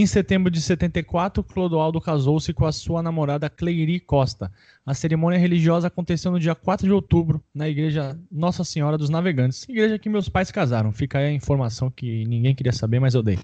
Em 0.00 0.06
setembro 0.06 0.48
de 0.48 0.60
74, 0.60 1.42
Clodoaldo 1.42 2.00
casou-se 2.00 2.52
com 2.52 2.64
a 2.64 2.70
sua 2.70 3.02
namorada 3.02 3.50
Cleiri 3.50 3.98
Costa. 3.98 4.48
A 4.86 4.94
cerimônia 4.94 5.40
religiosa 5.40 5.88
aconteceu 5.88 6.30
no 6.30 6.38
dia 6.38 6.54
4 6.54 6.86
de 6.86 6.92
outubro, 6.92 7.42
na 7.52 7.68
igreja 7.68 8.16
Nossa 8.30 8.62
Senhora 8.62 8.96
dos 8.96 9.10
Navegantes, 9.10 9.68
igreja 9.68 9.98
que 9.98 10.08
meus 10.08 10.28
pais 10.28 10.52
casaram. 10.52 10.92
Fica 10.92 11.18
aí 11.18 11.24
a 11.24 11.32
informação 11.32 11.90
que 11.90 12.24
ninguém 12.26 12.54
queria 12.54 12.72
saber, 12.72 13.00
mas 13.00 13.14
eu 13.14 13.24
dei. 13.24 13.40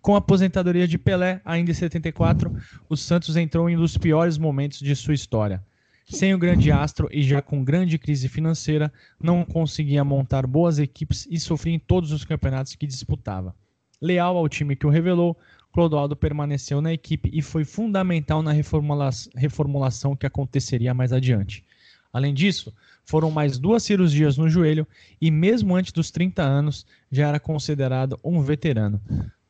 Com 0.00 0.14
a 0.14 0.18
aposentadoria 0.18 0.86
de 0.86 0.96
Pelé, 0.98 1.40
ainda 1.44 1.72
em 1.72 1.74
74, 1.74 2.56
o 2.88 2.96
Santos 2.96 3.34
entrou 3.34 3.68
em 3.68 3.76
um 3.76 3.80
dos 3.80 3.98
piores 3.98 4.38
momentos 4.38 4.78
de 4.78 4.94
sua 4.94 5.14
história. 5.14 5.60
Sem 6.08 6.32
o 6.32 6.38
grande 6.38 6.70
astro 6.70 7.08
e 7.10 7.24
já 7.24 7.42
com 7.42 7.64
grande 7.64 7.98
crise 7.98 8.28
financeira, 8.28 8.92
não 9.20 9.44
conseguia 9.44 10.04
montar 10.04 10.46
boas 10.46 10.78
equipes 10.78 11.26
e 11.28 11.40
sofria 11.40 11.74
em 11.74 11.80
todos 11.80 12.12
os 12.12 12.24
campeonatos 12.24 12.76
que 12.76 12.86
disputava. 12.86 13.52
Leal 14.00 14.36
ao 14.36 14.48
time 14.48 14.76
que 14.76 14.86
o 14.86 14.90
revelou, 14.90 15.36
Clodoaldo 15.72 16.16
permaneceu 16.16 16.80
na 16.80 16.92
equipe 16.92 17.30
e 17.32 17.42
foi 17.42 17.64
fundamental 17.64 18.42
na 18.42 18.52
reformula 18.52 19.10
reformulação 19.34 20.16
que 20.16 20.26
aconteceria 20.26 20.94
mais 20.94 21.12
adiante. 21.12 21.64
Além 22.12 22.32
disso, 22.32 22.72
foram 23.04 23.30
mais 23.30 23.58
duas 23.58 23.82
cirurgias 23.82 24.36
no 24.36 24.48
joelho 24.48 24.86
e, 25.20 25.30
mesmo 25.30 25.76
antes 25.76 25.92
dos 25.92 26.10
30 26.10 26.42
anos, 26.42 26.86
já 27.10 27.28
era 27.28 27.38
considerado 27.38 28.18
um 28.24 28.40
veterano, 28.40 29.00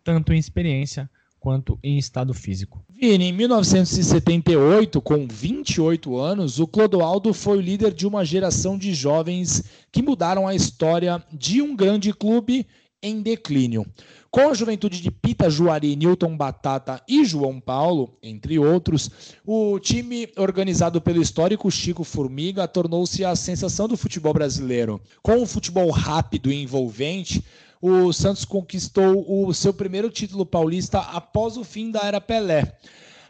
tanto 0.03 0.33
em 0.33 0.39
experiência 0.39 1.09
quanto 1.39 1.79
em 1.83 1.97
estado 1.99 2.35
físico. 2.35 2.85
Vini, 2.89 3.27
em 3.27 3.33
1978, 3.33 5.01
com 5.01 5.27
28 5.27 6.17
anos, 6.19 6.59
o 6.59 6.67
Clodoaldo 6.67 7.33
foi 7.33 7.59
o 7.59 7.61
líder 7.61 7.95
de 7.95 8.07
uma 8.07 8.25
geração 8.25 8.77
de 8.77 8.93
jovens 8.93 9.65
que 9.93 10.03
mudaram 10.03 10.49
a 10.49 10.55
história 10.55 11.23
de 11.33 11.63
um 11.63 11.77
grande 11.77 12.13
clube 12.13 12.67
em 13.03 13.23
declínio. 13.23 13.87
Com 14.31 14.51
a 14.51 14.55
juventude 14.55 15.01
de 15.01 15.11
Pita 15.11 15.49
Juari, 15.49 15.97
Newton 15.97 16.37
Batata 16.37 17.03
e 17.09 17.25
João 17.25 17.59
Paulo, 17.59 18.19
entre 18.23 18.59
outros, 18.59 19.11
o 19.45 19.79
time 19.81 20.29
organizado 20.37 21.01
pelo 21.01 21.23
histórico 21.23 21.71
Chico 21.71 22.05
Formiga 22.05 22.69
tornou-se 22.69 23.25
a 23.25 23.35
sensação 23.35 23.89
do 23.89 23.97
futebol 23.97 24.35
brasileiro. 24.35 25.01
Com 25.23 25.37
um 25.37 25.47
futebol 25.47 25.89
rápido 25.91 26.53
e 26.53 26.63
envolvente, 26.63 27.43
o 27.81 28.13
Santos 28.13 28.45
conquistou 28.45 29.25
o 29.27 29.55
seu 29.55 29.73
primeiro 29.73 30.11
título 30.11 30.45
paulista 30.45 30.99
após 30.99 31.57
o 31.57 31.65
fim 31.65 31.91
da 31.91 32.01
era 32.01 32.21
Pelé. 32.21 32.77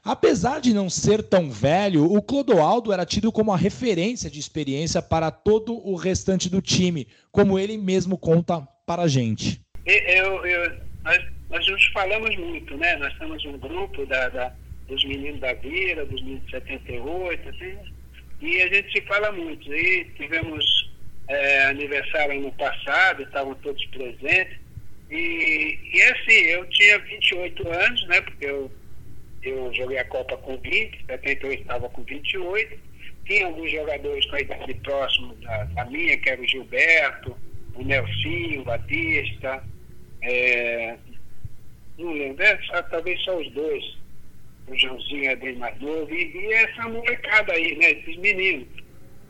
Apesar 0.03 0.61
de 0.61 0.75
não 0.75 0.91
ser 0.91 1.23
tão 1.23 1.49
velho, 1.49 2.13
o 2.13 2.21
Clodoaldo 2.21 2.93
era 2.93 3.07
tido 3.07 3.31
como 3.31 3.53
a 3.53 3.57
referência 3.57 4.29
de 4.29 4.41
experiência 4.41 5.01
para 5.01 5.31
todo 5.31 5.75
o 5.87 5.95
restante 5.95 6.49
do 6.49 6.61
time, 6.61 7.07
como 7.31 7.57
ele 7.57 7.79
mesmo 7.79 8.19
conta 8.19 8.67
para 8.85 9.03
a 9.03 9.09
gente. 9.09 9.61
Eu, 9.85 10.45
eu, 10.45 10.88
nós, 11.09 11.25
nós 11.49 11.67
nos 11.67 11.87
falamos 11.87 12.37
muito, 12.37 12.77
né? 12.77 12.97
Nós 12.97 13.17
temos 13.19 13.43
um 13.47 13.57
grupo 13.57 14.05
da, 14.05 14.29
da, 14.29 14.53
dos 14.87 15.03
meninos 15.05 15.41
da 15.41 15.55
Vila, 15.55 16.05
dos 16.05 16.21
meninos 16.21 16.45
de 16.45 16.51
78, 16.51 17.49
assim, 17.49 17.79
e 18.43 18.63
a 18.63 18.69
gente 18.69 18.93
se 18.93 19.01
fala 19.07 19.33
muito. 19.33 19.75
E 19.75 20.05
tivemos 20.17 20.93
é, 21.29 21.65
aniversário 21.65 22.39
no 22.41 22.53
passado, 22.53 23.23
estavam 23.23 23.55
todos 23.55 23.83
presentes. 23.87 24.59
E, 25.11 25.79
e 25.95 26.03
assim, 26.03 26.41
eu 26.51 26.69
tinha 26.69 26.99
28 26.99 27.69
anos, 27.71 28.07
né? 28.09 28.21
Porque 28.21 28.45
eu, 28.45 28.71
eu 29.43 29.73
joguei 29.73 29.99
a 29.99 30.05
Copa 30.05 30.37
com 30.37 30.59
20, 30.59 31.07
78 31.07 31.63
estava 31.63 31.89
com 31.89 32.03
28. 32.03 32.79
Tinha 33.25 33.47
alguns 33.47 33.73
jogadores 33.73 34.27
com 34.27 34.37
a 34.37 34.41
idade 34.41 34.75
próxima 34.75 35.35
da, 35.37 35.65
da 35.65 35.85
minha, 35.87 36.19
que 36.19 36.29
era 36.29 36.41
o 36.41 36.47
Gilberto, 36.47 37.35
o 37.75 37.83
Nelsinho, 37.83 38.61
o 38.61 38.65
Batista, 38.65 39.63
é, 40.23 40.97
não 41.99 42.13
lembro, 42.13 42.43
é, 42.45 42.83
talvez 42.91 43.21
só 43.23 43.37
os 43.37 43.51
dois. 43.53 43.99
O 44.69 44.77
Joãozinho 44.77 45.31
é 45.31 45.37
bem 45.37 45.57
mais 45.57 45.81
novo. 45.81 46.13
E, 46.13 46.37
e 46.37 46.53
essa 46.53 46.83
molecada 46.89 47.53
aí, 47.53 47.77
né? 47.77 47.91
Esses 47.93 48.17
meninos. 48.19 48.69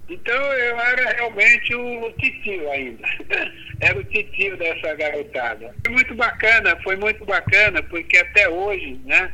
Então 0.09 0.35
eu 0.35 0.79
era 0.81 1.13
realmente 1.13 1.75
o 1.75 2.13
titio 2.13 2.71
ainda. 2.71 3.07
era 3.81 3.99
o 3.99 4.05
titio 4.05 4.57
dessa 4.57 4.95
garotada. 4.95 5.75
Foi 5.85 5.95
muito 5.95 6.15
bacana, 6.15 6.77
foi 6.83 6.97
muito 6.97 7.25
bacana, 7.25 7.83
porque 7.85 8.17
até 8.17 8.49
hoje, 8.49 8.99
né? 9.05 9.33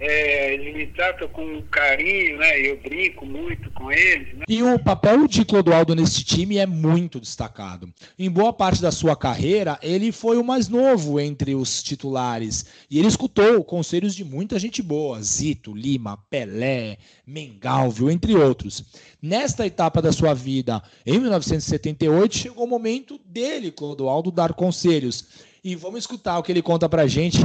É, 0.00 0.54
eles 0.54 0.74
me 0.74 0.86
tratam 0.88 1.28
com 1.28 1.62
carinho, 1.70 2.38
né? 2.38 2.60
Eu 2.60 2.80
brinco 2.80 3.24
muito 3.24 3.70
com 3.70 3.92
eles. 3.92 4.34
Né? 4.34 4.44
E 4.48 4.62
o 4.62 4.78
papel 4.78 5.28
de 5.28 5.44
Clodoaldo 5.44 5.94
nesse 5.94 6.24
time 6.24 6.58
é 6.58 6.66
muito 6.66 7.20
destacado. 7.20 7.92
Em 8.18 8.28
boa 8.28 8.52
parte 8.52 8.82
da 8.82 8.90
sua 8.90 9.14
carreira, 9.14 9.78
ele 9.82 10.10
foi 10.10 10.36
o 10.36 10.44
mais 10.44 10.68
novo 10.68 11.20
entre 11.20 11.54
os 11.54 11.82
titulares. 11.82 12.66
E 12.90 12.98
ele 12.98 13.08
escutou 13.08 13.62
conselhos 13.62 14.14
de 14.14 14.24
muita 14.24 14.58
gente 14.58 14.82
boa: 14.82 15.22
Zito, 15.22 15.72
Lima, 15.72 16.18
Pelé, 16.28 16.98
Mengalvio, 17.26 18.10
entre 18.10 18.34
outros. 18.34 18.84
Nesta 19.22 19.64
etapa 19.66 20.02
da 20.02 20.12
sua 20.12 20.34
vida, 20.34 20.82
em 21.06 21.18
1978, 21.18 22.36
chegou 22.36 22.64
o 22.64 22.68
momento 22.68 23.18
dele, 23.24 23.70
Clodoaldo, 23.70 24.30
dar 24.30 24.52
conselhos. 24.54 25.54
E 25.62 25.74
vamos 25.74 26.00
escutar 26.00 26.38
o 26.38 26.42
que 26.42 26.52
ele 26.52 26.60
conta 26.60 26.90
pra 26.90 27.06
gente 27.06 27.38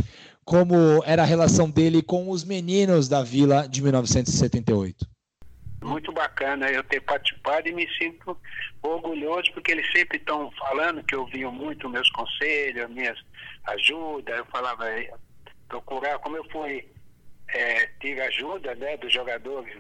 como 0.50 1.04
era 1.06 1.22
a 1.22 1.26
relação 1.26 1.70
dele 1.70 2.02
com 2.02 2.32
os 2.32 2.44
meninos 2.44 3.08
da 3.08 3.22
Vila 3.22 3.68
de 3.70 3.84
1978. 3.84 5.06
Muito 5.84 6.12
bacana 6.12 6.72
eu 6.72 6.84
ter 6.86 7.02
participado 7.02 7.70
e 7.70 7.72
me 7.72 7.88
sinto 8.00 8.36
orgulhoso 8.82 9.52
porque 9.54 9.72
eles 9.72 9.86
sempre 9.92 10.18
estão 10.18 10.50
falando 10.54 11.04
que 11.04 11.16
ouviam 11.16 11.52
muito 11.52 11.88
meus 11.88 12.10
conselhos, 12.10 12.90
minhas 12.90 13.16
ajudas. 13.66 14.40
Eu 14.40 14.46
falava, 14.46 14.90
é, 14.90 15.14
procurar, 15.68 16.18
como 16.18 16.38
eu 16.38 16.50
fui, 16.50 16.84
é, 17.50 17.86
tive 18.02 18.20
ajuda 18.20 18.74
né, 18.74 18.98
dos 18.98 19.14
jogadores 19.14 19.78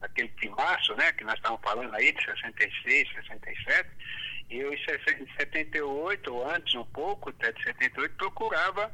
daquele 0.00 0.28
timaço, 0.40 0.94
né, 0.96 1.12
que 1.12 1.24
nós 1.24 1.34
estamos 1.34 1.60
falando 1.62 1.94
aí, 1.94 2.10
de 2.12 2.24
66, 2.24 3.06
67, 3.12 3.90
e 4.48 4.56
eu 4.56 4.72
em 4.72 4.78
78, 5.38 6.34
ou 6.34 6.48
antes 6.48 6.74
um 6.74 6.86
pouco, 6.86 7.28
até 7.28 7.52
de 7.52 7.62
78, 7.64 8.14
procurava 8.16 8.90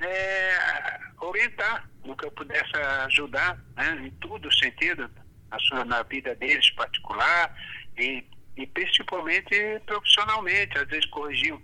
é, 0.00 0.98
orientar 1.20 1.88
no 2.04 2.16
que 2.16 2.26
eu 2.26 2.30
pudesse 2.32 2.74
ajudar 3.06 3.58
né, 3.76 4.06
em 4.06 4.10
todo 4.12 4.52
sentido, 4.52 5.10
na, 5.50 5.58
sua, 5.60 5.84
na 5.84 6.02
vida 6.02 6.34
deles 6.34 6.70
particular 6.70 7.54
e, 7.98 8.24
e 8.56 8.66
principalmente 8.66 9.80
profissionalmente, 9.86 10.78
às 10.78 10.88
vezes 10.88 11.06
corrigir 11.06 11.54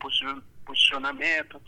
posicionamento, 0.64 1.60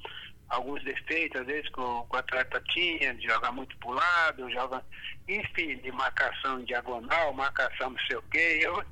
alguns 0.48 0.82
defeitos, 0.84 1.40
às 1.40 1.46
vezes 1.46 1.68
que 1.70 1.80
o, 1.80 2.06
o 2.08 2.16
atleta 2.16 2.62
tinha, 2.68 3.14
de 3.14 3.26
jogar 3.26 3.52
muito 3.52 3.76
para 3.78 3.88
o 3.88 3.94
lado, 3.94 4.50
joga, 4.50 4.82
enfim, 5.28 5.76
de 5.76 5.90
marcação 5.92 6.60
em 6.60 6.64
diagonal, 6.64 7.32
marcação 7.32 7.90
não 7.90 7.98
sei 8.06 8.16
o 8.16 8.22
quê. 8.22 8.60
Eu, 8.62 8.84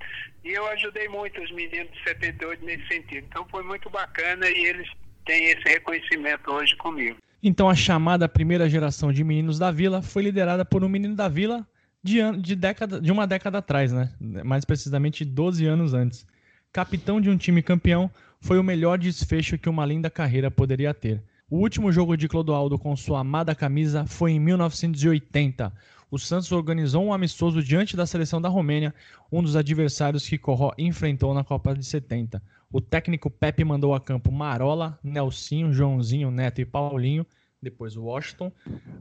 e 0.45 0.53
eu 0.53 0.67
ajudei 0.69 1.09
muito 1.09 1.41
os 1.41 1.51
meninos 1.53 1.93
de 1.93 2.03
78 2.05 2.65
nesse 2.65 2.87
sentido. 2.89 3.27
Então 3.27 3.47
foi 3.49 3.63
muito 3.63 3.89
bacana 3.91 4.49
e 4.49 4.65
eles 4.67 4.91
têm 5.25 5.45
esse 5.47 5.63
reconhecimento 5.69 6.51
hoje 6.51 6.75
comigo. 6.77 7.17
Então 7.43 7.69
a 7.69 7.75
chamada 7.75 8.29
primeira 8.29 8.69
geração 8.69 9.13
de 9.13 9.25
meninos 9.25 9.59
da 9.59 9.71
Vila 9.71 10.01
foi 10.01 10.23
liderada 10.23 10.65
por 10.65 10.85
um 10.85 10.89
menino 10.89 11.17
da 11.17 11.29
Vila 11.29 11.67
de, 12.03 12.19
de, 12.39 12.55
década, 12.55 13.01
de 13.01 13.11
uma 13.11 13.27
década 13.27 13.59
atrás, 13.59 13.93
né? 13.93 14.11
mais 14.45 14.65
precisamente 14.65 15.25
12 15.25 15.67
anos 15.67 15.93
antes. 15.93 16.27
Capitão 16.73 17.21
de 17.21 17.29
um 17.29 17.37
time 17.37 17.63
campeão, 17.63 18.11
foi 18.41 18.59
o 18.59 18.63
melhor 18.63 18.99
desfecho 18.99 19.59
que 19.59 19.69
uma 19.69 19.87
linda 19.87 20.11
carreira 20.11 20.51
poderia 20.51 20.93
ter. 20.93 21.23
O 21.51 21.59
último 21.59 21.93
jogo 21.93 22.17
de 22.17 22.29
Clodoaldo 22.29 22.79
com 22.79 22.97
sua 22.97 23.21
amada 23.21 23.55
camisa 23.55 24.07
foi 24.07 24.33
em 24.33 24.41
1980. 24.41 25.73
O 26.13 26.19
Santos 26.19 26.53
organizou 26.53 27.03
um 27.03 27.11
amistoso 27.11 27.63
diante 27.63 27.97
da 27.97 28.05
seleção 28.05 28.39
da 28.39 28.47
Romênia, 28.47 28.95
um 29.33 29.43
dos 29.43 29.57
adversários 29.57 30.29
que 30.29 30.37
Corró 30.37 30.71
enfrentou 30.77 31.33
na 31.33 31.43
Copa 31.43 31.75
de 31.75 31.83
70. 31.83 32.43
O 32.71 32.83
técnico 32.83 33.31
Pepe 33.31 33.65
mandou 33.65 33.95
a 33.95 34.01
campo 34.01 34.31
Marola, 34.31 34.99
Nelsinho, 35.03 35.73
Joãozinho, 35.73 36.31
Neto 36.31 36.61
e 36.61 36.67
Paulinho. 36.67 37.25
Depois 37.63 37.97
Washington, 37.97 38.53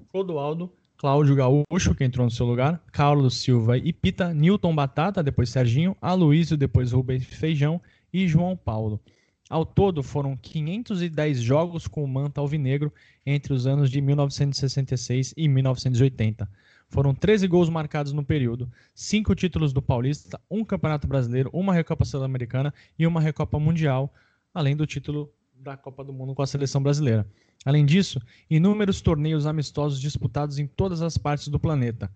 Clodoaldo, 0.10 0.72
Cláudio 0.96 1.36
Gaúcho, 1.36 1.94
que 1.94 2.06
entrou 2.06 2.24
no 2.24 2.32
seu 2.32 2.46
lugar, 2.46 2.82
Carlos 2.94 3.42
Silva 3.42 3.78
e 3.78 3.92
Pita, 3.92 4.34
Newton 4.34 4.74
Batata, 4.74 5.22
depois 5.22 5.50
Serginho, 5.50 5.98
Aloysio, 6.02 6.56
depois 6.56 6.94
Rubens 6.94 7.26
Feijão 7.26 7.82
e 8.14 8.26
João 8.26 8.56
Paulo. 8.56 9.02
Ao 9.50 9.66
todo, 9.66 10.02
foram 10.02 10.38
510 10.38 11.42
jogos 11.42 11.86
com 11.86 12.06
o 12.06 12.08
Manta 12.08 12.40
Alvinegro 12.40 12.90
entre 13.26 13.52
os 13.52 13.68
anos 13.68 13.92
de 13.92 14.00
1966 14.00 15.34
e 15.36 15.50
1980. 15.50 16.50
Foram 16.92 17.16
13 17.16 17.48
gols 17.48 17.70
marcados 17.70 18.12
no 18.12 18.22
período, 18.22 18.70
5 18.94 19.34
títulos 19.34 19.72
do 19.72 19.82
Paulista, 19.82 20.38
um 20.52 20.64
Campeonato 20.66 21.08
Brasileiro, 21.08 21.50
uma 21.54 21.74
Recopa 21.74 22.04
Sul-Americana 22.04 22.74
e 23.00 23.08
uma 23.08 23.22
Recopa 23.22 23.58
Mundial, 23.58 24.14
além 24.54 24.76
do 24.76 24.86
título 24.86 25.32
da 25.56 25.78
Copa 25.78 26.04
do 26.04 26.12
Mundo 26.12 26.36
com 26.36 26.42
a 26.42 26.48
seleção 26.48 26.84
brasileira. 26.84 27.26
Além 27.64 27.86
disso, 27.86 28.20
inúmeros 28.50 29.00
torneios 29.00 29.46
amistosos 29.46 30.02
disputados 30.02 30.60
em 30.60 30.68
todas 30.68 31.02
as 31.02 31.18
partes 31.18 31.48
do 31.48 31.58
planeta. 31.58 32.12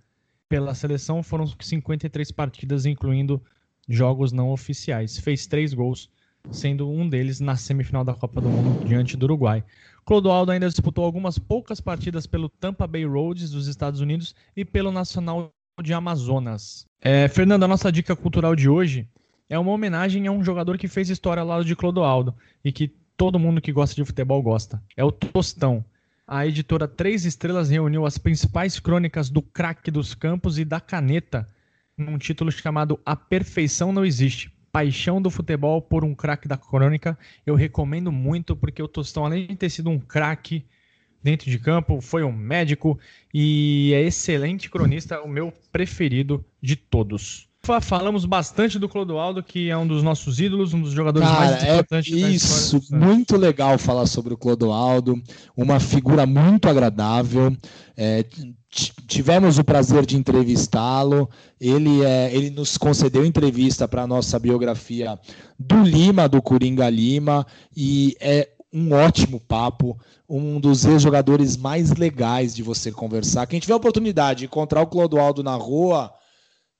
Pela 0.49 0.75
seleção 0.75 1.23
foram 1.23 1.47
53 1.47 2.29
partidas, 2.31 2.85
incluindo 2.85 3.41
jogos 3.87 4.33
não 4.33 4.49
oficiais. 4.49 5.17
Fez 5.17 5.47
3 5.47 5.73
gols 5.73 6.09
sendo 6.51 6.89
um 6.89 7.07
deles 7.07 7.39
na 7.39 7.55
semifinal 7.55 8.03
da 8.03 8.13
Copa 8.13 8.41
do 8.41 8.49
Mundo 8.49 8.85
diante 8.85 9.15
do 9.15 9.23
Uruguai. 9.23 9.63
Clodoaldo 10.05 10.51
ainda 10.51 10.69
disputou 10.69 11.03
algumas 11.03 11.39
poucas 11.39 11.81
partidas 11.81 12.27
pelo 12.27 12.47
Tampa 12.47 12.85
Bay 12.85 13.05
Roads 13.05 13.49
dos 13.49 13.67
Estados 13.67 13.99
Unidos 13.99 14.35
e 14.55 14.63
pelo 14.63 14.91
Nacional 14.91 15.51
de 15.81 15.93
Amazonas. 15.93 16.85
É, 17.01 17.27
Fernando, 17.27 17.63
a 17.63 17.67
nossa 17.67 17.91
dica 17.91 18.15
cultural 18.15 18.55
de 18.55 18.69
hoje 18.69 19.09
é 19.49 19.57
uma 19.57 19.71
homenagem 19.71 20.27
a 20.27 20.31
um 20.31 20.43
jogador 20.43 20.77
que 20.77 20.87
fez 20.87 21.09
história 21.09 21.41
ao 21.41 21.47
lado 21.47 21.65
de 21.65 21.75
Clodoaldo 21.75 22.35
e 22.63 22.71
que 22.71 22.87
todo 23.17 23.39
mundo 23.39 23.59
que 23.59 23.71
gosta 23.71 23.95
de 23.95 24.05
futebol 24.05 24.41
gosta. 24.43 24.81
É 24.95 25.03
o 25.03 25.11
Tostão. 25.11 25.83
A 26.27 26.45
editora 26.45 26.87
Três 26.87 27.25
Estrelas 27.25 27.69
reuniu 27.69 28.05
as 28.05 28.19
principais 28.19 28.79
crônicas 28.79 29.29
do 29.29 29.41
craque 29.41 29.89
dos 29.89 30.13
campos 30.13 30.59
e 30.59 30.65
da 30.65 30.79
caneta 30.79 31.47
num 31.97 32.17
título 32.19 32.51
chamado 32.51 32.99
A 33.03 33.15
Perfeição 33.15 33.91
Não 33.91 34.05
Existe 34.05 34.54
paixão 34.75 35.21
do 35.21 35.31
futebol 35.31 35.81
por 35.81 36.03
um 36.03 36.13
craque 36.13 36.49
da 36.49 36.57
crônica. 36.57 37.17
Eu 37.45 37.55
recomendo 37.55 38.11
muito, 38.11 38.57
porque 38.57 38.83
o 38.83 38.89
Tostão, 38.89 39.23
além 39.23 39.47
de 39.47 39.55
ter 39.55 39.69
sido 39.69 39.89
um 39.89 39.97
craque 39.97 40.65
dentro 41.23 41.49
de 41.49 41.57
campo, 41.57 42.01
foi 42.01 42.25
um 42.25 42.31
médico 42.33 42.99
e 43.33 43.93
é 43.93 44.01
excelente 44.01 44.69
cronista, 44.69 45.21
o 45.21 45.29
meu 45.29 45.53
preferido 45.71 46.43
de 46.61 46.75
todos. 46.75 47.47
Falamos 47.81 48.25
bastante 48.25 48.77
do 48.77 48.87
Clodoaldo, 48.87 49.41
que 49.41 49.69
é 49.69 49.77
um 49.77 49.87
dos 49.87 50.03
nossos 50.03 50.39
ídolos, 50.39 50.73
um 50.73 50.81
dos 50.81 50.91
jogadores 50.91 51.27
Cara, 51.27 51.39
mais 51.39 51.63
é 51.63 51.73
importantes 51.73 52.13
é 52.13 52.29
isso, 52.29 52.79
muito 52.91 53.35
legal 53.35 53.77
falar 53.79 54.05
sobre 54.05 54.33
o 54.33 54.37
Clodoaldo, 54.37 55.19
uma 55.57 55.79
figura 55.79 56.27
muito 56.27 56.69
agradável. 56.69 57.55
É, 57.97 58.23
tivemos 59.07 59.57
o 59.57 59.63
prazer 59.63 60.05
de 60.05 60.15
entrevistá-lo. 60.15 61.27
Ele, 61.59 62.03
é, 62.03 62.35
ele 62.35 62.51
nos 62.51 62.77
concedeu 62.77 63.25
entrevista 63.25 63.87
para 63.87 64.03
a 64.03 64.07
nossa 64.07 64.37
biografia 64.37 65.17
do 65.57 65.81
Lima, 65.81 66.29
do 66.29 66.41
Coringa 66.41 66.87
Lima, 66.89 67.47
e 67.75 68.15
é 68.19 68.49
um 68.71 68.91
ótimo 68.91 69.39
papo, 69.39 69.97
um 70.27 70.59
dos 70.59 70.85
ex-jogadores 70.85 71.55
mais 71.55 71.91
legais 71.91 72.53
de 72.53 72.61
você 72.61 72.91
conversar. 72.91 73.47
Quem 73.47 73.59
tiver 73.59 73.73
a 73.73 73.77
oportunidade 73.77 74.39
de 74.39 74.45
encontrar 74.45 74.81
o 74.81 74.87
Clodoaldo 74.87 75.41
na 75.41 75.55
rua, 75.55 76.11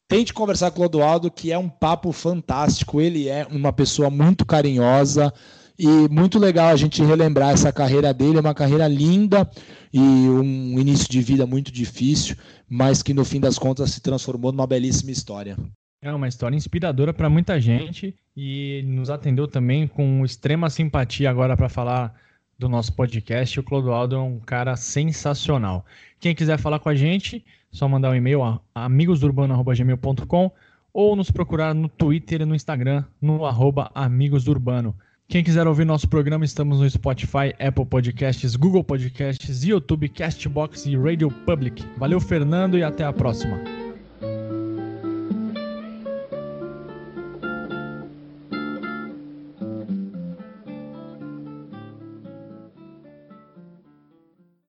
tente 0.08 0.34
conversar 0.34 0.72
com 0.72 0.78
o 0.78 0.90
Clodoaldo, 0.90 1.32
que 1.32 1.52
é 1.52 1.58
um 1.58 1.70
papo 1.70 2.12
fantástico. 2.12 3.02
Ele 3.02 3.28
é 3.28 3.46
uma 3.50 3.74
pessoa 3.74 4.10
muito 4.10 4.46
carinhosa 4.46 5.34
e 5.78 5.88
muito 6.10 6.40
legal 6.40 6.70
a 6.70 6.76
gente 6.76 7.04
relembrar 7.04 7.52
essa 7.52 7.72
carreira 7.72 8.14
dele, 8.14 8.38
é 8.38 8.42
uma 8.42 8.54
carreira 8.54 8.88
linda 8.88 9.50
e 9.94 10.00
um 10.00 10.80
início 10.80 11.10
de 11.10 11.22
vida 11.22 11.46
muito 11.46 11.72
difícil, 11.72 12.36
mas 12.70 13.04
que 13.04 13.14
no 13.14 13.26
fim 13.26 13.40
das 13.40 13.60
contas 13.60 13.92
se 13.92 14.02
transformou 14.02 14.52
numa 14.52 14.66
belíssima 14.66 15.12
história. 15.12 15.58
É 16.02 16.14
uma 16.14 16.28
história 16.28 16.56
inspiradora 16.56 17.14
para 17.14 17.30
muita 17.30 17.60
gente 17.60 18.16
e 18.38 18.84
nos 18.86 19.10
atendeu 19.10 19.48
também 19.48 19.88
com 19.88 20.24
extrema 20.24 20.70
simpatia 20.70 21.30
agora 21.30 21.58
para 21.58 21.68
falar 21.68 22.14
do 22.58 22.70
nosso 22.70 22.94
podcast. 22.94 23.60
O 23.60 23.64
Clodoaldo 23.64 24.16
é 24.16 24.20
um 24.20 24.40
cara 24.40 24.76
sensacional. 24.76 25.86
Quem 26.20 26.36
quiser 26.36 26.58
falar 26.58 26.80
com 26.80 26.90
a 26.90 26.96
gente, 26.96 27.44
só 27.76 27.90
mandar 27.90 28.12
um 28.12 28.16
e-mail 28.16 28.42
a 28.42 28.62
amigosdurbano.gmail.com 28.74 30.52
ou 30.94 31.14
nos 31.14 31.30
procurar 31.30 31.76
no 31.76 31.90
Twitter 31.90 32.42
e 32.42 32.46
no 32.46 32.56
Instagram 32.56 33.04
no 33.22 33.46
arroba 33.46 33.92
amigosdurbano. 33.94 34.96
Quem 35.28 35.44
quiser 35.44 35.68
ouvir 35.68 35.86
nosso 35.86 36.08
programa, 36.08 36.46
estamos 36.46 36.80
no 36.80 36.90
Spotify, 36.90 37.54
Apple 37.60 37.86
Podcasts, 37.86 38.56
Google 38.56 38.84
Podcasts, 38.84 39.64
YouTube, 39.64 40.08
Castbox 40.08 40.86
e 40.86 40.96
Radio 40.96 41.30
Public. 41.30 41.84
Valeu, 41.98 42.22
Fernando, 42.22 42.78
e 42.78 42.84
até 42.84 43.04
a 43.04 43.12
próxima. 43.12 43.85